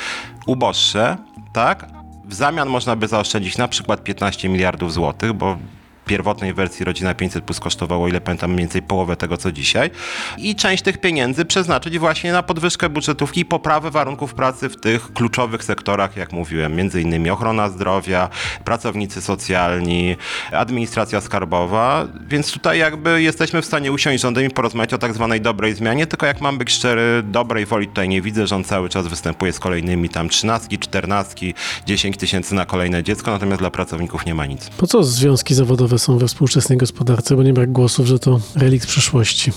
uboższe, 0.46 1.16
tak? 1.52 1.86
W 2.24 2.34
zamian 2.34 2.68
można 2.68 2.96
by 2.96 3.08
zaoszczędzić 3.08 3.58
na 3.58 3.68
przykład 3.68 4.04
15 4.04 4.48
miliardów 4.48 4.92
złotych, 4.92 5.32
bo 5.32 5.58
pierwotnej 6.06 6.54
wersji 6.54 6.84
Rodzina 6.84 7.14
500 7.14 7.44
Plus 7.44 7.60
kosztowało, 7.60 8.08
ile 8.08 8.20
pamiętam, 8.20 8.50
mniej 8.50 8.58
więcej 8.64 8.82
połowę 8.82 9.16
tego, 9.16 9.36
co 9.36 9.52
dzisiaj. 9.52 9.90
I 10.38 10.54
część 10.54 10.82
tych 10.82 10.98
pieniędzy 10.98 11.44
przeznaczyć 11.44 11.98
właśnie 11.98 12.32
na 12.32 12.42
podwyżkę 12.42 12.88
budżetówki 12.88 13.40
i 13.40 13.44
poprawę 13.44 13.90
warunków 13.90 14.34
pracy 14.34 14.68
w 14.68 14.80
tych 14.80 15.12
kluczowych 15.12 15.64
sektorach, 15.64 16.16
jak 16.16 16.32
mówiłem, 16.32 16.74
między 16.76 17.02
innymi 17.02 17.30
ochrona 17.30 17.68
zdrowia, 17.68 18.28
pracownicy 18.64 19.22
socjalni, 19.22 20.16
administracja 20.52 21.20
skarbowa, 21.20 22.08
więc 22.28 22.52
tutaj 22.52 22.78
jakby 22.78 23.22
jesteśmy 23.22 23.62
w 23.62 23.66
stanie 23.66 23.92
usiąść 23.92 24.18
z 24.18 24.22
rządem 24.22 24.44
i 24.44 24.50
porozmawiać 24.50 24.94
o 24.94 24.98
tak 24.98 25.14
zwanej 25.14 25.40
dobrej 25.40 25.74
zmianie, 25.74 26.06
tylko 26.06 26.26
jak 26.26 26.40
mam 26.40 26.58
być 26.58 26.70
szczery, 26.70 27.22
dobrej 27.24 27.66
woli 27.66 27.88
tutaj 27.88 28.08
nie 28.08 28.22
widzę, 28.22 28.46
rząd 28.46 28.66
cały 28.66 28.88
czas 28.88 29.06
występuje 29.06 29.52
z 29.52 29.58
kolejnymi 29.58 30.08
tam 30.08 30.28
trzynastki, 30.28 30.78
czternastki, 30.78 31.54
10 31.86 32.16
tysięcy 32.16 32.54
na 32.54 32.66
kolejne 32.66 33.02
dziecko, 33.02 33.30
natomiast 33.30 33.60
dla 33.62 33.70
pracowników 33.70 34.26
nie 34.26 34.34
ma 34.34 34.46
nic. 34.46 34.70
Po 34.70 34.86
co 34.86 35.04
związki 35.04 35.54
zawodowe 35.54 35.91
są 35.98 36.18
we 36.18 36.28
współczesnej 36.28 36.78
gospodarce, 36.78 37.36
bo 37.36 37.42
nie 37.42 37.52
brak 37.52 37.72
głosów, 37.72 38.06
że 38.06 38.18
to 38.18 38.40
relikt 38.54 38.86
przeszłości. 38.86 39.52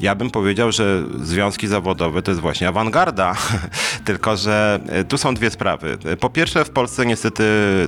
Ja 0.00 0.14
bym 0.14 0.30
powiedział, 0.30 0.72
że 0.72 1.02
związki 1.22 1.66
zawodowe 1.66 2.22
to 2.22 2.30
jest 2.30 2.40
właśnie 2.40 2.68
awangarda, 2.68 3.34
tylko 4.04 4.36
że 4.36 4.80
e, 4.88 5.04
tu 5.04 5.18
są 5.18 5.34
dwie 5.34 5.50
sprawy. 5.50 5.98
Po 6.20 6.30
pierwsze, 6.30 6.64
w 6.64 6.70
Polsce 6.70 7.06
niestety 7.06 7.44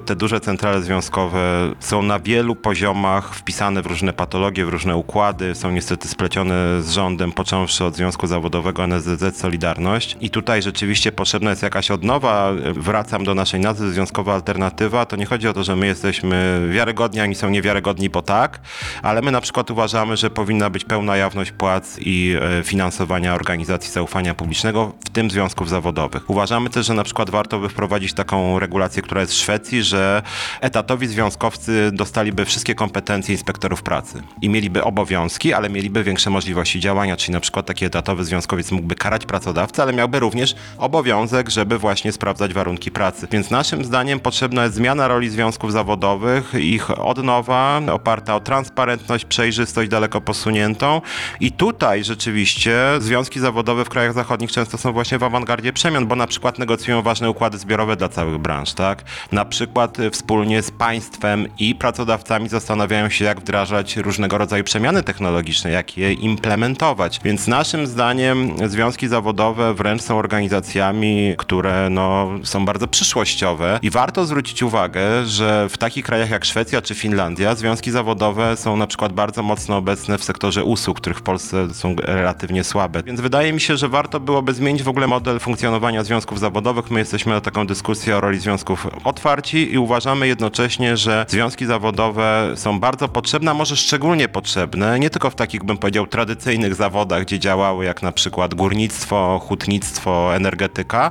te 0.06 0.16
duże 0.16 0.40
centrale 0.40 0.82
związkowe 0.82 1.72
są 1.80 2.02
na 2.02 2.18
wielu 2.18 2.56
poziomach 2.56 3.34
wpisane 3.34 3.82
w 3.82 3.86
różne 3.86 4.12
patologie, 4.12 4.66
w 4.66 4.68
różne 4.68 4.96
układy, 4.96 5.54
są 5.54 5.70
niestety 5.70 6.08
splecione 6.08 6.82
z 6.82 6.90
rządem, 6.90 7.32
począwszy 7.32 7.84
od 7.84 7.96
Związku 7.96 8.26
Zawodowego 8.26 8.84
NSZZ 8.84 9.36
Solidarność. 9.36 10.16
I 10.20 10.30
tutaj 10.30 10.62
rzeczywiście 10.62 11.12
potrzebna 11.12 11.50
jest 11.50 11.62
jakaś 11.62 11.90
odnowa. 11.90 12.52
Wracam 12.74 13.24
do 13.24 13.34
naszej 13.34 13.60
nazwy 13.60 13.92
Związkowa 13.92 14.34
Alternatywa. 14.34 15.06
To 15.06 15.16
nie 15.16 15.26
chodzi 15.26 15.48
o 15.48 15.52
to, 15.52 15.64
że 15.64 15.76
my 15.76 15.86
jesteśmy 15.86 16.68
wiarygodni, 16.72 17.20
ani 17.20 17.34
są 17.34 17.50
niewiarygodni, 17.50 18.10
bo 18.10 18.22
tak, 18.22 18.60
ale 19.02 19.22
my 19.22 19.30
na 19.30 19.40
przykład 19.40 19.70
uważamy, 19.70 20.16
że 20.16 20.30
powinna 20.30 20.70
być 20.70 20.84
pełna 20.84 21.16
jawność 21.16 21.52
płac 21.52 22.01
i 22.04 22.36
e, 22.60 22.64
finansowania 22.64 23.34
organizacji 23.34 23.92
zaufania 23.92 24.34
publicznego, 24.34 24.92
w 25.04 25.10
tym 25.10 25.30
związków 25.30 25.68
zawodowych. 25.68 26.30
Uważamy 26.30 26.70
też, 26.70 26.86
że 26.86 26.94
na 26.94 27.04
przykład 27.04 27.30
warto 27.30 27.58
by 27.58 27.68
wprowadzić 27.68 28.12
taką 28.12 28.58
regulację, 28.58 29.02
która 29.02 29.20
jest 29.20 29.32
w 29.32 29.36
Szwecji, 29.36 29.82
że 29.82 30.22
etatowi 30.60 31.06
związkowcy 31.06 31.90
dostaliby 31.92 32.44
wszystkie 32.44 32.74
kompetencje 32.74 33.34
inspektorów 33.34 33.82
pracy 33.82 34.22
i 34.42 34.48
mieliby 34.48 34.84
obowiązki, 34.84 35.52
ale 35.52 35.70
mieliby 35.70 36.04
większe 36.04 36.30
możliwości 36.30 36.80
działania, 36.80 37.16
czyli 37.16 37.32
na 37.32 37.40
przykład 37.40 37.66
taki 37.66 37.84
etatowy 37.84 38.24
związkowiec 38.24 38.72
mógłby 38.72 38.94
karać 38.94 39.26
pracodawcę, 39.26 39.82
ale 39.82 39.92
miałby 39.92 40.20
również 40.20 40.54
obowiązek, 40.78 41.50
żeby 41.50 41.78
właśnie 41.78 42.12
sprawdzać 42.12 42.54
warunki 42.54 42.90
pracy. 42.90 43.28
Więc 43.30 43.50
naszym 43.50 43.84
zdaniem 43.84 44.20
potrzebna 44.20 44.64
jest 44.64 44.74
zmiana 44.74 45.08
roli 45.08 45.30
związków 45.30 45.72
zawodowych, 45.72 46.54
ich 46.54 46.90
odnowa 46.90 47.80
oparta 47.92 48.36
o 48.36 48.40
transparentność, 48.40 49.24
przejrzystość 49.24 49.90
daleko 49.90 50.20
posuniętą 50.20 51.00
i 51.40 51.52
tutaj 51.52 51.91
rzeczywiście 52.00 52.78
związki 52.98 53.40
zawodowe 53.40 53.84
w 53.84 53.88
krajach 53.88 54.12
zachodnich 54.12 54.52
często 54.52 54.78
są 54.78 54.92
właśnie 54.92 55.18
w 55.18 55.22
awangardzie 55.22 55.72
przemian, 55.72 56.06
bo 56.06 56.16
na 56.16 56.26
przykład 56.26 56.58
negocjują 56.58 57.02
ważne 57.02 57.30
układy 57.30 57.58
zbiorowe 57.58 57.96
dla 57.96 58.08
całych 58.08 58.38
branż, 58.38 58.72
tak? 58.72 59.04
Na 59.32 59.44
przykład 59.44 59.98
y, 59.98 60.10
wspólnie 60.10 60.62
z 60.62 60.70
państwem 60.70 61.48
i 61.58 61.74
pracodawcami 61.74 62.48
zastanawiają 62.48 63.08
się, 63.08 63.24
jak 63.24 63.40
wdrażać 63.40 63.96
różnego 63.96 64.38
rodzaju 64.38 64.64
przemiany 64.64 65.02
technologiczne, 65.02 65.70
jak 65.70 65.98
je 65.98 66.12
implementować. 66.12 67.20
Więc 67.24 67.48
naszym 67.48 67.86
zdaniem 67.86 68.68
związki 68.68 69.08
zawodowe 69.08 69.74
wręcz 69.74 70.02
są 70.02 70.18
organizacjami, 70.18 71.34
które 71.38 71.90
no, 71.90 72.30
są 72.44 72.64
bardzo 72.64 72.88
przyszłościowe 72.88 73.78
i 73.82 73.90
warto 73.90 74.24
zwrócić 74.24 74.62
uwagę, 74.62 75.26
że 75.26 75.68
w 75.68 75.78
takich 75.78 76.04
krajach 76.04 76.30
jak 76.30 76.44
Szwecja 76.44 76.82
czy 76.82 76.94
Finlandia 76.94 77.54
związki 77.54 77.90
zawodowe 77.90 78.56
są 78.56 78.76
na 78.76 78.86
przykład 78.86 79.12
bardzo 79.12 79.42
mocno 79.42 79.76
obecne 79.76 80.18
w 80.18 80.24
sektorze 80.24 80.64
usług, 80.64 81.00
których 81.00 81.18
w 81.18 81.22
Polsce 81.22 81.74
są 81.82 81.96
relatywnie 82.02 82.64
słabe. 82.64 83.02
Więc 83.02 83.20
wydaje 83.20 83.52
mi 83.52 83.60
się, 83.60 83.76
że 83.76 83.88
warto 83.88 84.20
byłoby 84.20 84.54
zmienić 84.54 84.82
w 84.82 84.88
ogóle 84.88 85.06
model 85.06 85.40
funkcjonowania 85.40 86.04
związków 86.04 86.38
zawodowych. 86.38 86.90
My 86.90 86.98
jesteśmy 86.98 87.32
na 87.32 87.40
taką 87.40 87.66
dyskusję 87.66 88.16
o 88.16 88.20
roli 88.20 88.38
związków 88.38 88.86
otwarci 89.04 89.72
i 89.72 89.78
uważamy 89.78 90.26
jednocześnie, 90.26 90.96
że 90.96 91.26
związki 91.28 91.66
zawodowe 91.66 92.52
są 92.54 92.80
bardzo 92.80 93.08
potrzebne, 93.08 93.50
a 93.50 93.54
może 93.54 93.76
szczególnie 93.76 94.28
potrzebne, 94.28 94.98
nie 94.98 95.10
tylko 95.10 95.30
w 95.30 95.34
takich, 95.34 95.64
bym 95.64 95.78
powiedział, 95.78 96.06
tradycyjnych 96.06 96.74
zawodach, 96.74 97.22
gdzie 97.22 97.38
działały 97.38 97.84
jak 97.84 98.02
na 98.02 98.12
przykład 98.12 98.54
górnictwo, 98.54 99.40
hutnictwo, 99.48 100.36
energetyka, 100.36 101.10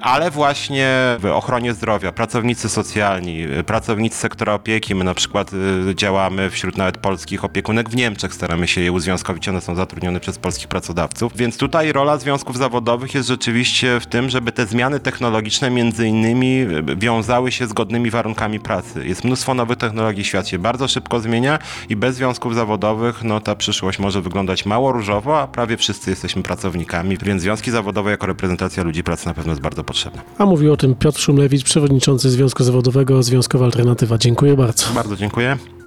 ale 0.00 0.30
właśnie 0.30 0.88
w 1.18 1.26
ochronie 1.26 1.74
zdrowia, 1.74 2.12
pracownicy 2.12 2.68
socjalni, 2.68 3.46
pracownicy 3.66 4.18
sektora 4.18 4.54
opieki. 4.54 4.94
My 4.94 5.04
na 5.04 5.14
przykład 5.14 5.50
y, 5.90 5.94
działamy 5.94 6.50
wśród 6.50 6.76
nawet 6.76 6.98
polskich 6.98 7.44
opiekunek 7.44 7.90
w 7.90 7.96
Niemczech, 7.96 8.34
staramy 8.34 8.68
się 8.68 8.80
je 8.80 8.92
uzwiązkowić, 8.92 9.48
one 9.48 9.60
są 9.60 9.74
zatrudnione 9.74 10.01
przez 10.20 10.38
polskich 10.38 10.68
pracodawców. 10.68 11.32
Więc 11.36 11.56
tutaj 11.56 11.92
rola 11.92 12.18
związków 12.18 12.58
zawodowych 12.58 13.14
jest 13.14 13.28
rzeczywiście 13.28 14.00
w 14.00 14.06
tym, 14.06 14.30
żeby 14.30 14.52
te 14.52 14.66
zmiany 14.66 15.00
technologiczne 15.00 15.70
między 15.70 16.08
innymi 16.08 16.66
wiązały 16.96 17.52
się 17.52 17.66
z 17.66 17.72
godnymi 17.72 18.10
warunkami 18.10 18.60
pracy. 18.60 19.06
Jest 19.06 19.24
mnóstwo 19.24 19.54
nowych 19.54 19.78
technologii, 19.78 20.24
świat 20.24 20.48
się 20.48 20.58
bardzo 20.58 20.88
szybko 20.88 21.20
zmienia 21.20 21.58
i 21.88 21.96
bez 21.96 22.16
związków 22.16 22.54
zawodowych 22.54 23.24
no 23.24 23.40
ta 23.40 23.54
przyszłość 23.54 23.98
może 23.98 24.20
wyglądać 24.20 24.66
mało 24.66 24.92
różowo, 24.92 25.40
a 25.40 25.46
prawie 25.46 25.76
wszyscy 25.76 26.10
jesteśmy 26.10 26.42
pracownikami, 26.42 27.18
więc 27.18 27.42
związki 27.42 27.70
zawodowe 27.70 28.10
jako 28.10 28.26
reprezentacja 28.26 28.82
ludzi 28.82 29.02
pracy 29.02 29.26
na 29.26 29.34
pewno 29.34 29.52
jest 29.52 29.62
bardzo 29.62 29.84
potrzebna. 29.84 30.22
A 30.38 30.46
mówił 30.46 30.72
o 30.72 30.76
tym 30.76 30.94
Piotr 30.94 31.20
Szumlewicz, 31.20 31.64
przewodniczący 31.64 32.30
Związku 32.30 32.64
Zawodowego 32.64 33.22
Związkowa 33.22 33.64
Alternatywa. 33.64 34.18
Dziękuję 34.18 34.56
bardzo. 34.56 34.92
Bardzo 34.94 35.16
dziękuję. 35.16 35.81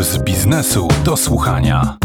Puls 0.00 0.18
biznesu 0.18 0.88
do 1.04 1.16
słuchania. 1.16 1.98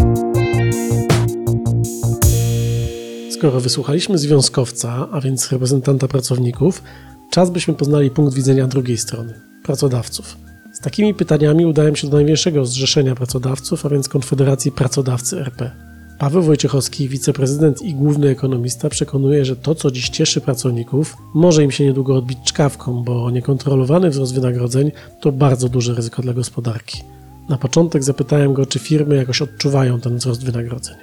Skoro 3.32 3.60
wysłuchaliśmy 3.60 4.18
związkowca, 4.18 5.08
a 5.12 5.22
więc 5.22 5.52
reprezentanta 5.52 6.08
pracowników, 6.08 6.84
czas 7.30 7.50
byśmy 7.50 7.74
poznali 7.74 8.12
punkt 8.12 8.34
widzenia 8.34 8.68
drugiej 8.68 8.98
strony 8.98 9.34
pracodawców. 9.64 10.38
Z 10.74 10.80
takimi 10.80 11.14
pytaniami 11.14 11.66
udałem 11.66 11.96
się 11.96 12.08
do 12.08 12.18
największego 12.18 12.66
zrzeszenia 12.66 13.16
pracodawców, 13.16 13.86
a 13.86 13.90
więc 13.90 14.10
Konfederacji 14.10 14.72
Pracodawcy 14.72 15.40
RP. 15.40 15.72
Paweł 16.20 16.42
Wojciechowski, 16.42 17.10
wiceprezydent 17.10 17.82
i 17.82 17.94
główny 17.94 18.30
ekonomista, 18.30 18.90
przekonuje, 18.90 19.46
że 19.46 19.56
to, 19.56 19.76
co 19.76 19.92
dziś 19.92 20.10
cieszy 20.10 20.42
pracowników, 20.42 21.18
może 21.34 21.64
im 21.64 21.72
się 21.72 21.84
niedługo 21.86 22.16
odbić 22.16 22.38
czkawką, 22.44 23.04
bo 23.04 23.32
niekontrolowany 23.32 24.10
wzrost 24.10 24.34
wynagrodzeń 24.34 24.92
to 25.22 25.32
bardzo 25.32 25.70
duże 25.70 25.94
ryzyko 25.94 26.22
dla 26.22 26.34
gospodarki. 26.34 27.15
Na 27.50 27.58
początek 27.58 28.04
zapytałem 28.04 28.54
go, 28.54 28.66
czy 28.66 28.80
firmy 28.80 29.16
jakoś 29.16 29.42
odczuwają 29.42 30.00
ten 30.00 30.18
wzrost 30.18 30.46
wynagrodzeń. 30.46 30.96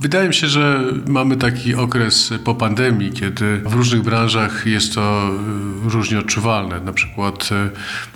Wydaje 0.00 0.28
mi 0.28 0.34
się, 0.34 0.46
że 0.46 0.84
mamy 1.06 1.36
taki 1.36 1.74
okres 1.74 2.30
po 2.44 2.54
pandemii, 2.54 3.12
kiedy 3.12 3.56
w 3.56 3.74
różnych 3.74 4.02
branżach 4.02 4.66
jest 4.66 4.94
to 4.94 5.30
y, 5.86 5.90
różnie 5.90 6.18
odczuwalne. 6.18 6.80
Na 6.80 6.92
przykład 6.92 7.42
y, 7.52 7.70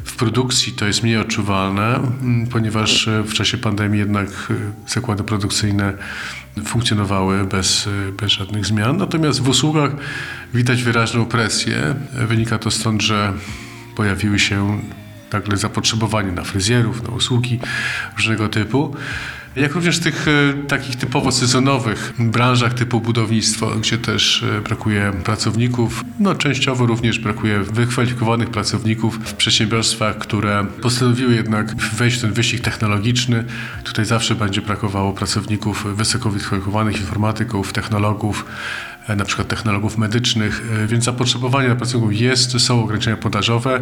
w 0.04 0.16
produkcji 0.16 0.72
to 0.72 0.86
jest 0.86 1.02
mniej 1.02 1.16
odczuwalne, 1.16 1.94
mm, 1.94 2.46
ponieważ 2.46 3.06
y, 3.06 3.22
w 3.22 3.34
czasie 3.34 3.58
pandemii 3.58 3.98
jednak 3.98 4.52
zakłady 4.86 5.24
produkcyjne 5.24 5.92
funkcjonowały 6.64 7.44
bez, 7.44 7.88
bez 8.20 8.32
żadnych 8.32 8.66
zmian. 8.66 8.96
Natomiast 8.96 9.40
w 9.40 9.48
usługach 9.48 9.90
widać 10.54 10.82
wyraźną 10.82 11.26
presję. 11.26 11.94
Wynika 12.12 12.58
to 12.58 12.70
stąd, 12.70 13.02
że 13.02 13.32
pojawiły 13.96 14.38
się 14.38 14.80
nagle 15.32 15.56
zapotrzebowanie 15.56 16.32
na 16.32 16.44
fryzjerów, 16.44 17.02
na 17.02 17.08
usługi 17.08 17.60
różnego 18.16 18.48
typu. 18.48 18.96
Jak 19.56 19.74
również 19.74 19.98
w 19.98 20.02
tych 20.02 20.26
e, 20.28 20.54
takich 20.68 20.96
typowo 20.96 21.32
sezonowych 21.32 22.12
branżach 22.18 22.74
typu 22.74 23.00
budownictwo, 23.00 23.66
gdzie 23.66 23.98
też 23.98 24.42
e, 24.42 24.60
brakuje 24.60 25.12
pracowników, 25.24 26.04
no 26.20 26.34
częściowo 26.34 26.86
również 26.86 27.18
brakuje 27.18 27.60
wykwalifikowanych 27.60 28.50
pracowników 28.50 29.18
w 29.24 29.34
przedsiębiorstwach, 29.34 30.18
które 30.18 30.66
postanowiły 30.82 31.34
jednak 31.34 31.74
wejść 31.76 32.18
w 32.18 32.20
ten 32.20 32.32
wyścig 32.32 32.60
technologiczny. 32.60 33.44
Tutaj 33.84 34.04
zawsze 34.04 34.34
będzie 34.34 34.62
brakowało 34.62 35.12
pracowników 35.12 35.96
wysoko 35.96 36.30
wykwalifikowanych, 36.30 37.00
informatyków, 37.00 37.72
technologów, 37.72 38.44
na 39.08 39.24
przykład 39.24 39.48
technologów 39.48 39.98
medycznych, 39.98 40.62
więc 40.88 41.04
zapotrzebowanie 41.04 41.68
na 41.68 41.76
pracowników 41.76 42.20
jest, 42.20 42.60
są 42.60 42.84
ograniczenia 42.84 43.16
podażowe, 43.16 43.80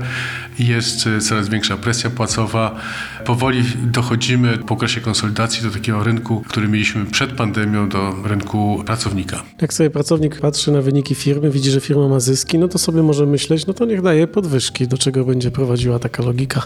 jest 0.58 1.08
coraz 1.20 1.48
większa 1.48 1.76
presja 1.76 2.10
płacowa. 2.10 2.80
Powoli 3.24 3.64
dochodzimy 3.82 4.58
po 4.58 4.74
okresie 4.74 5.00
konsolidacji 5.00 5.62
do 5.62 5.70
takiego 5.70 6.04
rynku, 6.04 6.42
który 6.48 6.68
mieliśmy 6.68 7.06
przed 7.06 7.32
pandemią, 7.32 7.88
do 7.88 8.14
rynku 8.24 8.82
pracownika. 8.86 9.42
Jak 9.60 9.72
sobie 9.72 9.90
pracownik 9.90 10.40
patrzy 10.40 10.72
na 10.72 10.82
wyniki 10.82 11.14
firmy, 11.14 11.50
widzi, 11.50 11.70
że 11.70 11.80
firma 11.80 12.08
ma 12.08 12.20
zyski, 12.20 12.58
no 12.58 12.68
to 12.68 12.78
sobie 12.78 13.02
może 13.02 13.26
myśleć, 13.26 13.66
no 13.66 13.74
to 13.74 13.84
niech 13.84 14.02
daje 14.02 14.26
podwyżki, 14.26 14.88
do 14.88 14.98
czego 14.98 15.24
będzie 15.24 15.50
prowadziła 15.50 15.98
taka 15.98 16.22
logika. 16.22 16.62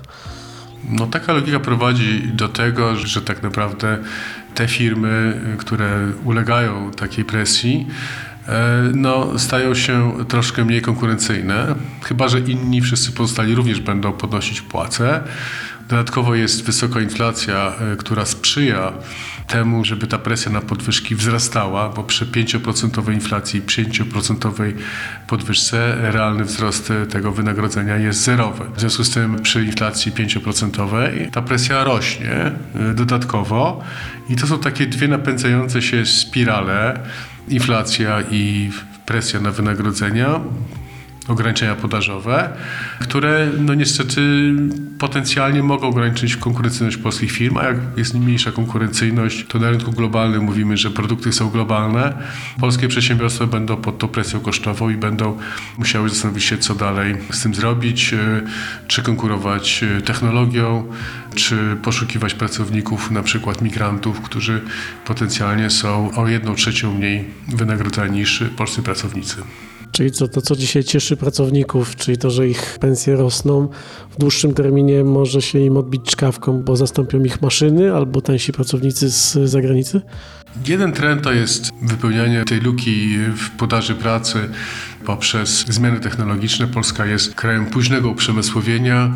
No 0.90 1.06
taka 1.06 1.32
logika 1.32 1.60
prowadzi 1.60 2.22
do 2.34 2.48
tego, 2.48 2.96
że 2.96 3.22
tak 3.22 3.42
naprawdę 3.42 3.98
te 4.54 4.68
firmy, 4.68 5.40
które 5.58 6.12
ulegają 6.24 6.90
takiej 6.90 7.24
presji, 7.24 7.86
no, 8.94 9.38
stają 9.38 9.74
się 9.74 10.12
troszkę 10.28 10.64
mniej 10.64 10.82
konkurencyjne, 10.82 11.74
chyba 12.02 12.28
że 12.28 12.40
inni 12.40 12.80
wszyscy 12.80 13.12
pozostali 13.12 13.54
również 13.54 13.80
będą 13.80 14.12
podnosić 14.12 14.60
płace. 14.60 15.22
Dodatkowo 15.88 16.34
jest 16.34 16.64
wysoka 16.64 17.00
inflacja, 17.00 17.72
e, 17.92 17.96
która 17.96 18.24
sprzyja 18.24 18.92
temu, 19.46 19.84
żeby 19.84 20.06
ta 20.06 20.18
presja 20.18 20.52
na 20.52 20.60
podwyżki 20.60 21.14
wzrastała, 21.14 21.88
bo 21.88 22.04
przy 22.04 22.26
5% 22.26 23.12
inflacji, 23.12 23.62
5% 23.62 24.74
podwyżce 25.26 25.96
realny 26.12 26.44
wzrost 26.44 26.92
tego 27.10 27.32
wynagrodzenia 27.32 27.96
jest 27.96 28.20
zerowy. 28.20 28.64
W 28.76 28.80
związku 28.80 29.04
z 29.04 29.10
tym 29.10 29.42
przy 29.42 29.64
inflacji 29.64 30.12
5% 30.12 31.30
ta 31.32 31.42
presja 31.42 31.84
rośnie 31.84 32.52
e, 32.74 32.94
dodatkowo 32.94 33.84
i 34.28 34.36
to 34.36 34.46
są 34.46 34.58
takie 34.58 34.86
dwie 34.86 35.08
napędzające 35.08 35.82
się 35.82 36.06
spirale 36.06 37.00
inflacja 37.48 38.22
i 38.30 38.70
presja 39.06 39.40
na 39.40 39.50
wynagrodzenia, 39.50 40.40
ograniczenia 41.28 41.74
podażowe, 41.74 42.52
które 43.00 43.48
no 43.58 43.74
niestety 43.74 44.20
potencjalnie 44.98 45.62
mogą 45.62 45.88
ograniczyć 45.88 46.36
konkurencyjność 46.36 46.96
polskich 46.96 47.32
firm, 47.32 47.56
a 47.56 47.64
jak 47.64 47.76
jest 47.96 48.14
mniejsza 48.14 48.52
konkurencyjność, 48.52 49.46
to 49.48 49.58
na 49.58 49.70
rynku 49.70 49.92
globalnym 49.92 50.42
mówimy, 50.42 50.76
że 50.76 50.90
produkty 50.90 51.32
są 51.32 51.50
globalne. 51.50 52.12
Polskie 52.60 52.88
przedsiębiorstwa 52.88 53.46
będą 53.46 53.76
pod 53.76 53.98
tą 53.98 54.08
presją 54.08 54.40
kosztową 54.40 54.90
i 54.90 54.96
będą 54.96 55.38
musiały 55.78 56.08
zastanowić 56.08 56.44
się, 56.44 56.58
co 56.58 56.74
dalej 56.74 57.16
z 57.30 57.42
tym 57.42 57.54
zrobić, 57.54 58.12
e, 58.12 58.18
czy 58.86 59.02
konkurować 59.02 59.82
e, 59.82 60.00
technologią, 60.00 60.84
czy 61.34 61.76
poszukiwać 61.82 62.34
pracowników, 62.34 63.10
na 63.10 63.22
przykład 63.22 63.62
migrantów, 63.62 64.20
którzy 64.20 64.60
potencjalnie 65.04 65.70
są 65.70 66.10
o 66.16 66.28
jedną 66.28 66.54
trzecią 66.54 66.94
mniej 66.94 67.24
wynagrodzani 67.48 68.18
niż 68.18 68.44
polscy 68.56 68.82
pracownicy. 68.82 69.36
Czyli 69.96 70.10
co, 70.10 70.28
to, 70.28 70.42
co 70.42 70.56
dzisiaj 70.56 70.84
cieszy 70.84 71.16
pracowników, 71.16 71.96
czyli 71.96 72.18
to, 72.18 72.30
że 72.30 72.48
ich 72.48 72.78
pensje 72.80 73.16
rosną, 73.16 73.68
w 74.10 74.18
dłuższym 74.18 74.54
terminie 74.54 75.04
może 75.04 75.42
się 75.42 75.58
im 75.58 75.76
odbić 75.76 76.02
czkawką, 76.02 76.62
bo 76.62 76.76
zastąpią 76.76 77.24
ich 77.24 77.42
maszyny 77.42 77.94
albo 77.94 78.20
tańsi 78.20 78.52
pracownicy 78.52 79.10
z 79.10 79.32
zagranicy? 79.32 80.00
Jeden 80.68 80.92
trend 80.92 81.22
to 81.22 81.32
jest 81.32 81.70
wypełnianie 81.82 82.44
tej 82.44 82.60
luki 82.60 83.18
w 83.36 83.50
podaży 83.50 83.94
pracy 83.94 84.38
poprzez 85.06 85.66
zmiany 85.66 86.00
technologiczne. 86.00 86.66
Polska 86.66 87.06
jest 87.06 87.34
krajem 87.34 87.66
późnego 87.66 88.10
uprzemysłowienia 88.10 89.10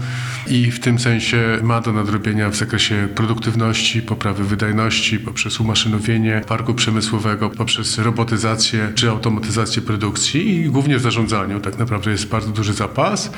i 0.47 0.71
w 0.71 0.81
tym 0.81 0.99
sensie 0.99 1.59
ma 1.63 1.81
do 1.81 1.93
nadrobienia 1.93 2.51
w 2.51 2.57
zakresie 2.57 3.09
produktywności, 3.15 4.03
poprawy 4.03 4.45
wydajności, 4.45 5.19
poprzez 5.19 5.61
umaszynowienie 5.61 6.43
parku 6.49 6.75
przemysłowego, 6.75 7.51
poprzez 7.51 7.99
robotyzację 7.99 8.93
czy 8.95 9.11
automatyzację 9.11 9.83
produkcji 9.83 10.57
i 10.57 10.65
głównie 10.65 10.99
w 10.99 11.03
zarządzaniu. 11.03 11.61
Tak 11.61 11.79
naprawdę 11.79 12.11
jest 12.11 12.29
bardzo 12.29 12.51
duży 12.51 12.73
zapas. 12.73 13.33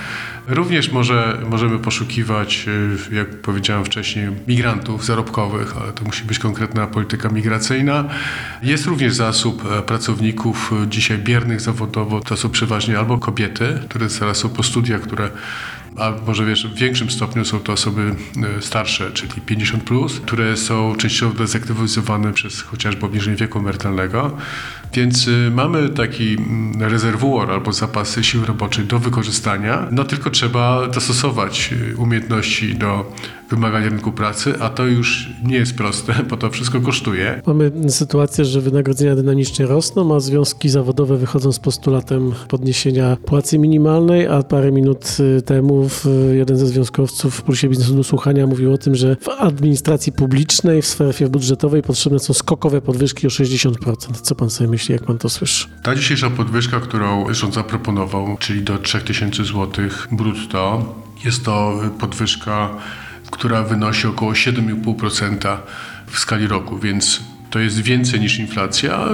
Również 0.48 0.92
może, 0.92 1.38
możemy 1.50 1.78
poszukiwać, 1.78 2.66
y, 3.12 3.14
jak 3.14 3.40
powiedziałem 3.40 3.84
wcześniej, 3.84 4.28
migrantów 4.48 5.04
zarobkowych, 5.04 5.76
ale 5.82 5.92
to 5.92 6.04
musi 6.04 6.24
być 6.24 6.38
konkretna 6.38 6.86
polityka 6.86 7.28
migracyjna. 7.28 8.04
Jest 8.62 8.86
również 8.86 9.14
zasób 9.14 9.64
e, 9.70 9.82
pracowników 9.82 10.72
e, 10.82 10.88
dzisiaj 10.88 11.18
biernych 11.18 11.60
zawodowo. 11.60 12.20
To 12.20 12.36
są 12.42 12.50
przeważnie 12.50 12.98
albo 12.98 13.18
kobiety, 13.18 13.80
które 13.88 14.08
teraz 14.08 14.36
są 14.36 14.48
po 14.48 14.62
studiach, 14.62 15.00
które 15.00 15.30
a 15.96 16.12
może 16.26 16.46
wiesz, 16.46 16.66
w 16.66 16.74
większym 16.74 17.10
stopniu 17.10 17.44
są 17.44 17.60
to 17.60 17.72
osoby 17.72 18.14
e, 18.58 18.62
starsze, 18.62 19.10
czyli 19.10 19.40
50, 19.40 19.84
plus, 19.84 20.20
które 20.20 20.56
są 20.56 20.96
częściowo 20.96 21.34
dezaktywizowane 21.34 22.32
przez 22.32 22.60
chociażby 22.60 23.06
obniżenie 23.06 23.36
wieku 23.36 23.58
emerytalnego. 23.58 24.36
Więc 24.94 25.28
y, 25.28 25.50
mamy 25.50 25.88
taki 25.88 26.34
mm, 26.34 26.82
rezerwuar 26.82 27.50
albo 27.50 27.72
zapasy 27.72 28.24
siły 28.24 28.46
roboczej 28.46 28.84
do 28.84 28.98
wykorzystania, 28.98 29.88
no 29.90 30.04
tylko 30.04 30.30
trzeba 30.30 30.88
dostosować 30.88 31.74
y, 31.92 31.96
umiejętności 31.96 32.74
do 32.74 33.12
wymagań 33.50 33.84
rynku 33.84 34.12
pracy, 34.12 34.54
a 34.60 34.68
to 34.68 34.86
już 34.86 35.30
nie 35.44 35.56
jest 35.56 35.74
proste, 35.74 36.14
bo 36.30 36.36
to 36.36 36.50
wszystko 36.50 36.80
kosztuje. 36.80 37.42
Mamy 37.46 37.72
sytuację, 37.88 38.44
że 38.44 38.60
wynagrodzenia 38.60 39.16
dynamicznie 39.16 39.66
rosną, 39.66 40.14
a 40.14 40.20
związki 40.20 40.68
zawodowe 40.68 41.16
wychodzą 41.16 41.52
z 41.52 41.58
postulatem 41.58 42.32
podniesienia 42.48 43.16
płacy 43.16 43.58
minimalnej, 43.58 44.26
a 44.26 44.42
parę 44.42 44.72
minut 44.72 45.16
y, 45.38 45.42
temu 45.42 45.88
jeden 46.32 46.56
ze 46.56 46.66
związkowców 46.66 47.34
w 47.34 47.42
Pulsie 47.42 47.68
Biznesu 47.68 47.94
do 47.94 48.04
Słuchania 48.04 48.46
mówił 48.46 48.72
o 48.72 48.78
tym, 48.78 48.94
że 48.94 49.16
w 49.20 49.28
administracji 49.28 50.12
publicznej, 50.12 50.82
w 50.82 50.86
sferze 50.86 51.28
budżetowej 51.28 51.82
potrzebne 51.82 52.18
są 52.18 52.34
skokowe 52.34 52.80
podwyżki 52.80 53.26
o 53.26 53.30
60%. 53.30 53.74
Co 54.22 54.34
pan 54.34 54.50
sobie 54.50 54.70
myśli, 54.70 54.81
jak 54.88 55.02
pan 55.04 55.18
to 55.18 55.28
słyszy? 55.28 55.66
Ta 55.82 55.94
dzisiejsza 55.94 56.30
podwyżka, 56.30 56.80
którą 56.80 57.34
rząd 57.34 57.54
zaproponował, 57.54 58.36
czyli 58.40 58.62
do 58.62 58.78
3000 58.78 59.44
zł 59.44 59.68
brutto, 60.12 60.94
jest 61.24 61.44
to 61.44 61.80
podwyżka, 61.98 62.70
która 63.30 63.62
wynosi 63.62 64.06
około 64.06 64.32
7,5% 64.32 65.56
w 66.06 66.18
skali 66.18 66.46
roku, 66.46 66.78
więc 66.78 67.20
to 67.50 67.58
jest 67.58 67.80
więcej 67.80 68.20
niż 68.20 68.38
inflacja 68.38 69.08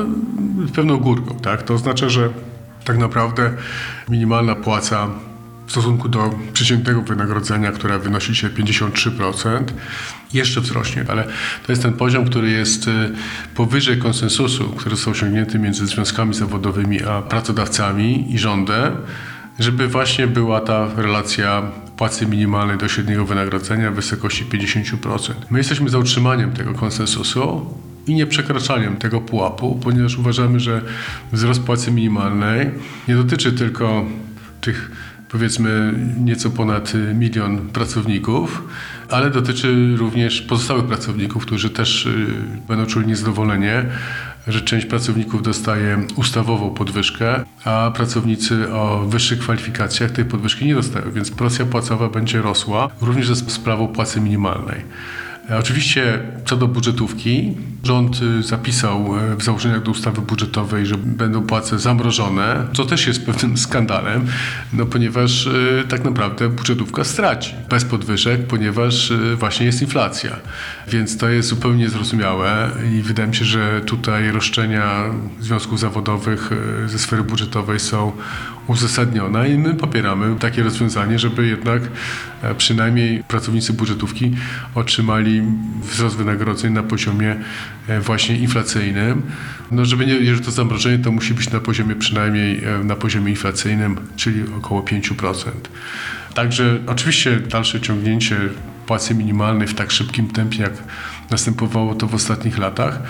z 0.69 0.71
pewną 0.71 0.97
górką. 0.97 1.39
Tak? 1.39 1.62
To 1.62 1.75
oznacza, 1.75 2.09
że 2.09 2.29
tak 2.85 2.99
naprawdę 2.99 3.53
minimalna 4.09 4.55
płaca 4.55 5.09
w 5.69 5.71
stosunku 5.71 6.09
do 6.09 6.31
przeciętnego 6.53 7.03
wynagrodzenia, 7.03 7.73
które 7.73 7.99
wynosi 7.99 8.33
dzisiaj 8.33 8.51
53%, 8.51 9.64
jeszcze 10.33 10.61
wzrośnie, 10.61 11.05
ale 11.09 11.25
to 11.66 11.73
jest 11.73 11.83
ten 11.83 11.93
poziom, 11.93 12.25
który 12.25 12.51
jest 12.51 12.89
y, 12.89 12.91
powyżej 13.55 13.99
konsensusu, 13.99 14.69
który 14.69 14.97
został 14.97 15.12
osiągnięty 15.12 15.59
między 15.59 15.87
związkami 15.87 16.35
zawodowymi 16.35 17.03
a 17.03 17.23
pracodawcami 17.23 18.35
i 18.35 18.39
rządem, 18.39 18.97
żeby 19.59 19.89
właśnie 19.89 20.27
była 20.27 20.61
ta 20.61 20.89
relacja 20.97 21.62
płacy 21.97 22.27
minimalnej 22.27 22.79
do 22.79 22.89
średniego 22.89 23.25
wynagrodzenia 23.25 23.91
w 23.91 23.95
wysokości 23.95 24.45
50%. 24.45 25.33
My 25.51 25.59
jesteśmy 25.59 25.89
za 25.89 25.99
utrzymaniem 25.99 26.53
tego 26.53 26.75
konsensusu 26.75 27.75
i 28.07 28.14
nie 28.14 28.27
przekraczaniem 28.27 28.97
tego 28.97 29.21
pułapu, 29.21 29.81
ponieważ 29.83 30.19
uważamy, 30.19 30.61
że 30.61 30.83
wzrost 31.33 31.62
płacy 31.62 31.91
minimalnej 31.91 32.71
nie 33.09 33.16
dotyczy 33.16 33.53
tylko 33.53 34.05
tych 34.61 34.91
powiedzmy 35.29 35.95
nieco 36.24 36.51
ponad 36.51 36.95
y, 36.95 37.14
milion 37.14 37.68
pracowników, 37.68 38.62
ale 39.11 39.31
dotyczy 39.31 39.97
również 39.97 40.43
pozostałych 40.43 40.85
pracowników, 40.85 41.47
którzy 41.47 41.70
też 41.70 42.07
y, 42.07 42.26
będą 42.68 42.87
czuli 42.87 43.07
niezadowolenie, 43.07 43.85
że 44.47 44.61
część 44.61 44.87
pracowników 44.87 45.43
dostaje 45.43 46.07
ustawową 46.16 46.70
podwyżkę, 46.70 47.45
a 47.64 47.93
pracownicy 47.95 48.72
o 48.72 49.07
wyższych 49.09 49.39
kwalifikacjach 49.39 50.11
tej 50.11 50.24
podwyżki 50.24 50.66
nie 50.66 50.74
dostają, 50.74 51.12
więc 51.12 51.31
presja 51.31 51.64
płacowa 51.64 52.09
będzie 52.09 52.43
rosła 52.43 52.89
również 53.01 53.29
ze 53.29 53.37
sprawą 53.37 53.89
płacy 53.89 54.20
minimalnej. 54.20 54.85
E, 55.51 55.59
Oczywiście 55.59 56.18
co 56.44 56.57
do 56.57 56.68
budżetówki, 56.68 57.55
rząd 57.84 58.22
y, 58.22 58.42
zapisał 58.42 59.18
e, 59.18 59.36
w 59.36 59.42
założeniach 59.42 59.82
do 59.82 59.90
ustawy 59.90 60.22
budżetowej, 60.22 60.86
że 60.86 60.96
będą 60.96 61.42
płace 61.42 61.78
zamrożone, 61.78 62.66
co 62.74 62.84
też 62.84 63.07
jest 63.07 63.26
pewnym 63.26 63.59
skandalem, 63.66 64.26
no 64.72 64.86
ponieważ 64.86 65.46
y, 65.46 65.84
tak 65.88 66.05
naprawdę 66.05 66.49
budżetówka 66.49 67.05
straci 67.05 67.55
bez 67.70 67.84
podwyżek, 67.84 68.46
ponieważ 68.46 69.12
właśnie 69.36 69.66
jest 69.66 69.82
inflacja. 69.82 70.36
Więc 70.88 71.16
to 71.16 71.28
jest 71.28 71.49
zupełnie 71.49 71.78
niezrozumiałe 71.78 72.70
i 72.92 73.03
wydaje 73.03 73.28
mi 73.28 73.34
się, 73.34 73.44
że 73.44 73.80
tutaj 73.80 74.30
roszczenia 74.30 75.05
związków 75.40 75.80
zawodowych 75.80 76.51
ze 76.86 76.99
sfery 76.99 77.22
budżetowej 77.22 77.80
są 77.80 78.12
uzasadnione 78.69 79.49
i 79.49 79.59
my 79.59 79.75
popieramy 79.75 80.39
takie 80.39 80.62
rozwiązanie, 80.62 81.19
żeby 81.19 81.47
jednak 81.47 81.83
e, 82.43 82.55
przynajmniej 82.55 83.25
pracownicy 83.25 83.73
budżetówki 83.73 84.35
otrzymali 84.75 85.43
wzrost 85.83 86.16
wynagrodzeń 86.16 86.73
na 86.73 86.83
poziomie 86.83 87.37
e, 87.89 88.01
właśnie 88.01 88.37
inflacyjnym. 88.37 89.23
No 89.71 89.85
żeby 89.85 90.07
nie, 90.07 90.14
jeżeli 90.14 90.45
to 90.45 90.51
zamrożenie, 90.51 91.05
to 91.05 91.12
musi 91.12 91.35
być 91.35 91.51
na 91.51 91.61
poziomie 91.61 91.95
przynajmniej 91.95 92.64
e, 92.64 92.85
na 92.85 92.97
poziomie 92.97 93.31
inflacyjnym, 93.31 93.97
czyli 94.16 94.43
około 94.59 94.83
5%. 94.83 95.35
Także 96.35 96.79
oczywiście 96.87 97.37
dalsze 97.37 97.81
ciągnięcie 97.81 98.37
płacy 98.87 99.14
minimalnej 99.14 99.69
w 99.69 99.75
tak 99.75 99.91
szybkim 99.91 100.29
tempie, 100.29 100.62
jak 100.62 100.73
następowało 101.31 101.95
to 101.95 102.07
w 102.07 102.14
ostatnich 102.14 102.59
latach, 102.59 103.01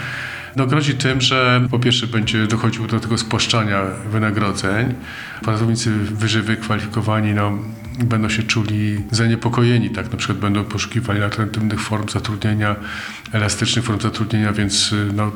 no 0.57 0.67
tym, 0.99 1.21
że 1.21 1.69
po 1.71 1.79
pierwsze 1.79 2.07
będzie 2.07 2.47
dochodziło 2.47 2.87
do 2.87 3.01
tego 3.01 3.19
spłaszczania 3.19 3.83
wynagrodzeń. 4.11 4.95
Pracownicy 5.43 5.91
wyżej 5.91 6.43
wykwalifikowani 6.43 7.35
no, 7.35 7.59
będą 8.05 8.29
się 8.29 8.43
czuli 8.43 9.01
zaniepokojeni, 9.11 9.91
tak? 9.91 10.13
Na 10.13 10.19
przykład 10.19 10.39
będą 10.39 10.65
poszukiwali 10.65 11.23
alternatywnych 11.23 11.81
form 11.81 12.09
zatrudnienia, 12.09 12.77
elastycznych 13.33 13.85
form 13.85 14.01
zatrudnienia, 14.01 14.53
więc 14.53 14.95
no, 15.15 15.33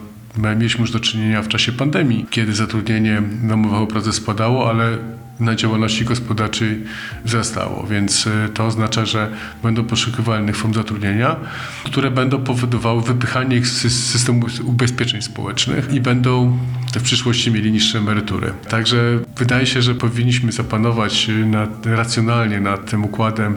mieliśmy 0.57 0.81
już 0.81 0.91
do 0.91 1.01
czynienia 1.01 1.43
w 1.43 1.49
czasie 1.49 1.73
pandemii, 1.73 2.27
kiedy 2.31 2.55
zatrudnienie 2.55 3.23
na 3.43 3.55
umowach 3.55 3.81
o 3.81 3.87
pracę 3.87 4.13
spadało, 4.13 4.71
ale 4.71 4.99
na 5.43 5.55
działalności 5.55 6.05
gospodarczej 6.05 6.84
wzrastało, 7.24 7.86
więc 7.90 8.26
y, 8.26 8.49
to 8.55 8.66
oznacza, 8.66 9.07
że 9.07 9.30
będą 9.62 9.84
poszukiwali 9.84 10.43
innych 10.43 10.57
form 10.57 10.74
zatrudnienia, 10.74 11.36
które 11.84 12.11
będą 12.11 12.38
powodowały 12.38 13.03
wypychanie 13.03 13.57
ich 13.57 13.66
z 13.66 13.84
sys- 13.84 14.12
systemu 14.12 14.47
ubezpieczeń 14.64 15.22
społecznych 15.22 15.95
i 15.95 16.01
będą 16.01 16.59
w 16.95 17.03
przyszłości 17.03 17.51
mieli 17.51 17.72
niższe 17.72 17.99
emerytury. 17.99 18.53
Także 18.68 19.18
wydaje 19.36 19.66
się, 19.66 19.82
że 19.82 19.95
powinniśmy 19.95 20.53
zapanować 20.53 21.28
y, 21.28 21.47
nad, 21.47 21.86
racjonalnie 21.86 22.61
nad 22.61 22.90
tym 22.90 23.05
układem 23.05 23.57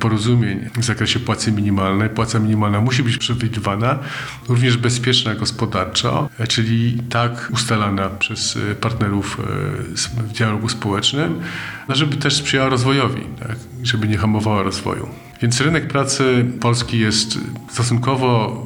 porozumień 0.00 0.70
w 0.76 0.84
zakresie 0.84 1.20
płacy 1.20 1.52
minimalnej. 1.52 2.08
Płaca 2.10 2.38
minimalna 2.38 2.80
musi 2.80 3.02
być 3.02 3.16
przewidywana, 3.18 3.98
również 4.48 4.76
bezpieczna 4.76 5.34
gospodarczo, 5.34 6.28
e, 6.38 6.46
czyli 6.46 7.02
tak 7.10 7.48
ustalana 7.52 8.08
przez 8.08 8.56
y, 8.56 8.74
partnerów 8.80 9.38
s- 9.94 10.06
w 10.06 10.32
dialogu 10.32 10.68
społecznym, 10.68 11.40
no 11.88 11.94
żeby 11.94 12.16
też 12.16 12.34
sprzyjała 12.36 12.68
rozwojowi, 12.68 13.22
tak? 13.40 13.56
żeby 13.82 14.08
nie 14.08 14.16
hamowała 14.18 14.62
rozwoju. 14.62 15.08
Więc 15.42 15.60
rynek 15.60 15.88
pracy 15.88 16.44
polski 16.60 16.98
jest 16.98 17.38
stosunkowo 17.70 18.62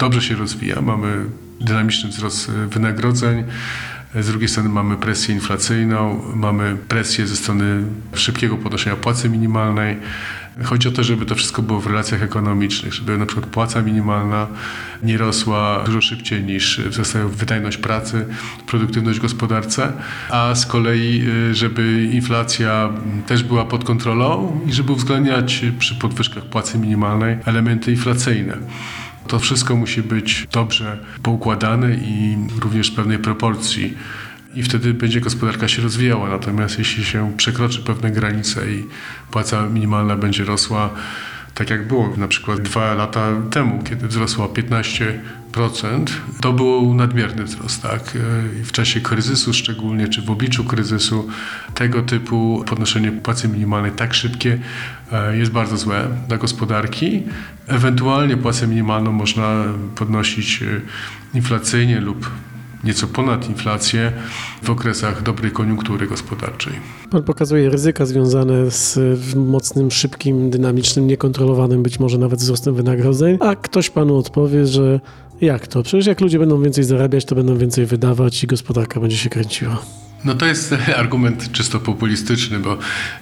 dobrze 0.00 0.22
się 0.22 0.34
rozwija. 0.36 0.80
Mamy 0.80 1.24
dynamiczny 1.60 2.10
wzrost 2.10 2.48
y, 2.48 2.66
wynagrodzeń. 2.66 3.44
z 4.20 4.26
drugiej 4.26 4.48
strony 4.48 4.68
mamy 4.68 4.96
presję 4.96 5.34
inflacyjną, 5.34 6.22
mamy 6.34 6.76
presję 6.88 7.26
ze 7.26 7.36
strony 7.36 7.82
szybkiego 8.14 8.56
podnoszenia 8.56 8.96
płacy 8.96 9.28
minimalnej. 9.28 9.96
Chodzi 10.62 10.88
o 10.88 10.90
to, 10.90 11.04
żeby 11.04 11.26
to 11.26 11.34
wszystko 11.34 11.62
było 11.62 11.80
w 11.80 11.86
relacjach 11.86 12.22
ekonomicznych, 12.22 12.94
żeby 12.94 13.18
na 13.18 13.26
przykład 13.26 13.46
płaca 13.46 13.82
minimalna 13.82 14.46
nie 15.02 15.18
rosła 15.18 15.82
dużo 15.86 16.00
szybciej 16.00 16.42
niż 16.42 16.80
wzrasta 16.80 17.18
wydajność 17.28 17.76
pracy, 17.76 18.26
produktywność 18.66 19.18
w 19.18 19.22
gospodarce, 19.22 19.92
a 20.30 20.54
z 20.54 20.66
kolei, 20.66 21.22
y, 21.50 21.54
żeby 21.54 22.08
inflacja 22.12 22.92
też 23.26 23.42
była 23.42 23.64
pod 23.64 23.84
kontrolą 23.84 24.60
i 24.66 24.72
żeby 24.72 24.92
uwzględniać 24.92 25.64
przy 25.78 25.94
podwyżkach 25.94 26.44
płacy 26.44 26.78
minimalnej 26.78 27.36
elementy 27.44 27.90
inflacyjne. 27.90 28.56
To 29.26 29.38
wszystko 29.38 29.76
musi 29.76 30.02
być 30.02 30.46
dobrze 30.52 30.98
poukładane 31.22 31.94
i 31.94 32.36
również 32.60 32.90
w 32.90 32.94
pewnej 32.94 33.18
proporcji 33.18 33.94
i 34.54 34.62
wtedy 34.62 34.94
będzie 34.94 35.20
gospodarka 35.20 35.68
się 35.68 35.82
rozwijała. 35.82 36.28
Natomiast 36.28 36.78
jeśli 36.78 37.04
się 37.04 37.32
przekroczy 37.36 37.82
pewne 37.82 38.10
granice 38.10 38.70
i 38.72 38.86
płaca 39.30 39.68
minimalna 39.68 40.16
będzie 40.16 40.44
rosła 40.44 40.90
tak 41.54 41.70
jak 41.70 41.88
było 41.88 42.12
na 42.16 42.28
przykład 42.28 42.60
dwa 42.60 42.94
lata 42.94 43.28
temu, 43.50 43.82
kiedy 43.82 44.08
wzrosła 44.08 44.46
15%, 44.46 45.18
to 46.40 46.52
był 46.52 46.94
nadmierny 46.94 47.44
wzrost. 47.44 47.82
Tak? 47.82 48.18
W 48.64 48.72
czasie 48.72 49.00
kryzysu 49.00 49.52
szczególnie, 49.52 50.08
czy 50.08 50.22
w 50.22 50.30
obliczu 50.30 50.64
kryzysu, 50.64 51.28
tego 51.74 52.02
typu 52.02 52.64
podnoszenie 52.66 53.12
płacy 53.12 53.48
minimalnej 53.48 53.92
tak 53.92 54.14
szybkie 54.14 54.58
e, 55.12 55.36
jest 55.36 55.52
bardzo 55.52 55.76
złe 55.76 56.08
dla 56.28 56.36
gospodarki. 56.36 57.22
Ewentualnie 57.66 58.36
płacę 58.36 58.66
minimalną 58.66 59.12
można 59.12 59.64
podnosić 59.96 60.62
e, 60.62 60.80
inflacyjnie 61.34 62.00
lub 62.00 62.30
nieco 62.84 63.06
ponad 63.06 63.48
inflację 63.48 64.12
w 64.62 64.70
okresach 64.70 65.22
dobrej 65.22 65.50
koniunktury 65.50 66.06
gospodarczej. 66.06 66.72
Pan 67.10 67.22
pokazuje 67.22 67.70
ryzyka 67.70 68.06
związane 68.06 68.70
z 68.70 68.98
mocnym, 69.34 69.90
szybkim, 69.90 70.50
dynamicznym, 70.50 71.06
niekontrolowanym 71.06 71.82
być 71.82 72.00
może 72.00 72.18
nawet 72.18 72.40
wzrostem 72.40 72.74
wynagrodzeń, 72.74 73.36
a 73.40 73.56
ktoś 73.56 73.90
panu 73.90 74.16
odpowie, 74.16 74.66
że 74.66 75.00
jak 75.40 75.66
to? 75.66 75.82
Przecież 75.82 76.06
jak 76.06 76.20
ludzie 76.20 76.38
będą 76.38 76.62
więcej 76.62 76.84
zarabiać, 76.84 77.24
to 77.24 77.34
będą 77.34 77.58
więcej 77.58 77.86
wydawać 77.86 78.44
i 78.44 78.46
gospodarka 78.46 79.00
będzie 79.00 79.16
się 79.16 79.30
kręciła. 79.30 79.78
No 80.24 80.34
to 80.34 80.46
jest 80.46 80.74
argument 80.96 81.52
czysto 81.52 81.80
populistyczny, 81.80 82.58
bo 82.58 82.78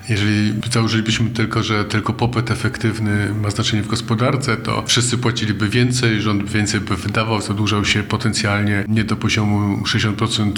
jeżeli 0.08 0.54
założylibyśmy 0.70 1.30
tylko, 1.30 1.62
że 1.62 1.84
tylko 1.84 2.12
popyt 2.12 2.50
efektywny 2.50 3.34
ma 3.42 3.50
znaczenie 3.50 3.82
w 3.82 3.88
gospodarce, 3.88 4.56
to 4.56 4.82
wszyscy 4.86 5.18
płaciliby 5.18 5.68
więcej, 5.68 6.20
rząd 6.20 6.50
więcej 6.50 6.80
by 6.80 6.96
wydawał, 6.96 7.40
zadłużał 7.40 7.84
się 7.84 8.02
potencjalnie 8.02 8.84
nie 8.88 9.04
do 9.04 9.16
poziomu 9.16 9.84
60% 9.84 10.52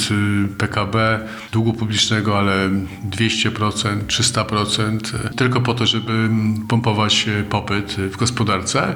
PKB 0.58 1.20
długu 1.52 1.72
publicznego, 1.72 2.38
ale 2.38 2.70
200%, 3.10 3.98
300%, 4.06 4.98
tylko 5.36 5.60
po 5.60 5.74
to, 5.74 5.86
żeby 5.86 6.28
pompować 6.68 7.26
popyt 7.50 7.92
w 7.92 8.16
gospodarce. 8.16 8.94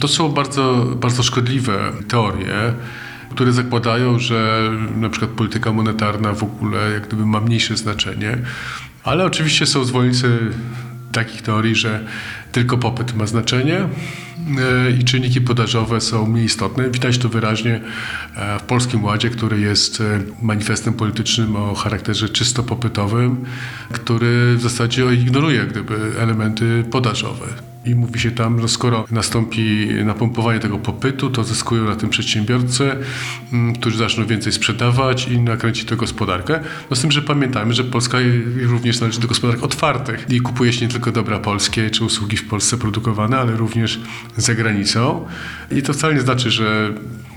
To 0.00 0.08
są 0.08 0.28
bardzo, 0.28 0.86
bardzo 1.00 1.22
szkodliwe 1.22 1.92
teorie 2.08 2.74
które 3.30 3.52
zakładają, 3.52 4.18
że 4.18 4.70
na 4.96 5.08
przykład 5.08 5.30
polityka 5.30 5.72
monetarna 5.72 6.32
w 6.32 6.42
ogóle 6.42 6.90
jak 6.90 7.06
gdyby 7.06 7.26
ma 7.26 7.40
mniejsze 7.40 7.76
znaczenie. 7.76 8.38
Ale 9.04 9.24
oczywiście 9.24 9.66
są 9.66 9.84
zwolennicy 9.84 10.38
takich 11.12 11.42
teorii, 11.42 11.74
że 11.74 12.04
tylko 12.52 12.78
popyt 12.78 13.16
ma 13.16 13.26
znaczenie 13.26 13.78
e, 13.78 14.90
i 15.00 15.04
czynniki 15.04 15.40
podażowe 15.40 16.00
są 16.00 16.26
mniej 16.26 16.44
istotne. 16.44 16.90
Widać 16.90 17.18
to 17.18 17.28
wyraźnie 17.28 17.80
e, 18.36 18.58
w 18.58 18.62
Polskim 18.62 19.04
Ładzie, 19.04 19.30
który 19.30 19.60
jest 19.60 20.00
e, 20.00 20.20
manifestem 20.42 20.94
politycznym 20.94 21.56
o 21.56 21.74
charakterze 21.74 22.28
czysto 22.28 22.62
popytowym, 22.62 23.44
który 23.92 24.56
w 24.56 24.60
zasadzie 24.60 25.14
ignoruje 25.14 25.66
gdyby 25.66 26.12
elementy 26.18 26.84
podażowe. 26.90 27.46
I 27.86 27.94
mówi 27.94 28.20
się 28.20 28.30
tam, 28.30 28.60
że 28.60 28.68
skoro 28.68 29.04
nastąpi 29.10 29.88
napompowanie 30.04 30.60
tego 30.60 30.78
popytu, 30.78 31.30
to 31.30 31.44
zyskują 31.44 31.84
na 31.84 31.96
tym 31.96 32.08
przedsiębiorcy, 32.10 32.96
mm, 33.52 33.74
którzy 33.74 33.96
zaczną 33.98 34.26
więcej 34.26 34.52
sprzedawać 34.52 35.28
i 35.28 35.40
nakręci 35.40 35.84
to 35.84 35.96
gospodarkę. 35.96 36.60
No 36.90 36.96
z 36.96 37.00
tym, 37.00 37.12
że 37.12 37.22
pamiętajmy, 37.22 37.74
że 37.74 37.84
Polska 37.84 38.18
również 38.62 39.00
należy 39.00 39.20
do 39.20 39.28
gospodarek 39.28 39.62
otwartych 39.62 40.26
i 40.30 40.40
kupuje 40.40 40.72
się 40.72 40.86
nie 40.86 40.92
tylko 40.92 41.12
dobra 41.12 41.38
polskie 41.38 41.90
czy 41.90 42.04
usługi 42.04 42.36
w 42.36 42.48
Polsce 42.48 42.76
produkowane, 42.76 43.38
ale 43.38 43.56
również 43.56 44.00
za 44.36 44.54
granicą. 44.54 45.26
I 45.70 45.82
to 45.82 45.92
wcale 45.92 46.14
nie 46.14 46.20
znaczy, 46.20 46.50
że 46.50 46.92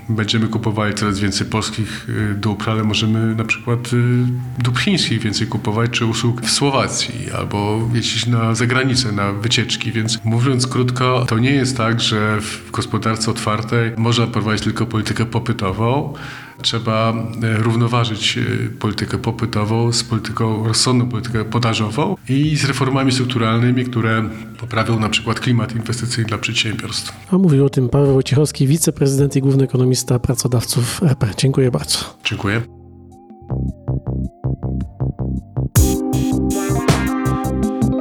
będziemy 0.09 0.47
kupowali 0.47 0.93
coraz 0.93 1.19
więcej 1.19 1.47
polskich 1.47 2.09
y, 2.09 2.35
dóbr, 2.35 2.69
ale 2.69 2.83
możemy 2.83 3.35
na 3.35 3.43
przykład 3.43 3.93
y, 3.93 4.25
dóbr 4.59 4.79
chińskich 4.79 5.21
więcej 5.21 5.47
kupować, 5.47 5.91
czy 5.91 6.05
usług 6.05 6.41
w 6.41 6.51
Słowacji, 6.51 7.31
albo 7.37 7.89
jeździć 7.93 8.25
na 8.27 8.55
zagranicę, 8.55 9.11
na 9.11 9.33
wycieczki. 9.33 9.91
Więc 9.91 10.19
mówiąc 10.23 10.67
krótko, 10.67 11.25
to 11.27 11.39
nie 11.39 11.51
jest 11.51 11.77
tak, 11.77 12.01
że 12.01 12.41
w 12.41 12.71
gospodarce 12.71 13.31
otwartej 13.31 13.91
można 13.97 14.27
prowadzić 14.27 14.63
tylko 14.63 14.85
politykę 14.85 15.25
popytową, 15.25 16.13
Trzeba 16.61 17.13
e, 17.43 17.57
równoważyć 17.57 18.37
e, 18.37 18.69
politykę 18.79 19.17
popytową 19.17 19.91
z 19.91 20.03
polityką, 20.03 20.67
rozsądną 20.67 21.09
polityką 21.09 21.45
podażową 21.45 22.15
i 22.29 22.57
z 22.57 22.65
reformami 22.65 23.11
strukturalnymi, 23.11 23.85
które 23.85 24.29
poprawią 24.59 24.99
na 24.99 25.09
przykład 25.09 25.39
klimat 25.39 25.75
inwestycyjny 25.75 26.27
dla 26.27 26.37
przedsiębiorstw. 26.37 27.13
A 27.31 27.37
mówił 27.37 27.65
o 27.65 27.69
tym 27.69 27.89
Paweł 27.89 28.13
Wojciechowski, 28.13 28.67
wiceprezydent 28.67 29.35
i 29.35 29.41
główny 29.41 29.63
ekonomista 29.63 30.19
pracodawców 30.19 31.03
RP. 31.03 31.27
Dziękuję 31.37 31.71
bardzo. 31.71 31.97
Dziękuję. 32.23 32.61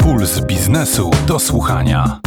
Puls 0.00 0.40
biznesu 0.46 1.11
do 1.26 1.38
słuchania. 1.38 2.20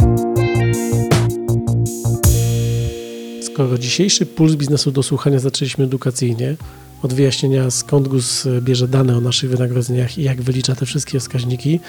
Skoro 3.52 3.78
dzisiejszy 3.78 4.26
puls 4.26 4.54
biznesu 4.54 4.90
do 4.90 5.02
słuchania 5.02 5.38
zaczęliśmy 5.38 5.84
edukacyjnie, 5.84 6.56
od 7.02 7.12
wyjaśnienia 7.12 7.70
skąd 7.70 8.08
GUS 8.08 8.48
bierze 8.60 8.88
dane 8.88 9.16
o 9.16 9.20
naszych 9.20 9.50
wynagrodzeniach 9.50 10.18
i 10.18 10.22
jak 10.22 10.42
wylicza 10.42 10.74
te 10.74 10.86
wszystkie 10.86 11.20
wskaźniki, 11.20 11.80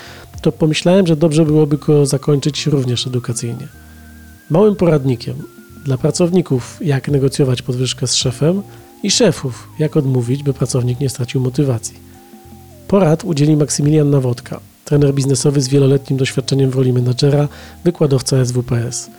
to 0.42 0.52
pomyślałem, 0.52 1.08
że 1.08 1.16
dobrze 1.16 1.46
byłoby 1.46 1.78
go 1.78 2.06
zakończyć 2.06 2.68
również 2.68 3.08
edukacyjnie. 3.08 3.68
Małym 4.50 4.76
poradnikiem 4.76 5.36
dla 5.86 5.98
pracowników, 5.98 6.80
jak 6.82 7.08
negocjować 7.08 7.62
podwyżkę 7.62 8.08
z 8.08 8.16
szefem 8.16 8.62
i 9.04 9.12
szefów, 9.12 9.68
jak 9.80 9.98
odmówić, 9.98 10.44
by 10.44 10.54
pracownik 10.54 11.00
nie 11.00 11.10
stracił 11.10 11.42
motywacji. 11.42 11.96
Porad 12.88 13.24
udzieli 13.24 13.58
Maksymilian 13.58 14.10
Nawodka, 14.10 14.60
trener 14.86 15.14
biznesowy 15.14 15.62
z 15.62 15.68
wieloletnim 15.68 16.20
doświadczeniem 16.20 16.70
w 16.70 16.76
roli 16.76 16.94
menadżera, 16.94 17.48
wykładowca 17.84 18.46
SWPS. 18.46 19.10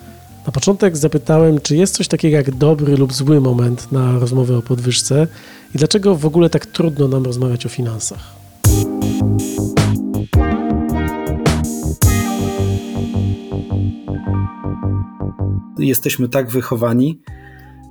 Na 0.47 0.53
początek 0.53 0.97
zapytałem, 0.97 1.61
czy 1.61 1.77
jest 1.77 1.95
coś 1.95 2.09
takiego 2.09 2.37
jak 2.37 2.51
dobry 2.51 2.97
lub 2.97 3.13
zły 3.13 3.41
moment 3.41 3.93
na 3.93 4.19
rozmowę 4.19 4.57
o 4.57 4.63
podwyżce 4.63 5.27
i 5.75 5.79
dlaczego 5.79 6.15
w 6.15 6.27
ogóle 6.27 6.51
tak 6.51 6.67
trudno 6.67 7.09
nam 7.09 7.25
rozmawiać 7.25 7.67
o 7.67 7.69
finansach. 7.69 8.35
Jesteśmy 15.79 16.29
tak 16.29 16.51
wychowani, 16.51 17.21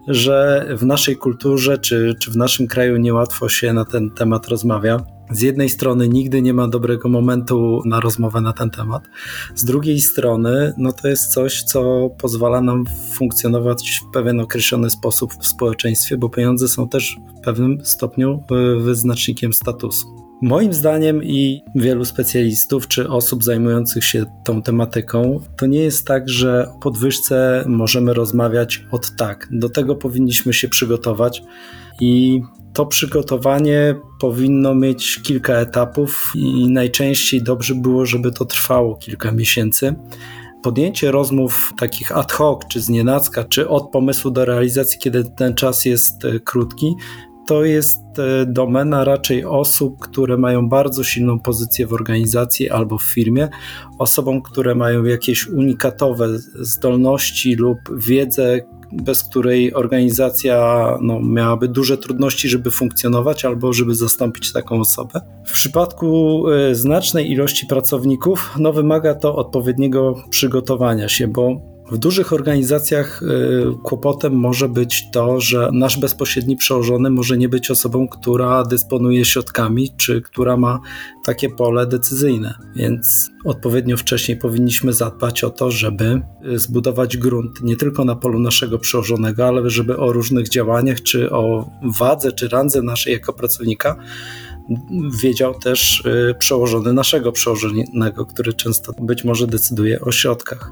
że 0.08 0.68
w 0.78 0.86
naszej 0.86 1.18
kulturze 1.18 1.78
czy, 1.78 2.16
czy 2.20 2.32
w 2.32 2.38
naszym 2.38 2.68
kraju 2.68 2.98
niełatwo 2.98 3.50
się 3.50 3.74
na 3.74 3.86
ten 3.86 4.12
temat 4.12 4.48
rozmawia. 4.48 5.13
Z 5.32 5.42
jednej 5.42 5.70
strony 5.70 6.10
nigdy 6.10 6.42
nie 6.42 6.54
ma 6.54 6.68
dobrego 6.68 7.10
momentu 7.10 7.82
na 7.86 8.00
rozmowę 8.00 8.42
na 8.42 8.54
ten 8.54 8.70
temat, 8.70 9.04
z 9.56 9.66
drugiej 9.66 10.02
strony 10.02 10.74
no 10.78 10.92
to 10.92 11.08
jest 11.08 11.34
coś, 11.34 11.64
co 11.64 12.10
pozwala 12.18 12.62
nam 12.62 12.86
funkcjonować 13.12 14.02
w 14.04 14.14
pewien 14.14 14.40
określony 14.40 14.90
sposób 14.90 15.34
w 15.42 15.48
społeczeństwie, 15.48 16.18
bo 16.18 16.30
pieniądze 16.30 16.68
są 16.68 16.90
też 16.90 17.18
w 17.38 17.42
pewnym 17.42 17.86
stopniu 17.86 18.44
e, 18.52 18.80
wyznacznikiem 18.80 19.54
statusu. 19.54 20.24
Moim 20.42 20.74
zdaniem 20.74 21.24
i 21.24 21.62
wielu 21.76 22.06
specjalistów 22.06 22.88
czy 22.88 23.10
osób 23.10 23.44
zajmujących 23.44 24.06
się 24.06 24.26
tą 24.46 24.62
tematyką, 24.62 25.40
to 25.58 25.66
nie 25.66 25.80
jest 25.80 26.08
tak, 26.08 26.30
że 26.30 26.70
o 26.76 26.80
podwyżce 26.80 27.64
możemy 27.68 28.14
rozmawiać 28.14 28.86
od 28.92 29.16
tak. 29.16 29.48
Do 29.52 29.70
tego 29.70 29.96
powinniśmy 29.96 30.54
się 30.54 30.70
przygotować 30.70 31.44
i 32.00 32.42
to 32.74 32.86
przygotowanie 32.86 33.96
powinno 34.20 34.76
mieć 34.76 35.20
kilka 35.24 35.54
etapów 35.54 36.32
i 36.36 36.68
najczęściej 36.72 37.44
dobrze 37.44 37.76
było, 37.76 38.06
żeby 38.06 38.32
to 38.32 38.46
trwało 38.46 38.96
kilka 38.96 39.32
miesięcy. 39.32 39.96
Podjęcie 40.64 41.12
rozmów 41.12 41.74
takich 41.78 42.18
ad 42.18 42.32
hoc, 42.32 42.62
czy 42.68 42.82
z 42.82 42.90
nienacka, 42.90 43.44
czy 43.44 43.70
od 43.70 43.92
pomysłu 43.92 44.32
do 44.32 44.46
realizacji, 44.46 45.00
kiedy 45.00 45.24
ten 45.24 45.54
czas 45.54 45.86
jest 45.86 46.26
e, 46.26 46.40
krótki, 46.40 46.96
to 47.48 47.66
jest 47.66 48.00
e, 48.20 48.46
domena 48.46 49.04
raczej 49.04 49.46
osób, 49.46 50.00
które 50.00 50.38
mają 50.38 50.70
bardzo 50.70 51.04
silną 51.04 51.40
pozycję 51.40 51.88
w 51.88 51.94
organizacji 51.94 52.70
albo 52.70 52.98
w 52.98 53.04
firmie, 53.04 53.50
osobom, 54.00 54.42
które 54.42 54.76
mają 54.76 55.04
jakieś 55.04 55.48
unikatowe 55.48 56.28
zdolności 56.56 57.56
lub 57.56 57.78
wiedzę, 57.98 58.60
bez 59.02 59.24
której 59.24 59.74
organizacja 59.74 60.88
no, 61.02 61.20
miałaby 61.20 61.68
duże 61.68 61.98
trudności, 61.98 62.50
żeby 62.50 62.72
funkcjonować 62.72 63.46
albo 63.46 63.74
żeby 63.74 63.96
zastąpić 63.96 64.54
taką 64.54 64.80
osobę. 64.80 65.22
W 65.46 65.54
przypadku 65.54 66.44
y, 66.50 66.76
znacznej 66.76 67.32
ilości 67.32 67.66
pracowników 67.66 68.52
no, 68.60 68.74
wymaga 68.74 69.16
to 69.16 69.36
odpowiedniego 69.36 70.16
przygotowania 70.30 71.10
się, 71.10 71.28
bo 71.28 71.73
w 71.94 71.98
dużych 71.98 72.34
organizacjach 72.34 73.24
y, 73.24 73.26
kłopotem 73.84 74.34
może 74.34 74.70
być 74.70 75.12
to, 75.12 75.42
że 75.42 75.70
nasz 75.74 76.00
bezpośredni 76.00 76.58
przełożony 76.58 77.10
może 77.10 77.38
nie 77.38 77.50
być 77.50 77.72
osobą, 77.72 78.08
która 78.08 78.64
dysponuje 78.64 79.26
środkami, 79.26 79.90
czy 79.98 80.22
która 80.22 80.58
ma 80.58 80.80
takie 81.26 81.50
pole 81.50 81.88
decyzyjne. 81.88 82.54
Więc 82.76 83.32
odpowiednio 83.46 83.98
wcześniej 83.98 84.38
powinniśmy 84.38 84.94
zadbać 84.94 85.44
o 85.44 85.50
to, 85.50 85.72
żeby 85.72 86.22
y, 86.46 86.60
zbudować 86.60 87.18
grunt 87.18 87.62
nie 87.62 87.78
tylko 87.78 88.06
na 88.06 88.16
polu 88.16 88.40
naszego 88.40 88.80
przełożonego, 88.80 89.48
ale 89.48 89.70
żeby 89.70 89.98
o 89.98 90.12
różnych 90.12 90.50
działaniach, 90.50 91.02
czy 91.02 91.32
o 91.32 91.70
wadze, 92.00 92.32
czy 92.32 92.50
randze 92.50 92.82
naszej 92.82 93.14
jako 93.14 93.34
pracownika 93.34 93.96
wiedział 95.22 95.60
też 95.60 96.06
y, 96.06 96.36
przełożony 96.40 96.94
naszego 96.94 97.32
przełożonego, 97.32 98.26
który 98.26 98.54
często 98.54 98.94
być 99.02 99.24
może 99.24 99.48
decyduje 99.48 100.02
o 100.02 100.12
środkach. 100.12 100.72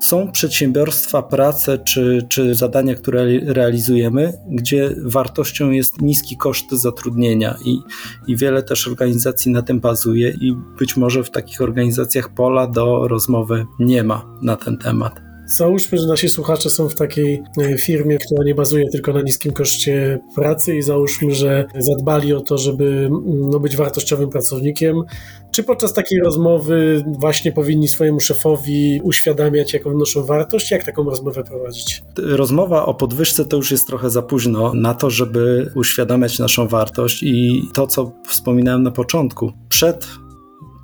Są 0.00 0.32
przedsiębiorstwa, 0.32 1.22
prace 1.22 1.78
czy, 1.78 2.26
czy 2.28 2.54
zadania, 2.54 2.94
które 2.94 3.26
realizujemy, 3.42 4.32
gdzie 4.48 4.94
wartością 5.04 5.70
jest 5.70 6.00
niski 6.00 6.36
koszt 6.36 6.70
zatrudnienia 6.70 7.56
i, 7.64 7.78
i 8.26 8.36
wiele 8.36 8.62
też 8.62 8.88
organizacji 8.88 9.52
na 9.52 9.62
tym 9.62 9.80
bazuje 9.80 10.28
i 10.40 10.52
być 10.78 10.96
może 10.96 11.24
w 11.24 11.30
takich 11.30 11.60
organizacjach 11.60 12.34
pola 12.34 12.66
do 12.66 13.08
rozmowy 13.08 13.66
nie 13.78 14.02
ma 14.02 14.24
na 14.42 14.56
ten 14.56 14.78
temat. 14.78 15.25
Załóżmy, 15.46 15.98
że 15.98 16.06
nasi 16.06 16.28
słuchacze 16.28 16.70
są 16.70 16.88
w 16.88 16.94
takiej 16.94 17.42
e, 17.58 17.78
firmie, 17.78 18.18
która 18.18 18.44
nie 18.44 18.54
bazuje 18.54 18.88
tylko 18.92 19.12
na 19.12 19.22
niskim 19.22 19.52
koszcie 19.52 20.18
pracy 20.34 20.76
i 20.76 20.82
załóżmy, 20.82 21.34
że 21.34 21.64
zadbali 21.78 22.32
o 22.32 22.40
to, 22.40 22.58
żeby 22.58 23.10
no, 23.26 23.60
być 23.60 23.76
wartościowym 23.76 24.30
pracownikiem. 24.30 25.02
Czy 25.50 25.64
podczas 25.64 25.92
takiej 25.92 26.20
rozmowy 26.20 27.04
właśnie 27.06 27.52
powinni 27.52 27.88
swojemu 27.88 28.20
szefowi 28.20 29.00
uświadamiać, 29.02 29.72
jaką 29.72 29.90
wnoszą 29.90 30.24
wartość? 30.24 30.70
Jak 30.70 30.84
taką 30.84 31.04
rozmowę 31.04 31.44
prowadzić? 31.44 32.02
Rozmowa 32.18 32.86
o 32.86 32.94
podwyżce 32.94 33.44
to 33.44 33.56
już 33.56 33.70
jest 33.70 33.86
trochę 33.86 34.10
za 34.10 34.22
późno 34.22 34.74
na 34.74 34.94
to, 34.94 35.10
żeby 35.10 35.72
uświadamiać 35.74 36.38
naszą 36.38 36.68
wartość 36.68 37.22
i 37.22 37.62
to, 37.74 37.86
co 37.86 38.12
wspominałem 38.28 38.82
na 38.82 38.90
początku. 38.90 39.52
Przed 39.68 40.06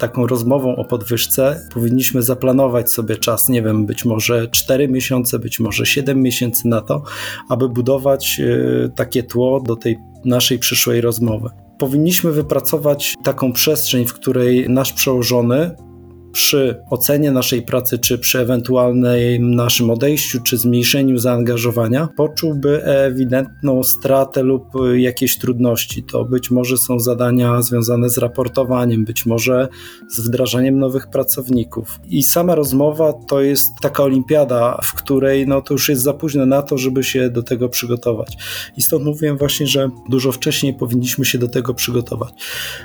taką 0.03 0.27
rozmową 0.27 0.77
o 0.77 0.85
podwyżce 0.85 1.69
powinniśmy 1.75 2.23
zaplanować 2.23 2.93
sobie 2.93 3.17
czas, 3.17 3.49
nie 3.49 3.63
wiem, 3.63 3.87
być 3.87 4.05
może 4.05 4.49
4 4.49 4.89
miesiące, 4.89 5.39
być 5.39 5.61
może 5.61 5.87
7 5.87 6.23
miesięcy 6.23 6.69
na 6.69 6.81
to, 6.81 7.03
aby 7.49 7.69
budować 7.69 8.41
e, 8.41 8.89
takie 8.89 9.23
tło 9.23 9.61
do 9.61 9.77
tej 9.77 9.99
naszej 10.25 10.59
przyszłej 10.59 11.01
rozmowy. 11.01 11.49
Powinniśmy 11.79 12.33
wypracować 12.33 13.15
taką 13.25 13.53
przestrzeń, 13.53 14.07
w 14.07 14.15
której 14.15 14.69
nasz 14.69 14.93
przełożony 14.93 15.77
przy 16.33 16.83
ocenie 16.91 17.33
naszej 17.33 17.63
pracy, 17.63 17.99
czy 17.99 18.19
przy 18.19 18.39
ewentualnym 18.39 19.55
naszym 19.55 19.91
odejściu, 19.91 20.43
czy 20.43 20.57
zmniejszeniu 20.57 21.19
zaangażowania, 21.19 22.09
poczułby 22.17 22.85
ewidentną 22.85 23.83
stratę 23.83 24.43
lub 24.43 24.65
jakieś 24.95 25.39
trudności. 25.39 26.03
To 26.03 26.25
być 26.25 26.51
może 26.51 26.77
są 26.77 27.01
zadania 27.01 27.63
związane 27.63 28.11
z 28.11 28.19
raportowaniem, 28.19 29.05
być 29.05 29.27
może 29.27 29.69
z 30.09 30.21
wdrażaniem 30.21 30.79
nowych 30.79 31.07
pracowników. 31.07 32.01
I 32.09 32.23
sama 32.23 32.55
rozmowa 32.55 33.13
to 33.29 33.41
jest 33.41 33.69
taka 33.83 34.03
olimpiada, 34.03 34.79
w 34.85 34.95
której 34.95 35.47
no, 35.47 35.63
to 35.63 35.75
już 35.75 35.89
jest 35.89 36.03
za 36.03 36.13
późno 36.13 36.47
na 36.47 36.63
to, 36.63 36.79
żeby 36.79 37.05
się 37.05 37.31
do 37.31 37.43
tego 37.43 37.69
przygotować. 37.69 38.37
I 38.77 38.83
stąd 38.83 39.05
mówiłem 39.05 39.37
właśnie, 39.37 39.67
że 39.67 39.91
dużo 40.09 40.33
wcześniej 40.33 40.75
powinniśmy 40.75 41.25
się 41.25 41.39
do 41.39 41.49
tego 41.49 41.75
przygotować. 41.75 42.33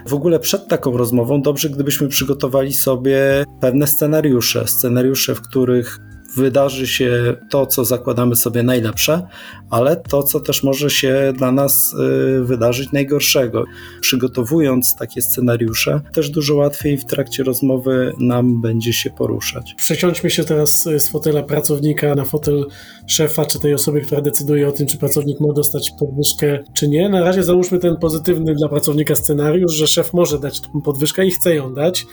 W 0.07 0.13
ogóle 0.13 0.39
przed 0.39 0.67
taką 0.67 0.97
rozmową 0.97 1.41
dobrze, 1.41 1.69
gdybyśmy 1.69 2.07
przygotowali 2.07 2.73
sobie 2.73 3.36
pewne 3.61 3.87
scenariusze, 3.87 4.67
scenariusze, 4.67 5.35
w 5.35 5.41
których 5.41 5.99
wydarzy 6.35 6.87
się 6.87 7.35
to, 7.49 7.65
co 7.65 7.85
zakładamy 7.85 8.35
sobie 8.35 8.63
najlepsze, 8.63 9.27
ale 9.69 9.95
to, 9.95 10.23
co 10.23 10.39
też 10.39 10.63
może 10.63 10.89
się 10.89 11.33
dla 11.37 11.51
nas 11.51 11.93
y, 11.93 12.43
wydarzyć 12.43 12.91
najgorszego. 12.91 13.65
Przygotowując 14.01 14.95
takie 14.95 15.21
scenariusze, 15.21 16.01
też 16.13 16.29
dużo 16.29 16.55
łatwiej 16.55 16.97
w 16.97 17.05
trakcie 17.05 17.43
rozmowy 17.43 18.13
nam 18.19 18.61
będzie 18.61 18.93
się 18.93 19.09
poruszać. 19.09 19.75
Przesiądźmy 19.77 20.29
się 20.29 20.43
teraz 20.43 20.83
z 20.83 21.07
fotela 21.07 21.43
pracownika 21.43 22.15
na 22.15 22.25
fotel 22.25 22.65
szefa, 23.07 23.45
czy 23.45 23.59
tej 23.59 23.73
osoby, 23.73 24.01
która 24.01 24.21
decyduje 24.21 24.67
o 24.67 24.71
tym, 24.71 24.87
czy 24.87 24.97
pracownik 24.97 25.39
ma 25.39 25.53
dostać 25.53 25.91
podwyżkę, 25.99 26.63
czy 26.73 26.87
nie. 26.87 27.09
Na 27.09 27.23
razie 27.23 27.43
załóżmy 27.43 27.79
ten 27.79 27.95
pozytywny 27.95 28.55
dla 28.55 28.69
pracownika 28.69 29.15
scenariusz, 29.15 29.73
że 29.73 29.87
szef 29.87 30.13
może 30.13 30.39
dać 30.39 30.61
podwyżkę 30.83 31.25
i 31.25 31.31
chce 31.31 31.55
ją 31.55 31.73
dać. 31.73 32.05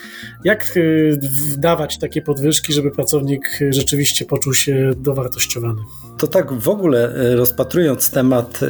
Jak 0.44 0.76
y, 0.76 1.18
dawać 1.58 1.98
takie 1.98 2.22
podwyżki, 2.22 2.72
żeby 2.72 2.90
pracownik 2.90 3.58
rzeczywiście 3.70 4.13
poczuł 4.22 4.54
się 4.54 4.90
dowartościowany? 4.96 5.82
To 6.18 6.26
tak 6.26 6.52
w 6.52 6.68
ogóle 6.68 7.16
y, 7.32 7.36
rozpatrując 7.36 8.10
temat 8.10 8.60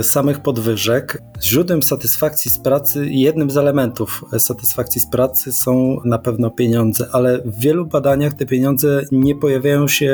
y, 0.00 0.02
samych 0.02 0.40
podwyżek, 0.40 1.22
źródłem 1.42 1.82
satysfakcji 1.82 2.50
z 2.50 2.58
pracy, 2.58 3.06
jednym 3.10 3.50
z 3.50 3.56
elementów 3.56 4.24
satysfakcji 4.38 5.00
z 5.00 5.10
pracy 5.10 5.52
są 5.52 6.00
na 6.04 6.18
pewno 6.18 6.50
pieniądze, 6.50 7.08
ale 7.12 7.38
w 7.44 7.58
wielu 7.58 7.86
badaniach 7.86 8.34
te 8.34 8.46
pieniądze 8.46 9.02
nie 9.12 9.34
pojawiają 9.34 9.88
się 9.88 10.12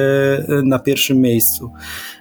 na 0.64 0.78
pierwszym 0.78 1.20
miejscu. 1.20 1.70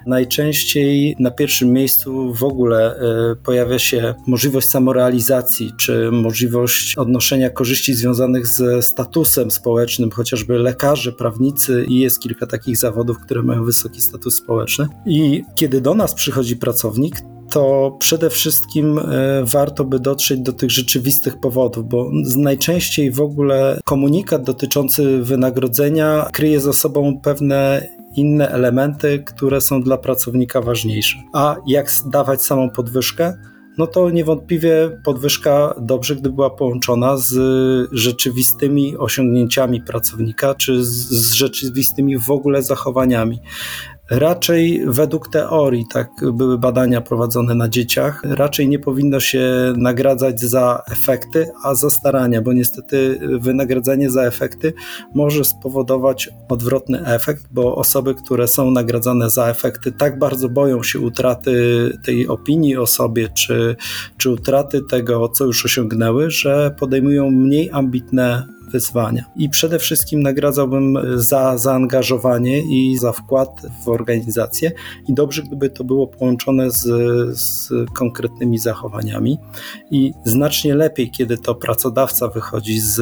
Najczęściej 0.05 1.15
na 1.19 1.31
pierwszym 1.31 1.73
miejscu 1.73 2.33
w 2.33 2.43
ogóle 2.43 2.95
e, 2.95 3.35
pojawia 3.35 3.79
się 3.79 4.15
możliwość 4.27 4.69
samorealizacji, 4.69 5.71
czy 5.77 6.11
możliwość 6.11 6.97
odnoszenia 6.97 7.49
korzyści 7.49 7.93
związanych 7.93 8.47
ze 8.47 8.81
statusem 8.81 9.51
społecznym, 9.51 10.11
chociażby 10.11 10.59
lekarze, 10.59 11.11
prawnicy 11.11 11.85
i 11.87 11.99
jest 11.99 12.19
kilka 12.19 12.38
takich 12.47 12.77
zawodów, 12.77 13.19
które 13.19 13.43
mają 13.43 13.63
wysoki 13.63 14.01
status 14.01 14.35
społeczny. 14.35 14.87
I 15.05 15.43
kiedy 15.55 15.81
do 15.81 15.93
nas 15.93 16.13
przychodzi 16.13 16.57
pracownik, 16.57 17.21
to 17.49 17.97
przede 17.99 18.29
wszystkim 18.29 18.99
e, 18.99 19.03
warto 19.45 19.85
by 19.85 19.99
dotrzeć 19.99 20.39
do 20.39 20.53
tych 20.53 20.71
rzeczywistych 20.71 21.39
powodów, 21.39 21.89
bo 21.89 22.11
najczęściej 22.35 23.11
w 23.11 23.21
ogóle 23.21 23.79
komunikat 23.83 24.43
dotyczący 24.43 25.21
wynagrodzenia 25.21 26.29
kryje 26.33 26.59
za 26.59 26.73
sobą 26.73 27.19
pewne 27.23 27.87
inne 28.15 28.49
elementy, 28.49 29.23
które 29.25 29.61
są 29.61 29.83
dla 29.83 29.97
pracownika 29.97 30.61
ważniejsze. 30.61 31.17
A 31.33 31.55
jak 31.67 31.91
dawać 32.05 32.45
samą 32.45 32.69
podwyżkę? 32.69 33.33
No 33.79 33.87
to 33.87 34.09
niewątpliwie 34.09 34.99
podwyżka 35.03 35.75
dobrze, 35.81 36.15
gdy 36.15 36.29
była 36.29 36.49
połączona 36.49 37.17
z 37.17 37.33
rzeczywistymi 37.91 38.97
osiągnięciami 38.97 39.81
pracownika, 39.81 40.55
czy 40.55 40.83
z 40.83 41.31
rzeczywistymi 41.31 42.17
w 42.17 42.31
ogóle 42.31 42.63
zachowaniami. 42.63 43.39
Raczej 44.09 44.81
według 44.85 45.29
teorii, 45.29 45.85
tak 45.93 46.09
były 46.33 46.57
badania 46.57 47.01
prowadzone 47.01 47.55
na 47.55 47.69
dzieciach, 47.69 48.21
raczej 48.23 48.67
nie 48.67 48.79
powinno 48.79 49.19
się 49.19 49.73
nagradzać 49.77 50.41
za 50.41 50.83
efekty, 50.91 51.51
a 51.63 51.75
za 51.75 51.89
starania, 51.89 52.41
bo 52.41 52.53
niestety 52.53 53.19
wynagradzanie 53.39 54.09
za 54.09 54.23
efekty 54.23 54.73
może 55.15 55.45
spowodować 55.45 56.29
odwrotny 56.49 57.05
efekt, 57.05 57.45
bo 57.51 57.75
osoby, 57.75 58.15
które 58.15 58.47
są 58.47 58.71
nagradzane 58.71 59.29
za 59.29 59.47
efekty, 59.47 59.91
tak 59.91 60.19
bardzo 60.19 60.49
boją 60.49 60.83
się 60.83 60.99
utraty 60.99 61.53
tej 62.05 62.27
opinii 62.27 62.77
o 62.77 62.87
sobie, 62.87 63.29
czy, 63.29 63.75
czy 64.17 64.29
utraty 64.29 64.81
tego, 64.81 65.29
co 65.29 65.45
już 65.45 65.65
osiągnęły, 65.65 66.31
że 66.31 66.75
podejmują 66.79 67.31
mniej 67.31 67.69
ambitne 67.71 68.58
wyzwania. 68.71 69.23
I 69.35 69.49
przede 69.49 69.79
wszystkim 69.79 70.21
nagradzałbym 70.21 70.97
za 71.15 71.57
zaangażowanie 71.57 72.61
i 72.61 72.97
za 72.97 73.11
wkład 73.11 73.61
w 73.85 73.89
organizację 73.89 74.71
i 75.07 75.13
dobrze, 75.13 75.43
gdyby 75.43 75.69
to 75.69 75.83
było 75.83 76.07
połączone 76.07 76.71
z, 76.71 76.83
z 77.39 77.69
konkretnymi 77.93 78.57
zachowaniami 78.57 79.37
i 79.91 80.13
znacznie 80.25 80.75
lepiej, 80.75 81.11
kiedy 81.11 81.37
to 81.37 81.55
pracodawca 81.55 82.27
wychodzi 82.27 82.79
z 82.79 83.01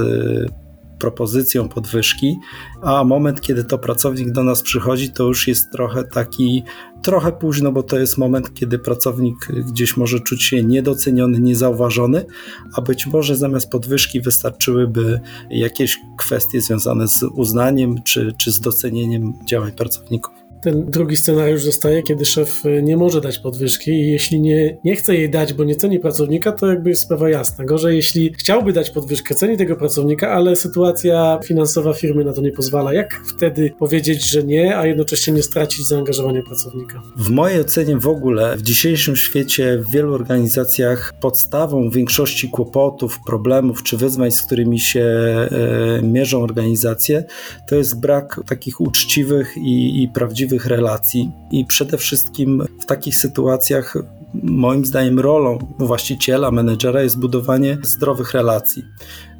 propozycją 0.99 1.69
podwyżki, 1.69 2.39
a 2.81 3.03
moment, 3.03 3.41
kiedy 3.41 3.63
to 3.63 3.77
pracownik 3.77 4.31
do 4.31 4.43
nas 4.43 4.61
przychodzi, 4.61 5.11
to 5.11 5.23
już 5.23 5.47
jest 5.47 5.71
trochę 5.71 6.03
taki, 6.03 6.63
trochę 7.01 7.31
późno, 7.31 7.71
bo 7.71 7.83
to 7.83 7.99
jest 7.99 8.17
moment, 8.17 8.53
kiedy 8.53 8.79
pracownik 8.79 9.47
gdzieś 9.71 9.97
może 9.97 10.19
czuć 10.19 10.43
się 10.43 10.63
niedoceniony, 10.63 11.39
niezauważony, 11.39 12.25
a 12.73 12.81
być 12.81 13.07
może 13.07 13.35
zamiast 13.35 13.69
podwyżki 13.69 14.21
wystarczyłyby 14.21 15.19
jakieś 15.49 15.99
kwestie 16.17 16.61
związane 16.61 17.07
z 17.07 17.23
uznaniem 17.23 18.03
czy, 18.03 18.33
czy 18.37 18.51
z 18.51 18.59
docenieniem 18.59 19.33
działań 19.45 19.71
pracowników. 19.71 20.46
Ten 20.67 20.85
drugi 20.85 21.17
scenariusz 21.17 21.63
zostaje, 21.63 22.03
kiedy 22.03 22.25
szef 22.25 22.65
y, 22.65 22.83
nie 22.83 22.97
może 22.97 23.21
dać 23.21 23.39
podwyżki 23.39 23.91
i 23.91 24.11
jeśli 24.11 24.41
nie, 24.41 24.77
nie 24.83 24.95
chce 24.95 25.15
jej 25.15 25.29
dać, 25.29 25.53
bo 25.53 25.63
nie 25.63 25.75
ceni 25.75 25.99
pracownika, 25.99 26.51
to 26.51 26.67
jakby 26.67 26.89
jest 26.89 27.01
sprawa 27.01 27.29
jasna. 27.29 27.65
Gorzej, 27.65 27.95
jeśli 27.95 28.33
chciałby 28.33 28.73
dać 28.73 28.89
podwyżkę, 28.89 29.35
ceni 29.35 29.57
tego 29.57 29.75
pracownika, 29.75 30.31
ale 30.31 30.55
sytuacja 30.55 31.39
finansowa 31.45 31.93
firmy 31.93 32.23
na 32.23 32.33
to 32.33 32.41
nie 32.41 32.51
pozwala. 32.51 32.93
Jak 32.93 33.21
wtedy 33.37 33.73
powiedzieć, 33.79 34.29
że 34.31 34.43
nie, 34.43 34.77
a 34.77 34.85
jednocześnie 34.85 35.33
nie 35.33 35.43
stracić 35.43 35.87
zaangażowania 35.87 36.41
pracownika? 36.41 37.01
W 37.17 37.29
mojej 37.29 37.61
ocenie 37.61 37.97
w 37.97 38.07
ogóle 38.07 38.57
w 38.57 38.61
dzisiejszym 38.61 39.15
świecie 39.15 39.77
w 39.77 39.91
wielu 39.91 40.13
organizacjach 40.13 41.13
podstawą 41.21 41.89
większości 41.89 42.49
kłopotów, 42.49 43.19
problemów 43.25 43.83
czy 43.83 43.97
wyzwań, 43.97 44.31
z 44.31 44.41
którymi 44.41 44.79
się 44.79 45.01
e, 45.01 46.01
mierzą 46.01 46.43
organizacje, 46.43 47.23
to 47.69 47.75
jest 47.75 47.99
brak 47.99 48.39
takich 48.47 48.81
uczciwych 48.81 49.57
i, 49.57 50.03
i 50.03 50.07
prawdziwych 50.07 50.56
relacji. 50.65 51.31
I 51.51 51.65
przede 51.65 51.97
wszystkim 51.97 52.63
w 52.81 52.85
takich 52.85 53.15
sytuacjach 53.15 53.97
moim 54.43 54.85
zdaniem 54.85 55.19
rolą 55.19 55.57
właściciela, 55.79 56.51
menedżera 56.51 57.01
jest 57.01 57.19
budowanie 57.19 57.77
zdrowych 57.83 58.33
relacji. 58.33 58.83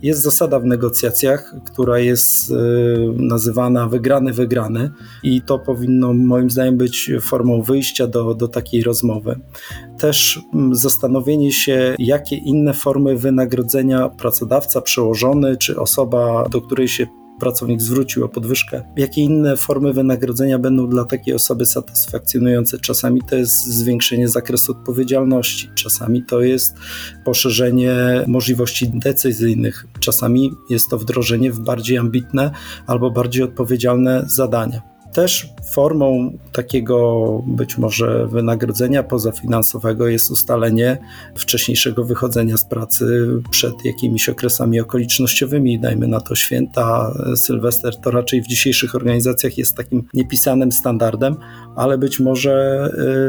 Jest 0.02 0.22
zasada 0.22 0.60
w 0.60 0.66
negocjacjach, 0.66 1.56
która 1.66 2.00
jest 2.00 2.52
y, 2.52 2.56
nazywana 3.18 3.88
wygrany, 3.88 4.34
wygrany, 4.34 4.92
i 5.24 5.42
to 5.42 5.60
powinno 5.60 6.14
moim 6.14 6.50
zdaniem 6.50 6.78
być 6.78 7.12
formą 7.22 7.62
wyjścia 7.62 8.08
do, 8.08 8.34
do 8.34 8.48
takiej 8.48 8.84
rozmowy. 8.84 9.40
Też 10.00 10.40
mm, 10.54 10.76
zastanowienie 10.76 11.52
się, 11.52 11.96
jakie 12.00 12.36
inne 12.36 12.74
formy 12.74 13.16
wynagrodzenia 13.16 14.10
pracodawca, 14.10 14.82
przełożony 14.82 15.58
czy 15.58 15.80
osoba, 15.80 16.50
do 16.50 16.62
której 16.62 16.88
się 16.88 17.08
pracownik 17.40 17.82
zwrócił 17.82 18.26
o 18.26 18.30
podwyżkę, 18.30 18.84
jakie 18.98 19.22
inne 19.22 19.58
formy 19.58 19.94
wynagrodzenia 19.94 20.60
będą 20.60 20.90
dla 20.90 21.06
takiej 21.06 21.34
osoby 21.34 21.66
satysfakcjonujące. 21.66 22.80
Czasami 22.80 23.22
to 23.30 23.36
jest 23.36 23.66
zwiększenie 23.66 24.28
zakresu 24.28 24.72
odpowiedzialności, 24.72 25.70
czasami 25.76 26.24
to 26.24 26.42
jest 26.42 26.76
poszerzenie 27.26 27.96
możliwości 28.28 28.90
decyzyjnych, 28.90 29.86
czasami 30.00 30.52
jest 30.70 30.90
to 30.90 30.98
wdrożenie 30.98 31.52
w 31.52 31.60
bardziej 31.60 31.98
ambitne 31.98 32.52
albo 32.88 33.12
bardziej 33.12 33.44
odpowiedzialne 33.44 34.24
zadania. 34.28 34.97
Też 35.14 35.50
formą 35.72 36.38
takiego 36.52 37.44
być 37.48 37.78
może 37.78 38.28
wynagrodzenia 38.28 39.04
pozafinansowego 39.04 40.08
jest 40.08 40.32
ustalenie 40.32 40.98
wcześniejszego 41.36 42.04
wychodzenia 42.04 42.58
z 42.58 42.66
pracy 42.66 43.28
przed 43.52 43.86
jakimiś 43.86 44.30
okresami 44.30 44.80
okolicznościowymi, 44.80 45.80
dajmy 45.80 46.08
na 46.08 46.20
to 46.20 46.36
święta, 46.36 47.14
Sylwester 47.36 47.96
to 47.96 48.12
raczej 48.12 48.42
w 48.42 48.48
dzisiejszych 48.48 48.96
organizacjach 48.96 49.58
jest 49.58 49.76
takim 49.76 50.04
niepisanym 50.14 50.72
standardem, 50.72 51.36
ale 51.76 51.98
być 51.98 52.20
może 52.20 52.88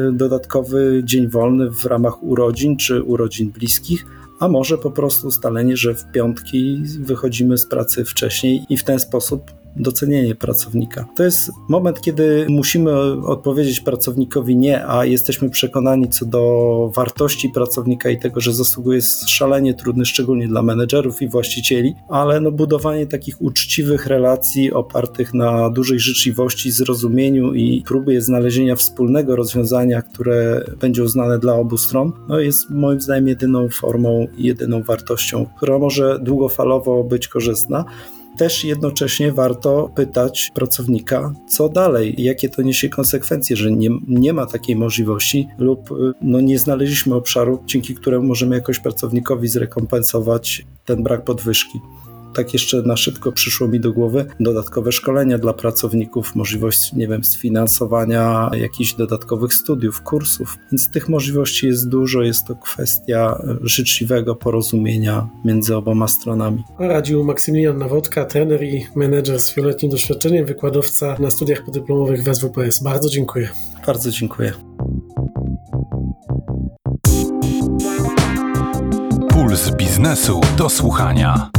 y, 0.08 0.12
dodatkowy 0.12 1.02
dzień 1.04 1.28
wolny 1.28 1.70
w 1.70 1.84
ramach 1.84 2.22
urodzin 2.22 2.76
czy 2.76 3.02
urodzin 3.02 3.50
bliskich 3.50 4.04
a 4.40 4.48
może 4.48 4.78
po 4.78 4.90
prostu 4.90 5.26
ustalenie, 5.26 5.76
że 5.76 5.94
w 5.94 6.10
piątki 6.12 6.82
wychodzimy 7.00 7.58
z 7.58 7.66
pracy 7.66 8.04
wcześniej 8.04 8.66
i 8.68 8.76
w 8.76 8.84
ten 8.84 8.98
sposób 8.98 9.57
docenienie 9.78 10.34
pracownika. 10.34 11.08
To 11.16 11.24
jest 11.24 11.50
moment, 11.68 12.00
kiedy 12.00 12.46
musimy 12.48 12.92
odpowiedzieć 13.26 13.80
pracownikowi 13.80 14.56
nie, 14.56 14.86
a 14.86 15.04
jesteśmy 15.04 15.50
przekonani 15.50 16.08
co 16.08 16.26
do 16.26 16.90
wartości 16.94 17.50
pracownika 17.50 18.10
i 18.10 18.18
tego, 18.18 18.40
że 18.40 18.54
zasługuje 18.54 18.98
jest 18.98 19.28
szalenie 19.28 19.74
trudny, 19.74 20.04
szczególnie 20.04 20.48
dla 20.48 20.62
menedżerów 20.62 21.22
i 21.22 21.28
właścicieli, 21.28 21.94
ale 22.08 22.40
no 22.40 22.52
budowanie 22.52 23.06
takich 23.06 23.42
uczciwych 23.42 24.06
relacji 24.06 24.72
opartych 24.72 25.34
na 25.34 25.70
dużej 25.70 25.98
życzliwości, 25.98 26.70
zrozumieniu 26.70 27.54
i 27.54 27.82
próbie 27.86 28.20
znalezienia 28.20 28.76
wspólnego 28.76 29.36
rozwiązania, 29.36 30.02
które 30.02 30.64
będzie 30.80 31.02
uznane 31.02 31.38
dla 31.38 31.54
obu 31.54 31.76
stron, 31.76 32.12
no 32.28 32.40
jest 32.40 32.70
moim 32.70 33.00
zdaniem 33.00 33.28
jedyną 33.28 33.68
formą 33.68 34.26
jedyną 34.38 34.82
wartością, 34.82 35.46
która 35.56 35.78
może 35.78 36.18
długofalowo 36.18 37.04
być 37.04 37.28
korzystna 37.28 37.84
też 38.38 38.64
jednocześnie 38.64 39.32
warto 39.32 39.90
pytać 39.94 40.50
pracownika, 40.54 41.32
co 41.48 41.68
dalej, 41.68 42.14
jakie 42.18 42.48
to 42.48 42.62
niesie 42.62 42.88
konsekwencje, 42.88 43.56
że 43.56 43.70
nie, 43.70 43.88
nie 44.08 44.32
ma 44.32 44.46
takiej 44.46 44.76
możliwości 44.76 45.48
lub 45.58 45.88
no, 46.22 46.40
nie 46.40 46.58
znaleźliśmy 46.58 47.14
obszaru, 47.14 47.62
dzięki 47.66 47.94
któremu 47.94 48.26
możemy 48.26 48.56
jakoś 48.56 48.78
pracownikowi 48.78 49.48
zrekompensować 49.48 50.66
ten 50.84 51.02
brak 51.02 51.24
podwyżki 51.24 51.80
tak 52.34 52.52
jeszcze 52.52 52.82
na 52.82 52.96
szybko 52.96 53.32
przyszło 53.32 53.68
mi 53.68 53.80
do 53.80 53.92
głowy 53.92 54.26
dodatkowe 54.40 54.92
szkolenia 54.92 55.38
dla 55.38 55.52
pracowników, 55.52 56.34
możliwość, 56.34 56.92
nie 56.92 57.08
wiem, 57.08 57.24
sfinansowania 57.24 58.50
jakichś 58.60 58.94
dodatkowych 58.94 59.54
studiów, 59.54 60.02
kursów. 60.02 60.56
Więc 60.72 60.90
tych 60.90 61.08
możliwości 61.08 61.66
jest 61.66 61.88
dużo, 61.88 62.22
jest 62.22 62.46
to 62.46 62.56
kwestia 62.56 63.42
życzliwego 63.62 64.36
porozumienia 64.36 65.28
między 65.44 65.76
oboma 65.76 66.08
stronami. 66.08 66.64
Radził 66.78 67.24
Maksymilian 67.24 67.78
Nawodka, 67.78 68.24
trener 68.24 68.62
i 68.64 68.86
menedżer 68.96 69.40
z 69.40 69.54
wieloletnim 69.54 69.90
doświadczeniem, 69.90 70.46
wykładowca 70.46 71.16
na 71.18 71.30
studiach 71.30 71.64
podyplomowych 71.64 72.22
w 72.24 72.34
SWPS. 72.34 72.82
Bardzo 72.82 73.08
dziękuję. 73.08 73.48
Bardzo 73.86 74.10
dziękuję. 74.10 74.52
Puls 79.30 79.70
biznesu 79.70 80.40
do 80.58 80.68
słuchania. 80.68 81.50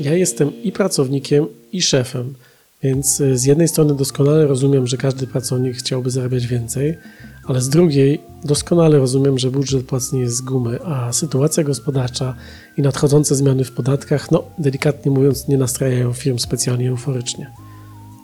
Ja 0.00 0.14
jestem 0.14 0.62
i 0.62 0.72
pracownikiem, 0.72 1.46
i 1.72 1.82
szefem, 1.82 2.34
więc 2.82 3.20
y, 3.20 3.38
z 3.38 3.44
jednej 3.44 3.68
strony 3.68 3.94
doskonale 3.94 4.46
rozumiem, 4.46 4.86
że 4.86 4.96
każdy 4.96 5.26
pracownik 5.26 5.76
chciałby 5.76 6.10
zarabiać 6.10 6.46
więcej, 6.46 6.98
ale 7.44 7.60
z 7.60 7.68
drugiej 7.68 8.20
doskonale 8.44 8.98
rozumiem, 8.98 9.38
że 9.38 9.50
budżet 9.50 9.86
płac 9.86 10.12
nie 10.12 10.20
jest 10.20 10.36
z 10.36 10.40
gumy, 10.40 10.78
a 10.84 11.12
sytuacja 11.12 11.64
gospodarcza 11.64 12.34
i 12.76 12.82
nadchodzące 12.82 13.34
zmiany 13.34 13.64
w 13.64 13.72
podatkach, 13.72 14.30
no 14.30 14.44
delikatnie 14.58 15.10
mówiąc, 15.10 15.48
nie 15.48 15.58
nastrajają 15.58 16.12
firm 16.12 16.38
specjalnie 16.38 16.88
euforycznie. 16.88 17.50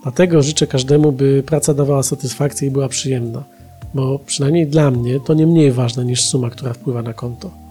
Dlatego 0.02 0.42
życzę 0.42 0.66
każdemu, 0.66 1.12
by 1.12 1.42
praca 1.46 1.74
dawała 1.74 2.02
satysfakcję 2.02 2.68
i 2.68 2.70
była 2.70 2.88
przyjemna, 2.88 3.44
bo 3.94 4.18
przynajmniej 4.18 4.66
dla 4.66 4.90
mnie 4.90 5.20
to 5.20 5.34
nie 5.34 5.46
mniej 5.46 5.72
ważne 5.72 6.04
niż 6.04 6.24
suma, 6.24 6.50
która 6.50 6.72
wpływa 6.72 7.02
na 7.02 7.12
konto. 7.12 7.65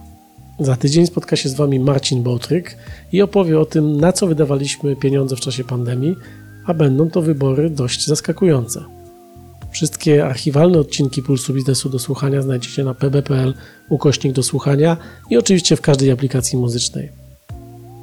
Za 0.60 0.76
tydzień 0.76 1.06
spotka 1.06 1.36
się 1.36 1.48
z 1.48 1.54
Wami 1.54 1.80
Marcin 1.80 2.22
Bołtryk 2.22 2.76
i 3.12 3.22
opowie 3.22 3.60
o 3.60 3.64
tym, 3.64 4.00
na 4.00 4.12
co 4.12 4.26
wydawaliśmy 4.26 4.96
pieniądze 4.96 5.36
w 5.36 5.40
czasie 5.40 5.64
pandemii, 5.64 6.16
a 6.66 6.74
będą 6.74 7.10
to 7.10 7.22
wybory 7.22 7.70
dość 7.70 8.06
zaskakujące. 8.06 8.84
Wszystkie 9.70 10.26
archiwalne 10.26 10.78
odcinki 10.78 11.22
Pulsu 11.22 11.54
Biznesu 11.54 11.88
do 11.88 11.98
słuchania 11.98 12.42
znajdziecie 12.42 12.84
na 12.84 12.94
pb.pl 12.94 13.54
ukośnik 13.88 14.32
do 14.32 14.42
słuchania 14.42 14.96
i 15.30 15.36
oczywiście 15.36 15.76
w 15.76 15.80
każdej 15.80 16.10
aplikacji 16.10 16.58
muzycznej. 16.58 17.08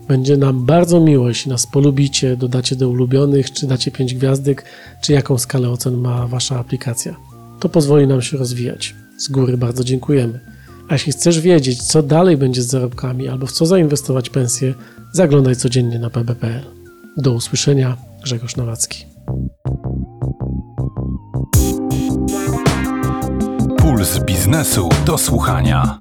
Będzie 0.07 0.37
nam 0.37 0.65
bardzo 0.65 0.99
miło, 0.99 1.27
jeśli 1.27 1.51
nas 1.51 1.67
polubicie, 1.67 2.37
dodacie 2.37 2.75
do 2.75 2.89
ulubionych, 2.89 3.51
czy 3.51 3.67
dacie 3.67 3.91
5 3.91 4.15
gwiazdek, 4.15 4.65
czy 5.03 5.13
jaką 5.13 5.37
skalę 5.37 5.69
ocen 5.69 5.97
ma 5.97 6.27
Wasza 6.27 6.59
aplikacja. 6.59 7.15
To 7.59 7.69
pozwoli 7.69 8.07
nam 8.07 8.21
się 8.21 8.37
rozwijać. 8.37 8.95
Z 9.17 9.29
góry 9.29 9.57
bardzo 9.57 9.83
dziękujemy. 9.83 10.52
A 10.93 10.95
jeśli 10.95 11.11
chcesz 11.11 11.39
wiedzieć, 11.39 11.83
co 11.83 12.03
dalej 12.03 12.37
będzie 12.37 12.63
z 12.63 12.67
zarobkami 12.67 13.27
albo 13.27 13.45
w 13.45 13.51
co 13.51 13.65
zainwestować 13.65 14.29
pensję, 14.29 14.73
zaglądaj 15.11 15.55
codziennie 15.55 15.99
na 15.99 16.09
pb.pl. 16.09 16.61
Do 17.17 17.31
usłyszenia, 17.31 17.97
Grzegorz 18.23 18.55
Nowacki. 18.55 19.05
Puls 23.77 24.19
biznesu 24.19 24.89
do 25.05 25.17
słuchania. 25.17 25.97